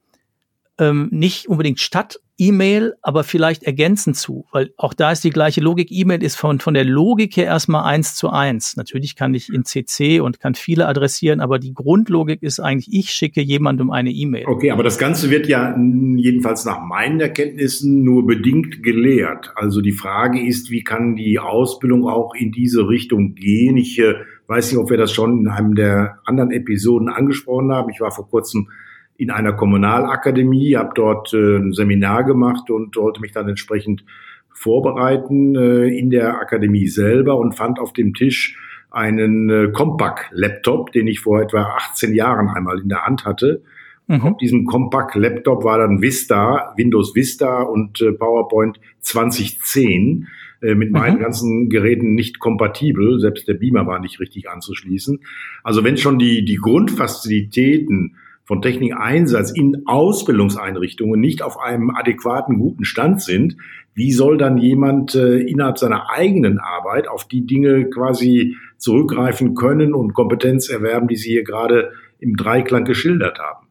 ähm, 0.76 1.08
nicht 1.10 1.48
unbedingt 1.48 1.80
statt 1.80 2.20
E-Mail, 2.42 2.94
aber 3.02 3.22
vielleicht 3.22 3.62
ergänzend 3.62 4.16
zu, 4.16 4.46
weil 4.50 4.72
auch 4.76 4.94
da 4.94 5.12
ist 5.12 5.22
die 5.22 5.30
gleiche 5.30 5.60
Logik. 5.60 5.92
E-Mail 5.92 6.24
ist 6.24 6.34
von, 6.34 6.58
von 6.58 6.74
der 6.74 6.84
Logik 6.84 7.36
her 7.36 7.44
erstmal 7.44 7.84
eins 7.84 8.16
zu 8.16 8.30
eins. 8.30 8.76
Natürlich 8.76 9.14
kann 9.14 9.32
ich 9.32 9.48
in 9.52 9.64
CC 9.64 10.18
und 10.18 10.40
kann 10.40 10.56
viele 10.56 10.88
adressieren, 10.88 11.40
aber 11.40 11.60
die 11.60 11.72
Grundlogik 11.72 12.42
ist 12.42 12.58
eigentlich, 12.58 12.92
ich 12.92 13.10
schicke 13.10 13.40
jemandem 13.40 13.92
eine 13.92 14.10
E-Mail. 14.10 14.46
Okay, 14.48 14.72
aber 14.72 14.82
das 14.82 14.98
Ganze 14.98 15.30
wird 15.30 15.46
ja 15.46 15.76
jedenfalls 15.76 16.64
nach 16.64 16.80
meinen 16.80 17.20
Erkenntnissen 17.20 18.02
nur 18.02 18.26
bedingt 18.26 18.82
gelehrt. 18.82 19.52
Also 19.54 19.80
die 19.80 19.92
Frage 19.92 20.44
ist, 20.44 20.70
wie 20.70 20.82
kann 20.82 21.14
die 21.14 21.38
Ausbildung 21.38 22.08
auch 22.08 22.34
in 22.34 22.50
diese 22.50 22.88
Richtung 22.88 23.36
gehen? 23.36 23.76
Ich 23.76 24.00
äh, 24.00 24.14
weiß 24.48 24.72
nicht, 24.72 24.80
ob 24.80 24.90
wir 24.90 24.96
das 24.96 25.12
schon 25.12 25.42
in 25.42 25.48
einem 25.48 25.76
der 25.76 26.18
anderen 26.24 26.50
Episoden 26.50 27.08
angesprochen 27.08 27.70
haben. 27.70 27.90
Ich 27.90 28.00
war 28.00 28.10
vor 28.10 28.28
kurzem 28.28 28.68
in 29.16 29.30
einer 29.30 29.52
Kommunalakademie, 29.52 30.76
habe 30.76 30.92
dort 30.94 31.32
äh, 31.32 31.56
ein 31.56 31.72
Seminar 31.72 32.24
gemacht 32.24 32.70
und 32.70 32.96
wollte 32.96 33.20
mich 33.20 33.32
dann 33.32 33.48
entsprechend 33.48 34.04
vorbereiten 34.52 35.54
äh, 35.54 35.86
in 35.86 36.10
der 36.10 36.40
Akademie 36.40 36.88
selber 36.88 37.38
und 37.38 37.54
fand 37.54 37.78
auf 37.78 37.92
dem 37.92 38.14
Tisch 38.14 38.58
einen 38.90 39.50
äh, 39.50 39.68
Compaq-Laptop, 39.72 40.92
den 40.92 41.06
ich 41.06 41.20
vor 41.20 41.40
etwa 41.40 41.62
18 41.76 42.14
Jahren 42.14 42.48
einmal 42.48 42.78
in 42.80 42.88
der 42.88 43.04
Hand 43.04 43.24
hatte. 43.24 43.62
Mhm. 44.06 44.20
Auf 44.22 44.36
diesem 44.38 44.66
Compaq-Laptop 44.66 45.64
war 45.64 45.78
dann 45.78 46.02
Vista, 46.02 46.74
Windows 46.76 47.14
Vista 47.14 47.62
und 47.62 48.00
äh, 48.00 48.12
PowerPoint 48.12 48.78
2010 49.00 50.28
äh, 50.60 50.74
mit 50.74 50.92
meinen 50.92 51.16
mhm. 51.16 51.22
ganzen 51.22 51.68
Geräten 51.68 52.14
nicht 52.14 52.38
kompatibel. 52.38 53.18
Selbst 53.20 53.48
der 53.48 53.54
Beamer 53.54 53.86
war 53.86 54.00
nicht 54.00 54.20
richtig 54.20 54.50
anzuschließen. 54.50 55.20
Also 55.62 55.84
wenn 55.84 55.96
schon 55.96 56.18
die, 56.18 56.44
die 56.44 56.56
Grundfazilitäten 56.56 58.16
von 58.52 58.60
Technikeinsatz 58.60 59.50
in 59.50 59.86
Ausbildungseinrichtungen 59.86 61.18
nicht 61.18 61.40
auf 61.40 61.58
einem 61.58 61.88
adäquaten, 61.88 62.58
guten 62.58 62.84
Stand 62.84 63.22
sind, 63.22 63.56
wie 63.94 64.12
soll 64.12 64.36
dann 64.36 64.58
jemand 64.58 65.14
äh, 65.14 65.38
innerhalb 65.38 65.78
seiner 65.78 66.10
eigenen 66.10 66.58
Arbeit 66.58 67.08
auf 67.08 67.26
die 67.26 67.46
Dinge 67.46 67.88
quasi 67.88 68.56
zurückgreifen 68.76 69.54
können 69.54 69.94
und 69.94 70.12
Kompetenz 70.12 70.68
erwerben, 70.68 71.08
die 71.08 71.16
Sie 71.16 71.30
hier 71.30 71.44
gerade 71.44 71.92
im 72.18 72.36
Dreiklang 72.36 72.84
geschildert 72.84 73.38
haben? 73.38 73.68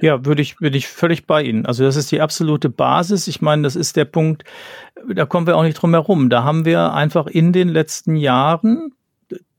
Ja, 0.00 0.24
würde 0.24 0.40
ich, 0.40 0.60
würde 0.60 0.78
ich 0.78 0.86
völlig 0.86 1.26
bei 1.26 1.42
Ihnen. 1.42 1.66
Also 1.66 1.82
das 1.82 1.96
ist 1.96 2.12
die 2.12 2.20
absolute 2.20 2.68
Basis. 2.68 3.26
Ich 3.26 3.42
meine, 3.42 3.62
das 3.62 3.74
ist 3.74 3.96
der 3.96 4.04
Punkt, 4.04 4.44
da 5.12 5.26
kommen 5.26 5.48
wir 5.48 5.56
auch 5.56 5.64
nicht 5.64 5.82
drum 5.82 5.94
herum. 5.94 6.30
Da 6.30 6.44
haben 6.44 6.64
wir 6.64 6.92
einfach 6.92 7.26
in 7.26 7.52
den 7.52 7.70
letzten 7.70 8.14
Jahren 8.14 8.92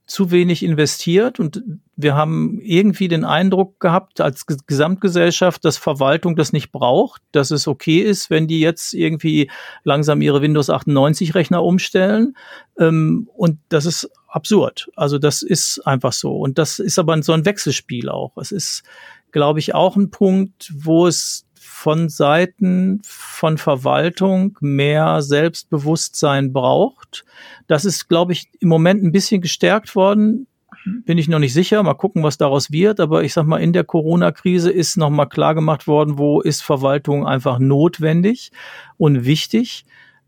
zu 0.08 0.30
wenig 0.30 0.62
investiert 0.62 1.38
und 1.38 1.62
wir 1.94 2.16
haben 2.16 2.58
irgendwie 2.62 3.08
den 3.08 3.24
Eindruck 3.24 3.78
gehabt 3.78 4.22
als 4.22 4.46
Gesamtgesellschaft, 4.46 5.62
dass 5.66 5.76
Verwaltung 5.76 6.34
das 6.34 6.54
nicht 6.54 6.72
braucht, 6.72 7.20
dass 7.32 7.50
es 7.50 7.68
okay 7.68 7.98
ist, 7.98 8.30
wenn 8.30 8.48
die 8.48 8.60
jetzt 8.60 8.94
irgendwie 8.94 9.50
langsam 9.84 10.22
ihre 10.22 10.40
Windows 10.40 10.70
98 10.70 11.34
Rechner 11.34 11.62
umstellen. 11.62 12.36
Ähm, 12.78 13.28
und 13.36 13.58
das 13.68 13.84
ist 13.84 14.10
absurd. 14.28 14.88
Also 14.96 15.18
das 15.18 15.42
ist 15.42 15.86
einfach 15.86 16.14
so. 16.14 16.38
Und 16.38 16.56
das 16.56 16.78
ist 16.78 16.98
aber 16.98 17.22
so 17.22 17.32
ein 17.32 17.44
Wechselspiel 17.44 18.08
auch. 18.08 18.38
Es 18.38 18.50
ist, 18.50 18.84
glaube 19.30 19.58
ich, 19.58 19.74
auch 19.74 19.96
ein 19.96 20.10
Punkt, 20.10 20.72
wo 20.74 21.06
es 21.06 21.44
von 21.78 22.08
Seiten 22.08 23.00
von 23.04 23.56
Verwaltung 23.56 24.58
mehr 24.60 25.22
Selbstbewusstsein 25.22 26.52
braucht. 26.52 27.24
Das 27.68 27.84
ist, 27.84 28.08
glaube 28.08 28.32
ich, 28.32 28.50
im 28.58 28.68
Moment 28.68 29.04
ein 29.04 29.12
bisschen 29.12 29.40
gestärkt 29.40 29.94
worden. 29.94 30.48
Bin 31.06 31.18
ich 31.18 31.28
noch 31.28 31.38
nicht 31.38 31.52
sicher. 31.52 31.80
Mal 31.84 31.94
gucken, 31.94 32.24
was 32.24 32.36
daraus 32.36 32.72
wird. 32.72 32.98
Aber 32.98 33.22
ich 33.22 33.32
sag 33.32 33.46
mal, 33.46 33.58
in 33.58 33.72
der 33.72 33.84
Corona-Krise 33.84 34.72
ist 34.72 34.96
nochmal 34.96 35.28
klar 35.28 35.54
gemacht 35.54 35.86
worden, 35.86 36.18
wo 36.18 36.40
ist 36.40 36.62
Verwaltung 36.62 37.26
einfach 37.28 37.60
notwendig 37.60 38.50
und 38.96 39.24
wichtig. 39.24 39.84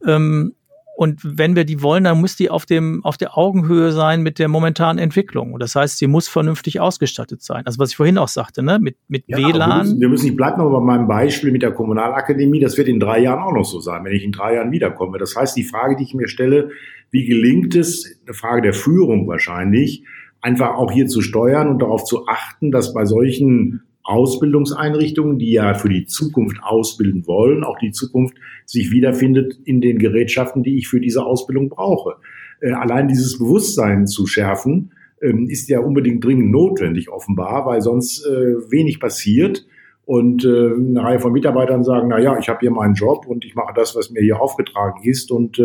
Ähm, 0.06 0.54
und 1.00 1.22
wenn 1.24 1.56
wir 1.56 1.64
die 1.64 1.80
wollen, 1.80 2.04
dann 2.04 2.20
muss 2.20 2.36
die 2.36 2.50
auf 2.50 2.66
dem, 2.66 3.02
auf 3.06 3.16
der 3.16 3.38
Augenhöhe 3.38 3.90
sein 3.90 4.20
mit 4.20 4.38
der 4.38 4.48
momentanen 4.48 5.02
Entwicklung. 5.02 5.54
Und 5.54 5.62
das 5.62 5.74
heißt, 5.74 5.96
sie 5.96 6.06
muss 6.06 6.28
vernünftig 6.28 6.78
ausgestattet 6.78 7.42
sein. 7.42 7.64
Also 7.64 7.78
was 7.78 7.92
ich 7.92 7.96
vorhin 7.96 8.18
auch 8.18 8.28
sagte, 8.28 8.62
ne, 8.62 8.78
mit, 8.78 8.96
mit 9.08 9.24
ja, 9.26 9.38
WLAN. 9.38 9.70
Wir 9.70 9.78
müssen, 9.78 10.00
wir 10.00 10.08
müssen, 10.10 10.26
ich 10.26 10.36
bleibe 10.36 10.58
noch 10.58 10.70
bei 10.70 10.80
meinem 10.80 11.08
Beispiel 11.08 11.52
mit 11.52 11.62
der 11.62 11.72
Kommunalakademie. 11.72 12.60
Das 12.60 12.76
wird 12.76 12.86
in 12.86 13.00
drei 13.00 13.20
Jahren 13.20 13.42
auch 13.42 13.54
noch 13.54 13.64
so 13.64 13.80
sein, 13.80 14.04
wenn 14.04 14.12
ich 14.12 14.24
in 14.24 14.32
drei 14.32 14.56
Jahren 14.56 14.72
wiederkomme. 14.72 15.16
Das 15.16 15.34
heißt, 15.34 15.56
die 15.56 15.64
Frage, 15.64 15.96
die 15.96 16.02
ich 16.02 16.12
mir 16.12 16.28
stelle, 16.28 16.68
wie 17.10 17.24
gelingt 17.24 17.74
es, 17.76 18.20
eine 18.26 18.34
Frage 18.34 18.60
der 18.60 18.74
Führung 18.74 19.26
wahrscheinlich, 19.26 20.04
einfach 20.42 20.74
auch 20.74 20.92
hier 20.92 21.06
zu 21.06 21.22
steuern 21.22 21.68
und 21.68 21.78
darauf 21.78 22.04
zu 22.04 22.26
achten, 22.26 22.70
dass 22.72 22.92
bei 22.92 23.06
solchen 23.06 23.84
Ausbildungseinrichtungen, 24.02 25.38
die 25.38 25.52
ja 25.52 25.74
für 25.74 25.88
die 25.88 26.06
Zukunft 26.06 26.58
ausbilden 26.62 27.26
wollen, 27.26 27.64
auch 27.64 27.78
die 27.78 27.92
Zukunft 27.92 28.36
sich 28.64 28.90
wiederfindet 28.90 29.58
in 29.64 29.80
den 29.80 29.98
Gerätschaften, 29.98 30.62
die 30.62 30.78
ich 30.78 30.88
für 30.88 31.00
diese 31.00 31.24
Ausbildung 31.24 31.68
brauche. 31.68 32.16
Äh, 32.60 32.72
allein 32.72 33.08
dieses 33.08 33.38
Bewusstsein 33.38 34.06
zu 34.06 34.26
schärfen, 34.26 34.92
ähm, 35.22 35.48
ist 35.48 35.68
ja 35.68 35.80
unbedingt 35.80 36.24
dringend 36.24 36.50
notwendig 36.50 37.10
offenbar, 37.10 37.66
weil 37.66 37.82
sonst 37.82 38.24
äh, 38.24 38.70
wenig 38.70 39.00
passiert 39.00 39.66
und 40.06 40.44
äh, 40.44 40.48
eine 40.74 41.02
Reihe 41.02 41.20
von 41.20 41.32
Mitarbeitern 41.32 41.84
sagen, 41.84 42.08
na 42.08 42.18
ja, 42.18 42.38
ich 42.38 42.48
habe 42.48 42.60
hier 42.60 42.70
meinen 42.70 42.94
Job 42.94 43.26
und 43.26 43.44
ich 43.44 43.54
mache 43.54 43.74
das, 43.74 43.94
was 43.94 44.10
mir 44.10 44.22
hier 44.22 44.40
aufgetragen 44.40 45.00
ist 45.04 45.30
und 45.30 45.62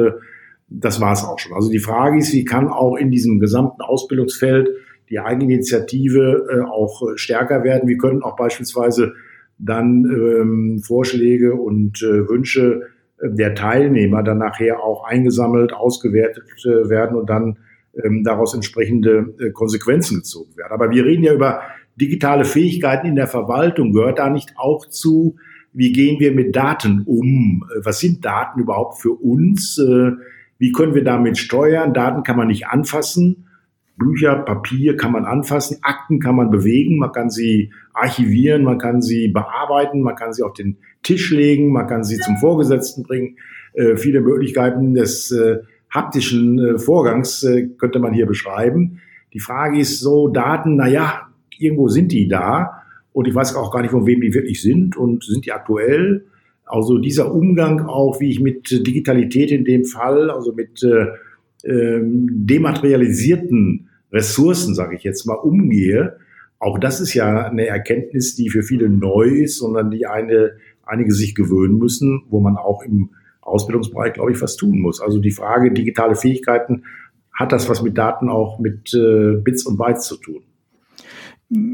das 0.67 0.99
war 0.99 1.13
es 1.13 1.23
auch 1.23 1.37
schon. 1.39 1.53
Also 1.53 1.69
die 1.69 1.79
Frage 1.79 2.17
ist, 2.17 2.33
wie 2.33 2.43
kann 2.43 2.67
auch 2.67 2.95
in 2.95 3.11
diesem 3.11 3.39
gesamten 3.39 3.81
Ausbildungsfeld 3.81 4.69
die 5.09 5.19
Eigeninitiative 5.19 6.47
äh, 6.49 6.61
auch 6.61 7.01
äh, 7.03 7.17
stärker 7.17 7.63
werden. 7.63 7.87
Wir 7.87 7.97
können 7.97 8.23
auch 8.23 8.35
beispielsweise 8.35 9.13
dann 9.57 10.05
ähm, 10.05 10.81
Vorschläge 10.83 11.55
und 11.55 12.01
äh, 12.01 12.27
Wünsche 12.27 12.89
äh, 13.19 13.29
der 13.31 13.55
Teilnehmer 13.55 14.23
dann 14.23 14.39
nachher 14.39 14.83
auch 14.83 15.05
eingesammelt, 15.05 15.73
ausgewertet 15.73 16.45
äh, 16.65 16.89
werden 16.89 17.15
und 17.15 17.29
dann 17.29 17.57
ähm, 18.03 18.23
daraus 18.23 18.53
entsprechende 18.53 19.33
äh, 19.39 19.51
Konsequenzen 19.51 20.17
gezogen 20.17 20.57
werden. 20.57 20.73
Aber 20.73 20.89
wir 20.89 21.05
reden 21.05 21.23
ja 21.23 21.33
über 21.33 21.61
digitale 21.95 22.43
Fähigkeiten 22.43 23.07
in 23.07 23.15
der 23.15 23.27
Verwaltung. 23.27 23.93
Gehört 23.93 24.19
da 24.19 24.29
nicht 24.29 24.53
auch 24.57 24.85
zu, 24.87 25.37
wie 25.71 25.93
gehen 25.93 26.19
wir 26.19 26.33
mit 26.33 26.55
Daten 26.55 27.03
um? 27.05 27.65
Äh, 27.73 27.85
was 27.85 27.99
sind 27.99 28.25
Daten 28.25 28.59
überhaupt 28.59 28.99
für 29.01 29.11
uns? 29.11 29.79
Wie 30.57 30.71
können 30.71 30.95
wir 30.95 31.03
damit 31.03 31.37
steuern? 31.37 31.93
Daten 31.93 32.23
kann 32.23 32.37
man 32.37 32.47
nicht 32.47 32.67
anfassen. 32.67 33.44
Bücher, 33.97 34.35
Papier 34.35 34.97
kann 34.97 35.11
man 35.11 35.25
anfassen, 35.25 35.77
Akten 35.81 36.19
kann 36.19 36.35
man 36.35 36.49
bewegen, 36.49 36.97
man 36.97 37.11
kann 37.11 37.29
sie 37.29 37.71
archivieren, 37.93 38.63
man 38.63 38.77
kann 38.77 39.01
sie 39.01 39.29
bearbeiten, 39.29 40.01
man 40.01 40.15
kann 40.15 40.33
sie 40.33 40.43
auf 40.43 40.53
den 40.53 40.77
Tisch 41.03 41.31
legen, 41.31 41.71
man 41.71 41.87
kann 41.87 42.03
sie 42.03 42.17
zum 42.17 42.37
Vorgesetzten 42.37 43.03
bringen. 43.03 43.37
Äh, 43.73 43.95
viele 43.95 44.21
Möglichkeiten 44.21 44.93
des 44.93 45.31
äh, 45.31 45.59
haptischen 45.89 46.59
äh, 46.59 46.77
Vorgangs 46.77 47.43
äh, 47.43 47.67
könnte 47.77 47.99
man 47.99 48.13
hier 48.13 48.25
beschreiben. 48.25 49.01
Die 49.33 49.39
Frage 49.39 49.79
ist 49.79 49.99
so, 49.99 50.27
Daten, 50.27 50.75
na 50.75 50.87
ja, 50.87 51.29
irgendwo 51.57 51.87
sind 51.87 52.11
die 52.11 52.27
da 52.27 52.81
und 53.13 53.27
ich 53.27 53.35
weiß 53.35 53.55
auch 53.55 53.71
gar 53.71 53.81
nicht, 53.81 53.91
von 53.91 54.05
wem 54.05 54.21
die 54.21 54.33
wirklich 54.33 54.61
sind 54.61 54.97
und 54.97 55.23
sind 55.23 55.45
die 55.45 55.53
aktuell. 55.53 56.25
Also 56.65 56.97
dieser 56.97 57.33
Umgang 57.33 57.81
auch, 57.81 58.19
wie 58.19 58.29
ich 58.29 58.41
mit 58.41 58.69
Digitalität 58.71 59.51
in 59.51 59.63
dem 59.63 59.85
Fall, 59.85 60.29
also 60.29 60.51
mit 60.51 60.83
äh, 60.83 61.07
ähm, 61.63 62.27
dematerialisierten 62.45 63.89
Ressourcen, 64.11 64.75
sage 64.75 64.95
ich 64.95 65.03
jetzt 65.03 65.25
mal, 65.25 65.35
umgehe, 65.35 66.17
auch 66.59 66.79
das 66.79 67.01
ist 67.01 67.13
ja 67.13 67.45
eine 67.45 67.67
Erkenntnis, 67.67 68.35
die 68.35 68.49
für 68.49 68.63
viele 68.63 68.89
neu 68.89 69.25
ist, 69.25 69.57
sondern 69.57 69.91
die 69.91 70.05
eine, 70.05 70.53
einige 70.83 71.13
sich 71.13 71.35
gewöhnen 71.35 71.77
müssen, 71.77 72.23
wo 72.29 72.39
man 72.39 72.57
auch 72.57 72.83
im 72.83 73.11
Ausbildungsbereich, 73.41 74.13
glaube 74.13 74.31
ich, 74.31 74.41
was 74.41 74.55
tun 74.55 74.79
muss. 74.79 75.01
Also 75.01 75.19
die 75.19 75.31
Frage 75.31 75.71
digitale 75.71 76.15
Fähigkeiten, 76.15 76.83
hat 77.33 77.51
das 77.51 77.69
was 77.69 77.83
mit 77.83 77.97
Daten 77.97 78.29
auch 78.29 78.59
mit 78.59 78.93
äh, 78.93 79.35
Bits 79.35 79.65
und 79.65 79.77
Bytes 79.77 80.07
zu 80.07 80.17
tun? 80.17 80.43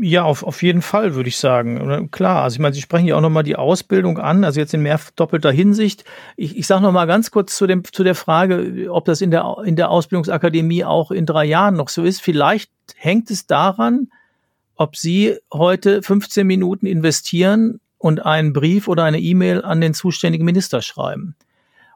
Ja, 0.01 0.23
auf, 0.23 0.43
auf 0.43 0.61
jeden 0.61 0.84
Fall, 0.84 1.15
würde 1.15 1.29
ich 1.29 1.38
sagen. 1.38 2.11
Klar, 2.11 2.43
also 2.43 2.55
ich 2.55 2.59
meine, 2.59 2.75
Sie 2.75 2.82
sprechen 2.82 3.07
ja 3.07 3.15
auch 3.15 3.21
nochmal 3.21 3.43
die 3.43 3.55
Ausbildung 3.55 4.19
an, 4.19 4.43
also 4.43 4.59
jetzt 4.59 4.75
in 4.75 4.82
mehr 4.84 4.99
doppelter 5.15 5.51
Hinsicht. 5.51 6.03
Ich, 6.38 6.55
ich 6.55 6.67
sage 6.67 6.84
nochmal 6.84 7.07
ganz 7.07 7.32
kurz 7.32 7.55
zu, 7.55 7.65
dem, 7.65 7.84
zu 7.84 8.03
der 8.03 8.13
Frage, 8.13 8.88
ob 8.91 9.05
das 9.05 9.21
in 9.21 9.32
der, 9.32 9.57
in 9.65 9.75
der 9.75 9.89
Ausbildungsakademie 9.89 10.86
auch 10.86 11.09
in 11.09 11.25
drei 11.25 11.45
Jahren 11.45 11.75
noch 11.75 11.89
so 11.89 12.03
ist. 12.03 12.21
Vielleicht 12.21 12.71
hängt 12.95 13.32
es 13.32 13.47
daran, 13.47 14.09
ob 14.75 14.95
Sie 14.95 15.38
heute 15.51 16.03
15 16.03 16.45
Minuten 16.45 16.86
investieren 16.86 17.79
und 17.97 18.23
einen 18.23 18.53
Brief 18.53 18.88
oder 18.88 19.03
eine 19.03 19.19
E-Mail 19.19 19.63
an 19.63 19.82
den 19.82 19.95
zuständigen 19.95 20.45
Minister 20.45 20.84
schreiben 20.84 21.36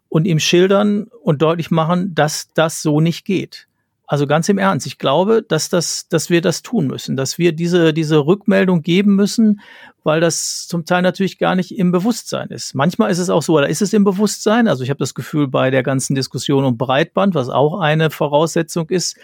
und 0.10 0.26
ihm 0.26 0.40
schildern 0.40 1.08
und 1.22 1.42
deutlich 1.42 1.70
machen, 1.70 2.16
dass 2.16 2.50
das 2.54 2.82
so 2.82 3.00
nicht 3.00 3.26
geht. 3.26 3.68
Also 4.08 4.28
ganz 4.28 4.50
im 4.50 4.58
Ernst, 4.58 4.86
ich 4.86 4.98
glaube, 4.98 5.42
dass 5.42 5.70
das, 5.70 6.08
dass 6.08 6.30
wir 6.30 6.42
das 6.42 6.62
tun 6.62 6.88
müssen, 6.88 7.16
dass 7.16 7.38
wir 7.38 7.54
diese, 7.54 7.94
diese 7.94 8.26
Rückmeldung 8.26 8.84
geben 8.84 9.16
müssen, 9.16 9.62
weil 10.04 10.22
das 10.22 10.68
zum 10.68 10.86
Teil 10.86 11.02
natürlich 11.02 11.40
gar 11.40 11.56
nicht 11.56 11.76
im 11.76 11.92
Bewusstsein 11.92 12.50
ist. 12.50 12.76
Manchmal 12.76 13.10
ist 13.10 13.18
es 13.18 13.32
auch 13.32 13.42
so, 13.42 13.54
oder 13.58 13.68
ist 13.68 13.82
es 13.82 13.94
im 13.94 14.04
Bewusstsein? 14.04 14.68
Also 14.68 14.84
ich 14.84 14.92
habe 14.92 15.00
das 15.00 15.16
Gefühl, 15.16 15.48
bei 15.48 15.72
der 15.72 15.82
ganzen 15.82 16.14
Diskussion 16.14 16.66
um 16.66 16.78
Breitband, 16.78 17.34
was 17.34 17.50
auch 17.50 17.80
eine 17.80 18.12
Voraussetzung 18.12 18.90
ist, 18.90 19.18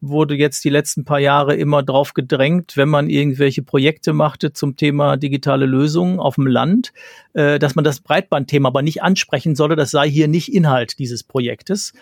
wurde 0.00 0.34
jetzt 0.34 0.64
die 0.64 0.70
letzten 0.70 1.04
paar 1.04 1.20
Jahre 1.20 1.54
immer 1.54 1.82
drauf 1.82 2.14
gedrängt, 2.14 2.76
wenn 2.76 2.88
man 2.88 3.08
irgendwelche 3.08 3.62
Projekte 3.62 4.12
machte 4.12 4.52
zum 4.52 4.76
Thema 4.76 5.16
digitale 5.16 5.66
Lösungen 5.66 6.18
auf 6.18 6.34
dem 6.34 6.48
Land, 6.48 6.92
äh, 7.34 7.60
dass 7.60 7.76
man 7.76 7.84
das 7.84 8.00
Breitbandthema 8.00 8.68
aber 8.68 8.82
nicht 8.82 9.02
ansprechen 9.02 9.54
solle. 9.54 9.76
Das 9.76 9.92
sei 9.92 10.10
hier 10.10 10.26
nicht 10.26 10.52
Inhalt 10.52 10.98
dieses 10.98 11.22
Projektes. 11.22 11.92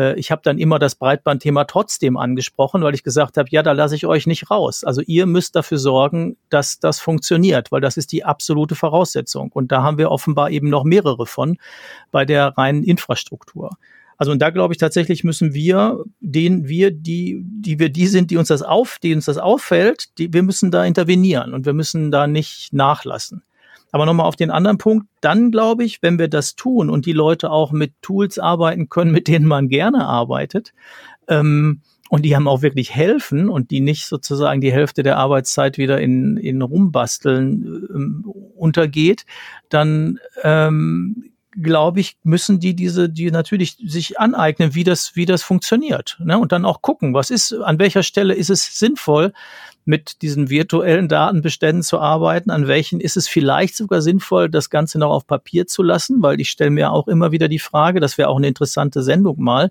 Äh, 0.00 0.18
ich 0.18 0.30
habe 0.30 0.40
dann 0.42 0.58
immer 0.58 0.78
das 0.78 0.94
Breitbandthema 0.94 1.64
trotzdem 1.64 2.16
angesprochen, 2.16 2.82
weil 2.82 2.94
ich 2.94 3.02
gesagt 3.02 3.36
habe, 3.36 3.48
ja, 3.50 3.62
da 3.62 3.72
lasse 3.72 3.94
ich 3.94 4.06
euch 4.06 4.26
nicht 4.26 4.50
raus. 4.50 4.82
Also 4.82 5.02
ihr 5.02 5.26
müsst 5.26 5.54
dafür 5.54 5.78
sorgen, 5.78 6.36
dass 6.48 6.80
das 6.80 7.00
funktioniert, 7.00 7.70
weil 7.70 7.80
das 7.80 7.96
ist 7.96 8.12
die 8.12 8.24
absolute 8.24 8.74
Voraussetzung. 8.74 9.52
Und 9.52 9.70
da 9.70 9.82
haben 9.82 9.98
wir 9.98 10.10
offenbar 10.10 10.50
eben 10.50 10.70
noch 10.70 10.84
mehrere 10.84 11.26
von 11.26 11.58
bei 12.10 12.24
der 12.24 12.56
reinen 12.56 12.82
Infrastruktur. 12.82 13.70
Also 14.16 14.32
und 14.32 14.40
da 14.40 14.50
glaube 14.50 14.74
ich 14.74 14.78
tatsächlich 14.78 15.24
müssen 15.24 15.54
wir, 15.54 16.04
den 16.20 16.68
wir, 16.68 16.90
die, 16.90 17.42
die 17.42 17.78
wir 17.78 17.88
die 17.88 18.06
sind, 18.06 18.30
die 18.30 18.36
uns 18.36 18.48
das 18.48 18.60
auf, 18.60 18.98
die 19.02 19.14
uns 19.14 19.24
das 19.24 19.38
auffällt, 19.38 20.18
die, 20.18 20.32
wir 20.32 20.42
müssen 20.42 20.70
da 20.70 20.84
intervenieren 20.84 21.54
und 21.54 21.64
wir 21.64 21.72
müssen 21.72 22.10
da 22.10 22.26
nicht 22.26 22.72
nachlassen. 22.72 23.42
Aber 23.92 24.06
nochmal 24.06 24.26
auf 24.26 24.36
den 24.36 24.50
anderen 24.50 24.78
Punkt, 24.78 25.06
dann 25.20 25.50
glaube 25.50 25.84
ich, 25.84 26.02
wenn 26.02 26.18
wir 26.18 26.28
das 26.28 26.54
tun 26.54 26.90
und 26.90 27.06
die 27.06 27.12
Leute 27.12 27.50
auch 27.50 27.72
mit 27.72 27.92
Tools 28.02 28.38
arbeiten 28.38 28.88
können, 28.88 29.12
mit 29.12 29.28
denen 29.28 29.46
man 29.46 29.68
gerne 29.68 30.06
arbeitet, 30.06 30.72
ähm, 31.28 31.82
und 32.10 32.22
die 32.22 32.34
haben 32.34 32.48
auch 32.48 32.60
wirklich 32.60 32.92
helfen 32.92 33.48
und 33.48 33.70
die 33.70 33.78
nicht 33.78 34.06
sozusagen 34.06 34.60
die 34.60 34.72
Hälfte 34.72 35.04
der 35.04 35.16
Arbeitszeit 35.16 35.78
wieder 35.78 36.00
in, 36.00 36.36
in 36.38 36.60
Rumbasteln 36.60 37.88
ähm, 37.94 38.24
untergeht, 38.56 39.26
dann 39.68 40.18
ähm, 40.42 41.30
glaube 41.62 42.00
ich, 42.00 42.16
müssen 42.22 42.60
die 42.60 42.74
diese, 42.74 43.08
die 43.08 43.30
natürlich 43.30 43.76
sich 43.84 44.18
aneignen, 44.18 44.74
wie 44.74 44.84
das, 44.84 45.16
wie 45.16 45.26
das 45.26 45.42
funktioniert. 45.42 46.18
Ne? 46.20 46.38
Und 46.38 46.52
dann 46.52 46.64
auch 46.64 46.82
gucken, 46.82 47.14
was 47.14 47.30
ist, 47.30 47.52
an 47.52 47.78
welcher 47.78 48.02
Stelle 48.02 48.34
ist 48.34 48.50
es 48.50 48.78
sinnvoll, 48.78 49.32
mit 49.84 50.22
diesen 50.22 50.50
virtuellen 50.50 51.08
Datenbeständen 51.08 51.82
zu 51.82 51.98
arbeiten, 51.98 52.50
an 52.50 52.68
welchen 52.68 53.00
ist 53.00 53.16
es 53.16 53.28
vielleicht 53.28 53.76
sogar 53.76 54.02
sinnvoll, 54.02 54.50
das 54.50 54.70
Ganze 54.70 54.98
noch 54.98 55.10
auf 55.10 55.26
Papier 55.26 55.66
zu 55.66 55.82
lassen, 55.82 56.22
weil 56.22 56.40
ich 56.40 56.50
stelle 56.50 56.70
mir 56.70 56.92
auch 56.92 57.08
immer 57.08 57.32
wieder 57.32 57.48
die 57.48 57.58
Frage, 57.58 57.98
das 58.00 58.18
wäre 58.18 58.28
auch 58.28 58.36
eine 58.36 58.48
interessante 58.48 59.02
Sendung 59.02 59.42
mal, 59.42 59.70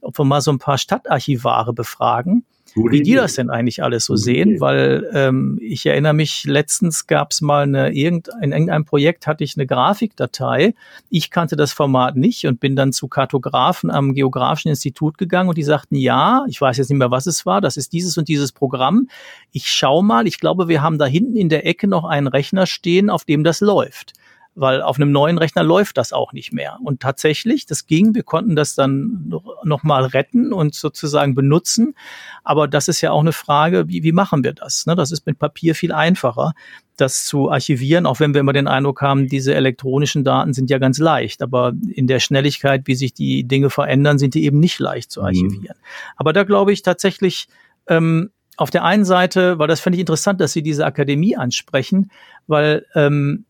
ob 0.00 0.18
wir 0.18 0.24
mal 0.24 0.40
so 0.40 0.52
ein 0.52 0.58
paar 0.58 0.78
Stadtarchivare 0.78 1.72
befragen 1.72 2.44
wie 2.76 3.02
die 3.02 3.14
das 3.14 3.34
denn 3.34 3.50
eigentlich 3.50 3.82
alles 3.82 4.04
so 4.04 4.16
sehen, 4.16 4.60
weil 4.60 5.08
ähm, 5.14 5.58
ich 5.62 5.86
erinnere 5.86 6.12
mich, 6.12 6.44
letztens 6.44 7.06
gab 7.06 7.32
es 7.32 7.40
mal 7.40 7.62
eine, 7.62 7.92
irgendein, 7.92 8.42
in 8.42 8.52
irgendeinem 8.52 8.84
Projekt 8.84 9.26
hatte 9.26 9.44
ich 9.44 9.56
eine 9.56 9.66
Grafikdatei. 9.66 10.74
Ich 11.08 11.30
kannte 11.30 11.56
das 11.56 11.72
Format 11.72 12.16
nicht 12.16 12.46
und 12.46 12.60
bin 12.60 12.76
dann 12.76 12.92
zu 12.92 13.08
Kartografen 13.08 13.90
am 13.90 14.14
Geografischen 14.14 14.68
Institut 14.68 15.16
gegangen 15.16 15.48
und 15.48 15.58
die 15.58 15.62
sagten, 15.62 15.96
ja, 15.96 16.44
ich 16.48 16.60
weiß 16.60 16.76
jetzt 16.76 16.90
nicht 16.90 16.98
mehr, 16.98 17.10
was 17.10 17.26
es 17.26 17.46
war, 17.46 17.60
das 17.60 17.76
ist 17.76 17.92
dieses 17.92 18.18
und 18.18 18.28
dieses 18.28 18.52
Programm. 18.52 19.08
Ich 19.52 19.70
schau 19.70 20.02
mal, 20.02 20.26
ich 20.26 20.38
glaube, 20.38 20.68
wir 20.68 20.82
haben 20.82 20.98
da 20.98 21.06
hinten 21.06 21.36
in 21.36 21.48
der 21.48 21.66
Ecke 21.66 21.88
noch 21.88 22.04
einen 22.04 22.26
Rechner 22.26 22.66
stehen, 22.66 23.08
auf 23.08 23.24
dem 23.24 23.42
das 23.42 23.60
läuft 23.60 24.12
weil 24.56 24.80
auf 24.80 24.96
einem 24.96 25.12
neuen 25.12 25.36
Rechner 25.36 25.62
läuft 25.62 25.98
das 25.98 26.12
auch 26.12 26.32
nicht 26.32 26.52
mehr. 26.52 26.78
Und 26.82 27.00
tatsächlich, 27.00 27.66
das 27.66 27.86
ging, 27.86 28.14
wir 28.14 28.22
konnten 28.22 28.56
das 28.56 28.74
dann 28.74 29.32
noch, 29.62 29.82
mal 29.82 30.06
retten 30.06 30.52
und 30.52 30.74
sozusagen 30.74 31.34
benutzen. 31.34 31.94
Aber 32.42 32.66
das 32.66 32.88
ist 32.88 33.02
ja 33.02 33.12
auch 33.12 33.20
eine 33.20 33.32
Frage, 33.32 33.88
wie, 33.88 34.02
wie 34.02 34.12
machen 34.12 34.42
wir 34.42 34.54
das? 34.54 34.86
Ne? 34.86 34.96
Das 34.96 35.12
ist 35.12 35.26
mit 35.26 35.38
Papier 35.38 35.74
viel 35.74 35.92
einfacher, 35.92 36.54
das 36.96 37.26
zu 37.26 37.50
archivieren, 37.50 38.06
auch 38.06 38.18
wenn 38.18 38.32
wir 38.32 38.40
immer 38.40 38.54
den 38.54 38.66
Eindruck 38.66 39.02
haben, 39.02 39.28
diese 39.28 39.54
elektronischen 39.54 40.24
Daten 40.24 40.54
sind 40.54 40.70
ja 40.70 40.78
ganz 40.78 40.98
leicht. 40.98 41.42
Aber 41.42 41.74
in 41.90 42.06
der 42.06 42.20
Schnelligkeit, 42.20 42.86
wie 42.86 42.94
sich 42.94 43.12
die 43.12 43.44
Dinge 43.44 43.68
verändern, 43.68 44.18
sind 44.18 44.34
die 44.34 44.44
eben 44.44 44.58
nicht 44.58 44.78
leicht 44.78 45.10
zu 45.12 45.20
mhm. 45.20 45.26
archivieren. 45.26 45.76
Mhm. 45.78 46.14
Aber 46.16 46.32
da 46.32 46.44
glaube 46.44 46.72
ich 46.72 46.82
tatsächlich, 46.82 47.48
ähm, 47.88 48.30
auf 48.56 48.70
der 48.70 48.84
einen 48.84 49.04
Seite, 49.04 49.58
weil 49.58 49.68
das 49.68 49.80
finde 49.80 49.96
ich 49.96 50.00
interessant, 50.00 50.40
dass 50.40 50.52
Sie 50.52 50.62
diese 50.62 50.86
Akademie 50.86 51.36
ansprechen, 51.36 52.10
weil 52.46 52.86
ähm, 52.94 53.44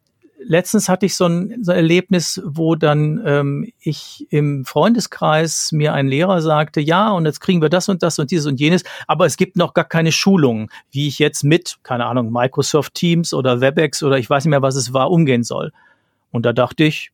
letztens 0.48 0.88
hatte 0.88 1.06
ich 1.06 1.16
so 1.16 1.26
ein, 1.26 1.62
so 1.62 1.72
ein 1.72 1.76
Erlebnis, 1.76 2.40
wo 2.44 2.74
dann 2.76 3.22
ähm, 3.24 3.72
ich 3.78 4.26
im 4.30 4.64
Freundeskreis 4.64 5.72
mir 5.72 5.92
ein 5.92 6.06
Lehrer 6.06 6.40
sagte, 6.40 6.80
ja, 6.80 7.10
und 7.10 7.26
jetzt 7.26 7.40
kriegen 7.40 7.60
wir 7.60 7.68
das 7.68 7.88
und 7.88 8.02
das 8.02 8.18
und 8.18 8.30
dieses 8.30 8.46
und 8.46 8.60
jenes, 8.60 8.84
aber 9.06 9.26
es 9.26 9.36
gibt 9.36 9.56
noch 9.56 9.74
gar 9.74 9.84
keine 9.84 10.12
Schulung, 10.12 10.70
wie 10.90 11.08
ich 11.08 11.18
jetzt 11.18 11.44
mit, 11.44 11.76
keine 11.82 12.06
Ahnung, 12.06 12.32
Microsoft 12.32 12.94
Teams 12.94 13.34
oder 13.34 13.60
WebEx 13.60 14.02
oder 14.02 14.18
ich 14.18 14.30
weiß 14.30 14.44
nicht 14.44 14.50
mehr, 14.50 14.62
was 14.62 14.76
es 14.76 14.92
war, 14.92 15.10
umgehen 15.10 15.42
soll. 15.42 15.72
Und 16.30 16.46
da 16.46 16.52
dachte 16.52 16.84
ich, 16.84 17.12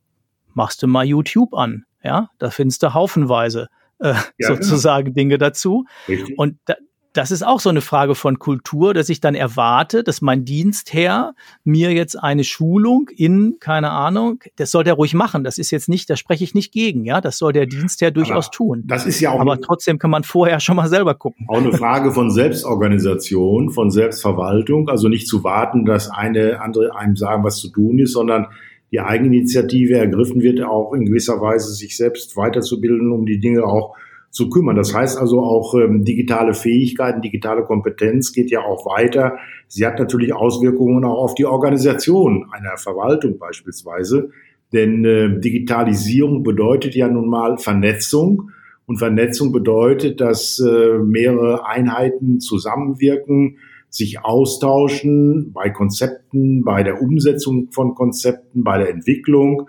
machst 0.55 0.83
du 0.83 0.87
mal 0.87 1.05
YouTube 1.05 1.55
an, 1.55 1.85
ja, 2.03 2.31
da 2.39 2.51
findest 2.51 2.83
du 2.83 2.95
haufenweise 2.95 3.69
äh, 4.01 4.13
ja, 4.13 4.25
genau. 4.39 4.55
sozusagen 4.57 5.09
ja. 5.09 5.15
Dinge 5.15 5.39
dazu. 5.39 5.87
Richtig. 6.09 6.39
Und 6.39 6.59
da, 6.67 6.75
das 7.13 7.31
ist 7.31 7.45
auch 7.45 7.61
so 7.61 7.69
eine 7.69 7.83
Frage 7.83 8.15
von 8.15 8.39
Kultur, 8.39 8.95
dass 8.95 9.09
ich 9.09 9.21
dann 9.21 9.35
erwarte, 9.35 10.03
dass 10.03 10.23
mein 10.23 10.45
Dienstherr 10.45 11.35
mir 11.63 11.93
jetzt 11.93 12.17
eine 12.17 12.45
Schulung 12.45 13.11
in, 13.15 13.57
keine 13.61 13.91
Ahnung, 13.91 14.43
das 14.57 14.71
soll 14.71 14.85
der 14.85 14.95
ruhig 14.95 15.13
machen. 15.13 15.45
Das 15.45 15.59
ist 15.59 15.71
jetzt 15.71 15.89
nicht, 15.89 16.09
da 16.09 16.17
spreche 16.17 16.45
ich 16.45 16.55
nicht 16.55 16.73
gegen, 16.73 17.05
ja. 17.05 17.21
Das 17.21 17.37
soll 17.39 17.53
der 17.53 17.67
Dienstherr 17.67 18.11
durchaus 18.11 18.47
Aber 18.47 18.57
tun. 18.57 18.85
Das 18.87 19.05
ist 19.05 19.21
ja 19.21 19.31
auch. 19.31 19.41
Aber 19.41 19.61
trotzdem 19.61 19.99
kann 19.99 20.11
man 20.11 20.25
vorher 20.25 20.59
schon 20.61 20.77
mal 20.77 20.89
selber 20.89 21.15
gucken. 21.15 21.47
Auch 21.49 21.59
eine 21.59 21.73
Frage 21.73 22.13
von 22.13 22.31
Selbstorganisation, 22.31 23.71
von 23.71 23.91
Selbstverwaltung. 23.91 24.89
Also 24.89 25.09
nicht 25.09 25.29
zu 25.29 25.45
warten, 25.45 25.85
dass 25.85 26.11
eine 26.11 26.61
andere 26.61 26.97
einem 26.97 27.17
sagen, 27.17 27.45
was 27.45 27.59
zu 27.59 27.69
tun 27.69 27.99
ist, 27.99 28.13
sondern 28.13 28.47
die 28.91 29.01
Eigeninitiative 29.01 29.97
ergriffen 29.97 30.43
wird, 30.43 30.63
auch 30.63 30.93
in 30.93 31.07
gewisser 31.07 31.41
Weise 31.41 31.73
sich 31.73 31.97
selbst 31.97 32.37
weiterzubilden, 32.37 33.11
um 33.11 33.27
die 33.27 33.41
Dinge 33.41 33.65
auch 33.65 33.97
zu 34.33 34.49
kümmern. 34.49 34.77
Das 34.77 34.95
heißt 34.95 35.19
also 35.19 35.41
auch 35.43 35.75
ähm, 35.75 36.05
digitale 36.05 36.55
Fähigkeiten, 36.55 37.21
digitale 37.21 37.65
Kompetenz 37.65 38.33
geht 38.33 38.51
ja 38.51 38.63
auch 38.63 38.87
weiter. 38.87 39.37
Sie 39.69 39.87
hat 39.87 39.99
natürlich 39.99 40.33
Auswirkungen 40.33 41.05
auch 41.05 41.23
auf 41.23 41.35
die 41.35 41.45
Organisation 41.45 42.47
einer 42.51 42.79
Verwaltung 42.79 43.39
beispielsweise. 43.39 44.31
Denn 44.73 45.05
äh, 45.05 45.39
Digitalisierung 45.39 46.43
bedeutet 46.43 46.95
ja 46.95 47.09
nun 47.09 47.29
mal 47.29 47.59
Vernetzung. 47.59 48.51
Und 48.87 48.97
Vernetzung 48.97 49.53
bedeutet, 49.53 50.21
dass 50.23 50.59
äh, 50.59 50.99
mehrere 50.99 51.67
Einheiten 51.67 52.41
zusammenwirken, 52.41 53.59
sich 53.91 54.25
austauschen 54.25 55.53
bei 55.53 55.69
Konzepten, 55.69 56.65
bei 56.65 56.83
der 56.83 57.03
Umsetzung 57.03 57.69
von 57.71 57.95
Konzepten, 57.95 58.65
bei 58.65 58.79
der 58.79 58.89
Entwicklung 58.89 59.69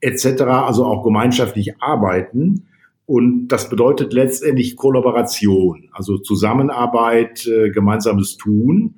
etc., 0.00 0.42
also 0.42 0.84
auch 0.84 1.02
gemeinschaftlich 1.02 1.80
arbeiten. 1.80 2.66
Und 3.12 3.48
das 3.48 3.68
bedeutet 3.68 4.14
letztendlich 4.14 4.74
Kollaboration, 4.74 5.90
also 5.92 6.16
Zusammenarbeit, 6.16 7.46
äh, 7.46 7.68
gemeinsames 7.68 8.38
Tun. 8.38 8.94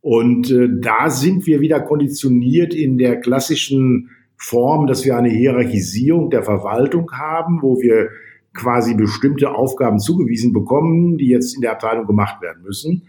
Und 0.00 0.48
äh, 0.52 0.68
da 0.80 1.10
sind 1.10 1.44
wir 1.44 1.58
wieder 1.60 1.80
konditioniert 1.80 2.72
in 2.72 2.98
der 2.98 3.18
klassischen 3.18 4.10
Form, 4.36 4.86
dass 4.86 5.04
wir 5.04 5.16
eine 5.16 5.30
Hierarchisierung 5.30 6.30
der 6.30 6.44
Verwaltung 6.44 7.10
haben, 7.10 7.60
wo 7.60 7.80
wir 7.80 8.10
quasi 8.54 8.94
bestimmte 8.94 9.50
Aufgaben 9.50 9.98
zugewiesen 9.98 10.52
bekommen, 10.52 11.18
die 11.18 11.26
jetzt 11.26 11.56
in 11.56 11.60
der 11.60 11.72
Abteilung 11.72 12.06
gemacht 12.06 12.40
werden 12.40 12.62
müssen. 12.62 13.08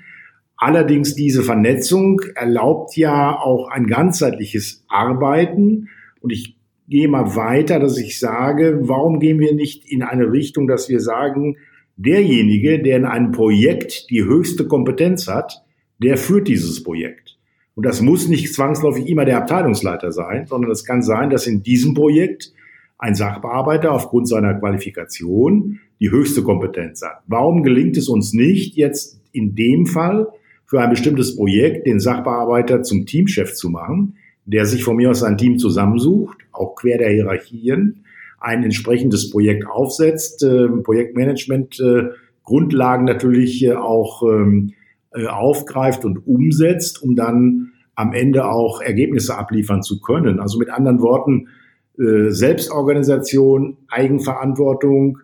Allerdings 0.57 1.13
diese 1.13 1.43
Vernetzung 1.43 2.21
erlaubt 2.33 2.97
ja 2.97 3.37
auch 3.39 3.69
ein 3.69 3.85
ganzheitliches 3.85 4.83
Arbeiten. 4.87 5.89
Und 6.21 6.31
ich 6.31 6.58
gehe 6.89 7.07
mal 7.07 7.35
weiter, 7.35 7.79
dass 7.79 7.97
ich 7.97 8.19
sage, 8.19 8.79
warum 8.81 9.19
gehen 9.19 9.39
wir 9.39 9.53
nicht 9.53 9.89
in 9.89 10.01
eine 10.01 10.31
Richtung, 10.31 10.67
dass 10.67 10.89
wir 10.89 10.99
sagen, 10.99 11.57
derjenige, 11.95 12.81
der 12.81 12.97
in 12.97 13.05
einem 13.05 13.31
Projekt 13.31 14.09
die 14.09 14.23
höchste 14.23 14.67
Kompetenz 14.67 15.27
hat, 15.27 15.63
der 15.99 16.17
führt 16.17 16.47
dieses 16.47 16.83
Projekt. 16.83 17.37
Und 17.75 17.85
das 17.85 18.01
muss 18.01 18.27
nicht 18.27 18.53
zwangsläufig 18.53 19.07
immer 19.07 19.25
der 19.25 19.37
Abteilungsleiter 19.37 20.11
sein, 20.11 20.47
sondern 20.47 20.71
es 20.71 20.83
kann 20.83 21.01
sein, 21.01 21.29
dass 21.29 21.47
in 21.47 21.61
diesem 21.61 21.93
Projekt 21.93 22.51
ein 22.97 23.15
Sachbearbeiter 23.15 23.93
aufgrund 23.93 24.27
seiner 24.27 24.53
Qualifikation 24.55 25.79
die 25.99 26.11
höchste 26.11 26.43
Kompetenz 26.43 27.01
hat. 27.01 27.21
Warum 27.27 27.63
gelingt 27.63 27.97
es 27.97 28.09
uns 28.09 28.33
nicht, 28.33 28.75
jetzt 28.75 29.21
in 29.31 29.55
dem 29.55 29.85
Fall 29.85 30.27
für 30.65 30.81
ein 30.81 30.89
bestimmtes 30.89 31.35
Projekt 31.35 31.87
den 31.87 31.99
Sachbearbeiter 31.99 32.83
zum 32.83 33.05
Teamchef 33.05 33.53
zu 33.53 33.69
machen, 33.69 34.17
der 34.45 34.65
sich 34.65 34.83
von 34.83 34.95
mir 34.95 35.11
aus 35.11 35.23
ein 35.23 35.37
Team 35.37 35.57
zusammensucht, 35.57 36.37
auch 36.59 36.75
quer 36.75 36.97
der 36.97 37.09
Hierarchien, 37.09 38.03
ein 38.39 38.63
entsprechendes 38.63 39.29
Projekt 39.31 39.67
aufsetzt, 39.67 40.43
äh, 40.43 40.67
Projektmanagement 40.67 41.79
äh, 41.79 42.09
Grundlagen 42.49 43.05
natürlich 43.05 43.63
äh, 43.63 43.73
auch 43.73 44.23
ähm, 44.23 44.73
äh, 45.13 45.27
aufgreift 45.27 46.03
und 46.03 46.25
umsetzt, 46.27 47.03
um 47.03 47.15
dann 47.15 47.73
am 47.95 48.13
Ende 48.13 48.45
auch 48.45 48.81
Ergebnisse 48.81 49.37
abliefern 49.37 49.83
zu 49.83 50.01
können. 50.01 50.39
Also 50.39 50.57
mit 50.57 50.69
anderen 50.69 51.01
Worten, 51.01 51.49
Selbstorganisation, 51.97 53.75
Eigenverantwortung, 53.89 55.17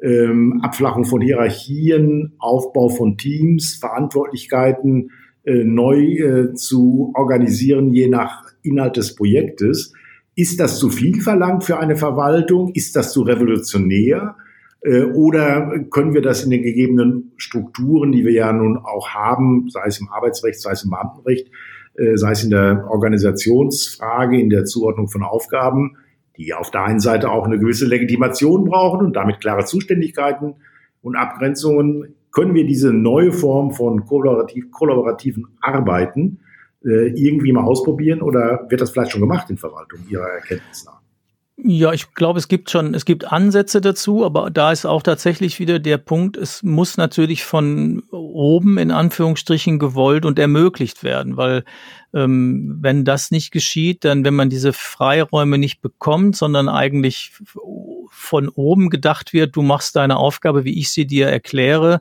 ähm, 0.00 0.60
Abflachung 0.62 1.04
von 1.04 1.20
Hierarchien, 1.20 2.32
Aufbau 2.38 2.88
von 2.88 3.18
Teams, 3.18 3.74
Verantwortlichkeiten 3.74 5.10
neu 5.44 6.54
zu 6.54 7.12
organisieren, 7.14 7.92
je 7.92 8.08
nach 8.08 8.44
Inhalt 8.62 8.96
des 8.96 9.14
Projektes. 9.14 9.92
Ist 10.34 10.60
das 10.60 10.78
zu 10.78 10.88
viel 10.88 11.20
verlangt 11.20 11.64
für 11.64 11.78
eine 11.78 11.96
Verwaltung? 11.96 12.72
Ist 12.74 12.96
das 12.96 13.12
zu 13.12 13.22
revolutionär? 13.22 14.36
Äh, 14.80 15.04
oder 15.04 15.78
können 15.90 16.14
wir 16.14 16.22
das 16.22 16.44
in 16.44 16.50
den 16.50 16.62
gegebenen 16.62 17.32
Strukturen, 17.36 18.12
die 18.12 18.24
wir 18.24 18.32
ja 18.32 18.52
nun 18.52 18.78
auch 18.78 19.10
haben, 19.10 19.68
sei 19.68 19.84
es 19.86 20.00
im 20.00 20.08
Arbeitsrecht, 20.08 20.60
sei 20.60 20.72
es 20.72 20.84
im 20.84 20.90
Beamtenrecht, 20.90 21.50
äh, 21.96 22.16
sei 22.16 22.32
es 22.32 22.44
in 22.44 22.50
der 22.50 22.86
Organisationsfrage, 22.88 24.40
in 24.40 24.50
der 24.50 24.64
Zuordnung 24.64 25.08
von 25.08 25.22
Aufgaben, 25.22 25.96
die 26.38 26.54
auf 26.54 26.70
der 26.70 26.84
einen 26.84 27.00
Seite 27.00 27.30
auch 27.30 27.46
eine 27.46 27.58
gewisse 27.58 27.86
Legitimation 27.86 28.64
brauchen 28.64 29.04
und 29.04 29.16
damit 29.16 29.40
klare 29.40 29.64
Zuständigkeiten 29.64 30.54
und 31.02 31.16
Abgrenzungen, 31.16 32.14
können 32.30 32.54
wir 32.54 32.64
diese 32.64 32.94
neue 32.94 33.32
Form 33.32 33.72
von 33.72 34.06
kollaborativ, 34.06 34.70
kollaborativen 34.70 35.48
Arbeiten 35.60 36.40
irgendwie 36.84 37.52
mal 37.52 37.64
ausprobieren 37.64 38.22
oder 38.22 38.66
wird 38.68 38.80
das 38.80 38.90
vielleicht 38.90 39.12
schon 39.12 39.20
gemacht 39.20 39.50
in 39.50 39.58
Verwaltung 39.58 40.00
Ihrer 40.08 40.28
Erkenntnis 40.28 40.84
nach? 40.84 41.02
Ja, 41.64 41.92
ich 41.92 42.14
glaube, 42.14 42.38
es 42.38 42.48
gibt 42.48 42.70
schon, 42.70 42.94
es 42.94 43.04
gibt 43.04 43.30
Ansätze 43.30 43.80
dazu, 43.80 44.24
aber 44.24 44.50
da 44.50 44.72
ist 44.72 44.84
auch 44.84 45.02
tatsächlich 45.02 45.60
wieder 45.60 45.78
der 45.78 45.98
Punkt, 45.98 46.36
es 46.36 46.62
muss 46.62 46.96
natürlich 46.96 47.44
von 47.44 48.02
oben 48.10 48.78
in 48.78 48.90
Anführungsstrichen 48.90 49.78
gewollt 49.78 50.24
und 50.24 50.38
ermöglicht 50.38 51.04
werden, 51.04 51.36
weil 51.36 51.64
ähm, 52.14 52.78
wenn 52.80 53.04
das 53.04 53.30
nicht 53.30 53.52
geschieht, 53.52 54.04
dann 54.04 54.24
wenn 54.24 54.34
man 54.34 54.50
diese 54.50 54.72
Freiräume 54.72 55.58
nicht 55.58 55.82
bekommt, 55.82 56.36
sondern 56.36 56.68
eigentlich 56.68 57.32
von 58.10 58.48
oben 58.48 58.90
gedacht 58.90 59.32
wird, 59.32 59.54
du 59.54 59.62
machst 59.62 59.94
deine 59.94 60.16
Aufgabe, 60.16 60.64
wie 60.64 60.78
ich 60.78 60.90
sie 60.90 61.06
dir 61.06 61.28
erkläre, 61.28 62.00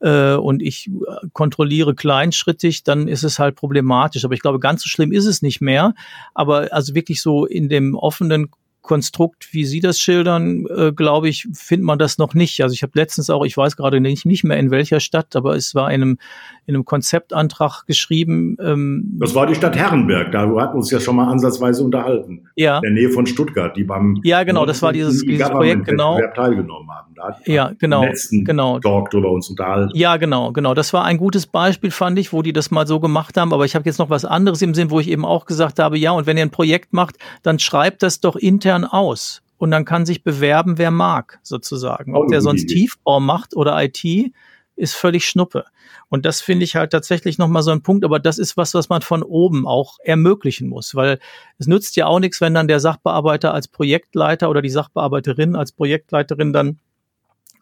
äh, 0.00 0.34
und 0.34 0.62
ich 0.62 0.90
kontrolliere 1.32 1.94
kleinschrittig, 1.94 2.84
dann 2.84 3.08
ist 3.08 3.24
es 3.24 3.38
halt 3.38 3.56
problematisch. 3.56 4.24
Aber 4.24 4.34
ich 4.34 4.40
glaube, 4.40 4.60
ganz 4.60 4.82
so 4.82 4.88
schlimm 4.88 5.12
ist 5.12 5.26
es 5.26 5.42
nicht 5.42 5.60
mehr. 5.60 5.94
Aber 6.34 6.72
also 6.72 6.94
wirklich 6.94 7.22
so 7.22 7.46
in 7.46 7.68
dem 7.68 7.94
offenen 7.94 8.50
Konstrukt, 8.88 9.52
wie 9.52 9.66
Sie 9.66 9.80
das 9.80 10.00
schildern, 10.00 10.64
äh, 10.74 10.92
glaube 10.92 11.28
ich, 11.28 11.46
findet 11.52 11.84
man 11.84 11.98
das 11.98 12.16
noch 12.16 12.32
nicht. 12.32 12.62
Also 12.62 12.72
ich 12.72 12.82
habe 12.82 12.92
letztens 12.94 13.28
auch, 13.28 13.44
ich 13.44 13.54
weiß 13.54 13.76
gerade 13.76 14.00
nicht, 14.00 14.24
nicht 14.24 14.44
mehr 14.44 14.56
in 14.56 14.70
welcher 14.70 14.98
Stadt, 14.98 15.36
aber 15.36 15.54
es 15.56 15.74
war 15.74 15.92
in 15.92 16.02
einem, 16.02 16.18
in 16.64 16.74
einem 16.74 16.86
Konzeptantrag 16.86 17.84
geschrieben. 17.86 18.56
Ähm, 18.60 19.18
das 19.20 19.34
war 19.34 19.46
die 19.46 19.54
Stadt 19.54 19.76
Herrenberg, 19.76 20.32
da 20.32 20.40
hatten 20.40 20.54
wir 20.54 20.74
uns 20.74 20.90
ja 20.90 21.00
schon 21.00 21.16
mal 21.16 21.30
ansatzweise 21.30 21.84
unterhalten. 21.84 22.48
Ja. 22.56 22.76
In 22.78 22.82
der 22.82 22.92
Nähe 22.92 23.10
von 23.10 23.26
Stuttgart, 23.26 23.76
die 23.76 23.84
beim 23.84 24.18
Ja, 24.24 24.42
genau, 24.42 24.64
das 24.64 24.80
war 24.80 24.94
dieses, 24.94 25.20
dieses 25.20 25.50
Projekt, 25.50 25.84
genau. 25.84 26.18
teilgenommen 26.34 26.88
haben. 26.90 27.14
Da 27.14 27.36
ja, 27.44 27.72
genau, 27.78 28.04
letzten 28.04 28.44
genau. 28.44 28.78
Talk 28.78 29.10
drüber 29.10 29.30
uns 29.30 29.50
unterhalten. 29.50 29.90
Ja, 29.94 30.16
genau, 30.16 30.52
genau. 30.52 30.72
Das 30.72 30.92
war 30.92 31.04
ein 31.04 31.18
gutes 31.18 31.46
Beispiel, 31.46 31.90
fand 31.90 32.18
ich, 32.18 32.32
wo 32.32 32.42
die 32.42 32.52
das 32.52 32.70
mal 32.70 32.86
so 32.86 33.00
gemacht 33.00 33.36
haben. 33.36 33.52
Aber 33.52 33.64
ich 33.64 33.74
habe 33.74 33.84
jetzt 33.86 33.98
noch 33.98 34.08
was 34.08 34.24
anderes 34.24 34.62
im 34.62 34.72
Sinn, 34.72 34.90
wo 34.90 35.00
ich 35.00 35.10
eben 35.10 35.24
auch 35.24 35.44
gesagt 35.44 35.78
habe, 35.78 35.98
ja, 35.98 36.12
und 36.12 36.26
wenn 36.26 36.36
ihr 36.36 36.44
ein 36.44 36.50
Projekt 36.50 36.92
macht, 36.92 37.16
dann 37.42 37.58
schreibt 37.58 38.02
das 38.02 38.20
doch 38.20 38.36
intern 38.36 38.77
aus 38.84 39.42
und 39.58 39.70
dann 39.70 39.84
kann 39.84 40.06
sich 40.06 40.22
bewerben, 40.22 40.78
wer 40.78 40.90
mag, 40.90 41.40
sozusagen. 41.42 42.14
Ob 42.14 42.28
der 42.28 42.40
sonst 42.40 42.66
Tiefbau 42.66 43.20
macht 43.20 43.56
oder 43.56 43.82
IT, 43.82 44.32
ist 44.76 44.94
völlig 44.94 45.28
Schnuppe. 45.28 45.64
Und 46.08 46.24
das 46.24 46.40
finde 46.40 46.64
ich 46.64 46.76
halt 46.76 46.92
tatsächlich 46.92 47.36
nochmal 47.36 47.62
so 47.62 47.70
ein 47.70 47.82
Punkt, 47.82 48.04
aber 48.04 48.18
das 48.20 48.38
ist 48.38 48.56
was, 48.56 48.74
was 48.74 48.88
man 48.88 49.02
von 49.02 49.22
oben 49.22 49.66
auch 49.66 49.98
ermöglichen 50.02 50.68
muss, 50.68 50.94
weil 50.94 51.18
es 51.58 51.66
nützt 51.66 51.96
ja 51.96 52.06
auch 52.06 52.20
nichts, 52.20 52.40
wenn 52.40 52.54
dann 52.54 52.68
der 52.68 52.80
Sachbearbeiter 52.80 53.52
als 53.52 53.68
Projektleiter 53.68 54.48
oder 54.48 54.62
die 54.62 54.70
Sachbearbeiterin 54.70 55.56
als 55.56 55.72
Projektleiterin 55.72 56.52
dann 56.52 56.78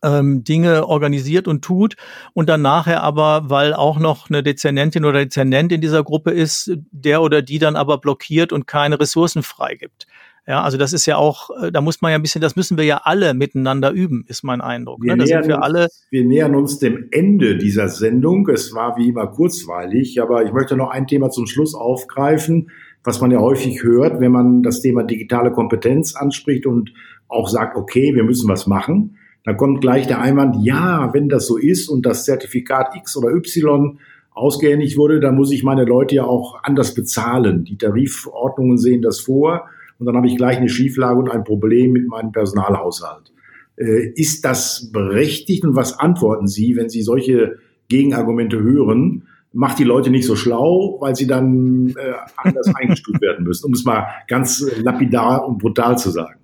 ähm, 0.03 0.45
Dinge 0.45 0.87
organisiert 0.87 1.49
und 1.49 1.65
tut 1.65 1.97
und 2.35 2.49
dann 2.49 2.63
nachher 2.63 3.03
aber, 3.03 3.49
weil 3.51 3.75
auch 3.75 3.99
noch 3.99 4.29
eine 4.29 4.43
Dezernentin 4.43 5.05
oder 5.05 5.25
Dezernent 5.25 5.73
in 5.73 5.81
dieser 5.81 6.05
Gruppe 6.05 6.31
ist, 6.31 6.73
der 6.91 7.23
oder 7.23 7.43
die 7.43 7.59
dann 7.59 7.77
aber 7.77 7.99
blockiert 7.99 8.53
und 8.53 8.67
keine 8.67 9.01
Ressourcen 9.01 9.43
freigibt. 9.43 10.07
Ja, 10.49 10.63
also 10.63 10.79
das 10.79 10.93
ist 10.93 11.07
ja 11.07 11.17
auch, 11.17 11.51
äh, 11.61 11.73
da 11.73 11.81
muss 11.81 12.01
man 12.03 12.13
ja 12.13 12.19
ein 12.19 12.23
bisschen, 12.23 12.41
das 12.41 12.55
müssen 12.55 12.77
wir 12.77 12.85
ja 12.85 13.01
alle 13.03 13.35
miteinander 13.35 13.91
üben, 13.91 14.25
ist 14.29 14.45
mein 14.45 14.61
Eindruck. 14.61 15.03
Wir, 15.03 15.17
ne? 15.17 15.25
nähern, 15.25 15.49
wir, 15.49 15.63
alle 15.63 15.89
wir 16.11 16.25
nähern 16.25 16.55
uns 16.55 16.79
dem 16.79 17.09
Ende 17.11 17.59
dieser 17.59 17.89
Sendung. 17.89 18.49
Es 18.49 18.73
war 18.73 18.97
wie 18.97 19.09
immer 19.09 19.27
kurzweilig, 19.27 20.23
aber 20.23 20.45
ich 20.45 20.53
möchte 20.53 20.77
noch 20.77 20.91
ein 20.91 21.09
Thema 21.09 21.31
zum 21.31 21.47
Schluss 21.47 21.75
aufgreifen, 21.75 22.71
was 23.03 23.21
man 23.21 23.33
ja 23.33 23.41
häufig 23.41 23.83
hört, 23.83 24.21
wenn 24.21 24.31
man 24.31 24.63
das 24.63 24.81
Thema 24.81 25.03
digitale 25.03 25.51
Kompetenz 25.51 26.15
anspricht 26.15 26.67
und 26.67 26.93
auch 27.27 27.49
sagt, 27.49 27.77
okay, 27.77 28.15
wir 28.15 28.23
müssen 28.23 28.49
was 28.49 28.69
machen. 28.69 29.17
Dann 29.45 29.57
kommt 29.57 29.81
gleich 29.81 30.07
der 30.07 30.21
Einwand, 30.21 30.57
ja, 30.61 31.13
wenn 31.13 31.29
das 31.29 31.47
so 31.47 31.57
ist 31.57 31.89
und 31.89 32.07
das 32.07 32.25
Zertifikat 32.25 32.95
X 32.95 33.17
oder 33.17 33.31
Y 33.31 33.99
ausgehändigt 34.31 34.97
wurde, 34.97 35.19
dann 35.19 35.35
muss 35.35 35.51
ich 35.51 35.65
meine 35.65 35.85
Leute 35.85 36.17
ja 36.17 36.25
auch 36.25 36.63
anders 36.63 36.95
bezahlen. 36.95 37.65
Die 37.65 37.79
Tarifordnungen 37.79 38.79
sehen 38.79 39.03
das 39.03 39.19
vor 39.19 39.69
und 39.99 40.07
dann 40.07 40.17
habe 40.17 40.27
ich 40.27 40.37
gleich 40.37 40.57
eine 40.57 40.69
Schieflage 40.69 41.19
und 41.19 41.31
ein 41.31 41.45
Problem 41.45 41.93
mit 41.93 42.07
meinem 42.09 42.33
Personalhaushalt. 42.33 43.33
Äh, 43.77 44.13
ist 44.15 44.45
das 44.45 44.91
berechtigt 44.93 45.65
und 45.65 45.77
was 45.77 45.99
antworten 45.99 46.47
Sie, 46.47 46.77
wenn 46.77 46.89
Sie 46.89 47.03
solche 47.03 47.59
Gegenargumente 47.89 48.61
hören? 48.61 49.29
Macht 49.53 49.79
die 49.79 49.85
Leute 49.85 50.11
nicht 50.11 50.27
so 50.27 50.37
schlau, 50.37 50.99
weil 51.01 51.17
sie 51.17 51.27
dann 51.27 51.95
äh, 51.97 52.13
anders 52.37 52.75
eingestuft 52.75 53.23
werden 53.23 53.45
müssen, 53.45 53.67
um 53.67 53.73
es 53.73 53.85
mal 53.85 54.07
ganz 54.29 54.67
lapidar 54.83 55.47
und 55.47 55.59
brutal 55.59 55.97
zu 55.97 56.11
sagen. 56.11 56.41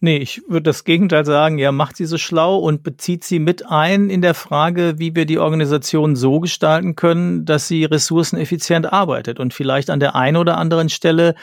Nee, 0.00 0.18
ich 0.18 0.42
würde 0.48 0.64
das 0.64 0.84
Gegenteil 0.84 1.24
sagen, 1.24 1.56
ja, 1.56 1.72
macht 1.72 1.96
sie 1.96 2.04
so 2.04 2.18
schlau 2.18 2.58
und 2.58 2.82
bezieht 2.82 3.24
sie 3.24 3.38
mit 3.38 3.66
ein 3.70 4.10
in 4.10 4.20
der 4.20 4.34
Frage, 4.34 4.98
wie 4.98 5.14
wir 5.14 5.24
die 5.24 5.38
Organisation 5.38 6.14
so 6.14 6.40
gestalten 6.40 6.94
können, 6.94 7.46
dass 7.46 7.68
sie 7.68 7.84
ressourceneffizient 7.84 8.92
arbeitet 8.92 9.40
und 9.40 9.54
vielleicht 9.54 9.88
an 9.88 10.00
der 10.00 10.14
einen 10.14 10.36
oder 10.36 10.58
anderen 10.58 10.90
Stelle 10.90 11.34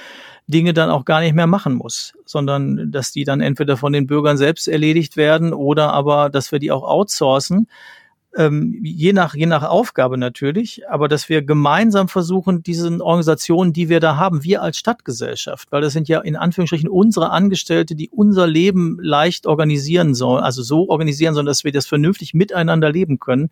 Dinge 0.52 0.74
dann 0.74 0.91
auch 0.91 1.06
gar 1.06 1.22
nicht 1.22 1.34
mehr 1.34 1.47
machen 1.47 1.74
muss, 1.74 2.14
sondern 2.26 2.91
dass 2.91 3.12
die 3.12 3.24
dann 3.24 3.41
entweder 3.41 3.78
von 3.78 3.93
den 3.93 4.06
Bürgern 4.06 4.38
selbst 4.38 4.68
erledigt 4.68 5.18
werden 5.18 5.54
oder 5.54 5.93
aber, 5.93 6.30
dass 6.30 6.52
wir 6.52 6.60
die 6.60 6.72
auch 6.72 6.84
outsourcen 6.84 7.68
ähm, 8.38 8.79
je 8.82 9.11
nach 9.11 9.36
je 9.36 9.45
nach 9.45 9.63
Aufgabe 9.63 10.17
natürlich, 10.17 10.84
aber 10.89 11.07
dass 11.07 11.27
wir 11.27 11.41
gemeinsam 11.41 12.07
versuchen, 12.07 12.63
diesen 12.63 13.01
Organisationen, 13.01 13.73
die 13.73 13.89
wir 13.89 13.99
da 13.99 14.15
haben, 14.15 14.43
wir 14.43 14.61
als 14.61 14.77
Stadtgesellschaft, 14.77 15.71
weil 15.71 15.82
das 15.82 15.93
sind 15.93 16.07
ja 16.07 16.21
in 16.21 16.38
Anführungsstrichen 16.38 16.88
unsere 16.88 17.32
Angestellte, 17.32 17.93
die 17.93 18.09
unser 18.09 18.47
Leben 18.47 18.97
leicht 19.01 19.47
organisieren 19.47 20.13
sollen, 20.13 20.43
also 20.43 20.63
so 20.63 20.89
organisieren 20.89 21.34
sollen, 21.34 21.45
dass 21.45 21.65
wir 21.65 21.73
das 21.73 21.88
vernünftig 21.88 22.34
miteinander 22.34 22.89
leben 22.91 23.19
können, 23.19 23.49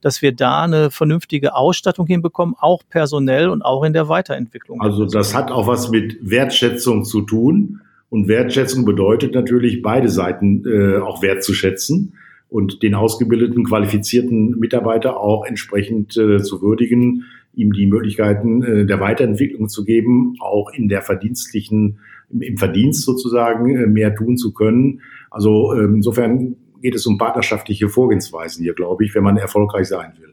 dass 0.00 0.22
wir 0.22 0.32
da 0.32 0.62
eine 0.62 0.90
vernünftige 0.90 1.54
Ausstattung 1.56 2.06
hinbekommen, 2.06 2.54
auch 2.58 2.82
personell 2.88 3.48
und 3.48 3.62
auch 3.62 3.82
in 3.82 3.92
der 3.92 4.08
Weiterentwicklung. 4.08 4.80
Also 4.80 5.06
das 5.06 5.34
hat 5.34 5.50
auch 5.50 5.66
was 5.66 5.90
mit 5.90 6.18
Wertschätzung 6.22 7.04
zu 7.04 7.22
tun. 7.22 7.80
Und 8.10 8.26
Wertschätzung 8.26 8.84
bedeutet 8.84 9.34
natürlich, 9.34 9.82
beide 9.82 10.08
Seiten 10.08 10.64
äh, 10.66 10.98
auch 10.98 11.22
wertzuschätzen 11.22 12.12
und 12.50 12.82
den 12.82 12.94
ausgebildeten, 12.94 13.64
qualifizierten 13.64 14.58
Mitarbeiter 14.58 15.18
auch 15.18 15.46
entsprechend 15.46 16.16
äh, 16.16 16.42
zu 16.42 16.60
würdigen, 16.60 17.24
ihm 17.54 17.72
die 17.72 17.86
Möglichkeiten 17.86 18.62
äh, 18.62 18.86
der 18.86 19.00
Weiterentwicklung 19.00 19.68
zu 19.68 19.84
geben, 19.84 20.34
auch 20.40 20.70
in 20.72 20.88
der 20.88 21.02
verdienstlichen, 21.02 22.00
im 22.28 22.56
Verdienst 22.56 23.02
sozusagen 23.02 23.76
äh, 23.76 23.86
mehr 23.86 24.14
tun 24.14 24.36
zu 24.36 24.52
können. 24.52 25.00
Also 25.30 25.72
äh, 25.72 25.84
insofern 25.84 26.56
geht 26.82 26.94
es 26.94 27.06
um 27.06 27.18
partnerschaftliche 27.18 27.88
Vorgehensweisen 27.88 28.64
hier, 28.64 28.74
glaube 28.74 29.04
ich, 29.04 29.14
wenn 29.14 29.22
man 29.22 29.36
erfolgreich 29.36 29.86
sein 29.86 30.12
will. 30.18 30.29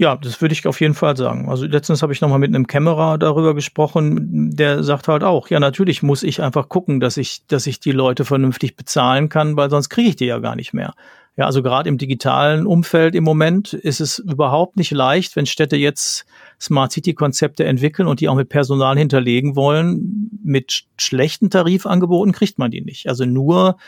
Ja, 0.00 0.14
das 0.14 0.40
würde 0.40 0.52
ich 0.52 0.64
auf 0.64 0.80
jeden 0.80 0.94
Fall 0.94 1.16
sagen. 1.16 1.48
Also 1.48 1.66
letztens 1.66 2.02
habe 2.02 2.12
ich 2.12 2.20
nochmal 2.20 2.38
mit 2.38 2.54
einem 2.54 2.68
Kämmerer 2.68 3.18
darüber 3.18 3.52
gesprochen, 3.52 4.54
der 4.54 4.84
sagt 4.84 5.08
halt 5.08 5.24
auch, 5.24 5.48
ja, 5.48 5.58
natürlich 5.58 6.04
muss 6.04 6.22
ich 6.22 6.40
einfach 6.40 6.68
gucken, 6.68 7.00
dass 7.00 7.16
ich, 7.16 7.44
dass 7.48 7.66
ich 7.66 7.80
die 7.80 7.90
Leute 7.90 8.24
vernünftig 8.24 8.76
bezahlen 8.76 9.28
kann, 9.28 9.56
weil 9.56 9.70
sonst 9.70 9.88
kriege 9.88 10.10
ich 10.10 10.16
die 10.16 10.26
ja 10.26 10.38
gar 10.38 10.54
nicht 10.54 10.72
mehr. 10.72 10.94
Ja, 11.36 11.46
also 11.46 11.64
gerade 11.64 11.88
im 11.88 11.98
digitalen 11.98 12.64
Umfeld 12.64 13.16
im 13.16 13.24
Moment 13.24 13.72
ist 13.72 14.00
es 14.00 14.20
überhaupt 14.20 14.76
nicht 14.76 14.92
leicht, 14.92 15.34
wenn 15.34 15.46
Städte 15.46 15.76
jetzt 15.76 16.26
Smart 16.60 16.92
City 16.92 17.14
Konzepte 17.14 17.64
entwickeln 17.64 18.06
und 18.06 18.20
die 18.20 18.28
auch 18.28 18.36
mit 18.36 18.48
Personal 18.48 18.96
hinterlegen 18.96 19.56
wollen. 19.56 20.30
Mit 20.44 20.84
schlechten 20.96 21.50
Tarifangeboten 21.50 22.32
kriegt 22.32 22.58
man 22.58 22.70
die 22.70 22.82
nicht. 22.82 23.08
Also 23.08 23.24
nur 23.24 23.78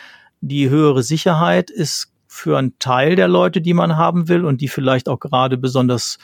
die 0.41 0.71
höhere 0.71 1.05
Sicherheit 1.05 1.71
ist 1.71 2.13
für 2.33 2.57
einen 2.57 2.79
Teil 2.79 3.17
der 3.17 3.27
Leute, 3.27 3.61
die 3.61 3.75
man 3.75 3.97
haben 3.97 4.29
will 4.29 4.45
und 4.45 4.61
die 4.61 4.69
vielleicht 4.69 5.09
auch 5.09 5.19
gerade 5.19 5.59
besonders 5.59 6.19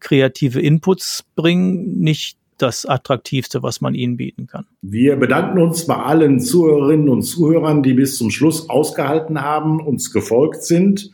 kreative 0.00 0.60
Inputs 0.60 1.24
bringen, 1.36 2.00
nicht 2.00 2.36
das 2.58 2.84
Attraktivste, 2.84 3.62
was 3.62 3.80
man 3.80 3.94
ihnen 3.94 4.16
bieten 4.16 4.48
kann. 4.48 4.66
Wir 4.82 5.14
bedanken 5.14 5.60
uns 5.62 5.86
bei 5.86 5.94
allen 5.94 6.40
Zuhörerinnen 6.40 7.08
und 7.08 7.22
Zuhörern, 7.22 7.84
die 7.84 7.94
bis 7.94 8.18
zum 8.18 8.30
Schluss 8.30 8.68
ausgehalten 8.68 9.40
haben, 9.40 9.80
uns 9.80 10.12
gefolgt 10.12 10.64
sind. 10.64 11.12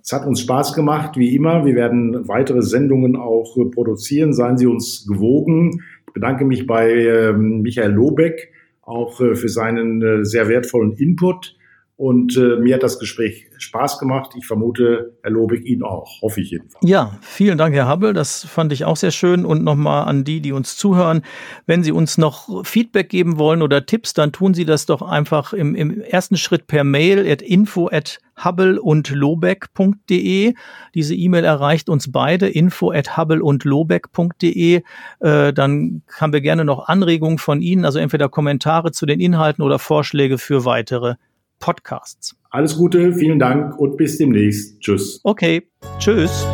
Es 0.00 0.12
hat 0.12 0.24
uns 0.26 0.40
Spaß 0.42 0.74
gemacht, 0.74 1.16
wie 1.16 1.34
immer. 1.34 1.66
Wir 1.66 1.74
werden 1.74 2.28
weitere 2.28 2.62
Sendungen 2.62 3.16
auch 3.16 3.56
produzieren. 3.72 4.32
Seien 4.32 4.58
Sie 4.58 4.66
uns 4.66 5.06
gewogen. 5.08 5.82
Ich 6.06 6.12
bedanke 6.14 6.44
mich 6.44 6.68
bei 6.68 6.88
ähm, 6.92 7.62
Michael 7.62 7.92
Lobeck 7.92 8.52
auch 8.80 9.20
äh, 9.20 9.34
für 9.34 9.48
seinen 9.48 10.00
äh, 10.02 10.24
sehr 10.24 10.48
wertvollen 10.48 10.92
Input. 10.92 11.57
Und 11.98 12.36
äh, 12.36 12.60
mir 12.60 12.76
hat 12.76 12.84
das 12.84 13.00
Gespräch 13.00 13.48
Spaß 13.58 13.98
gemacht. 13.98 14.30
Ich 14.38 14.46
vermute, 14.46 15.16
Herr 15.20 15.32
Lobig 15.32 15.66
Ihnen 15.66 15.82
auch, 15.82 16.22
hoffe 16.22 16.40
ich 16.40 16.52
jedenfalls. 16.52 16.88
Ja, 16.88 17.18
vielen 17.22 17.58
Dank, 17.58 17.74
Herr 17.74 17.88
Habbel. 17.88 18.12
Das 18.12 18.44
fand 18.44 18.72
ich 18.72 18.84
auch 18.84 18.96
sehr 18.96 19.10
schön. 19.10 19.44
Und 19.44 19.64
nochmal 19.64 20.06
an 20.06 20.22
die, 20.22 20.40
die 20.40 20.52
uns 20.52 20.76
zuhören. 20.76 21.22
Wenn 21.66 21.82
Sie 21.82 21.90
uns 21.90 22.16
noch 22.16 22.64
Feedback 22.64 23.08
geben 23.08 23.36
wollen 23.36 23.62
oder 23.62 23.84
Tipps, 23.84 24.14
dann 24.14 24.30
tun 24.30 24.54
Sie 24.54 24.64
das 24.64 24.86
doch 24.86 25.02
einfach 25.02 25.52
im, 25.52 25.74
im 25.74 26.00
ersten 26.00 26.36
Schritt 26.36 26.68
per 26.68 26.84
Mail 26.84 27.28
at 27.28 27.42
info 27.42 27.88
at 27.90 28.20
hubble 28.44 28.80
und 28.80 29.10
lobeck.de. 29.10 30.54
Diese 30.94 31.14
E-Mail 31.16 31.42
erreicht 31.42 31.88
uns 31.88 32.12
beide, 32.12 32.48
info 32.48 32.92
at 32.92 33.16
hubble 33.16 33.42
und 33.42 33.64
lobeck.de. 33.64 34.82
Äh, 35.18 35.52
dann 35.52 36.02
haben 36.16 36.32
wir 36.32 36.42
gerne 36.42 36.64
noch 36.64 36.86
Anregungen 36.86 37.38
von 37.38 37.60
Ihnen, 37.60 37.84
also 37.84 37.98
entweder 37.98 38.28
Kommentare 38.28 38.92
zu 38.92 39.04
den 39.04 39.18
Inhalten 39.18 39.64
oder 39.64 39.80
Vorschläge 39.80 40.38
für 40.38 40.64
weitere 40.64 41.16
Podcasts. 41.58 42.36
Alles 42.50 42.76
Gute, 42.76 43.12
vielen 43.14 43.38
Dank 43.38 43.78
und 43.78 43.96
bis 43.96 44.18
demnächst. 44.18 44.80
Tschüss. 44.80 45.20
Okay, 45.24 45.68
tschüss. 45.98 46.46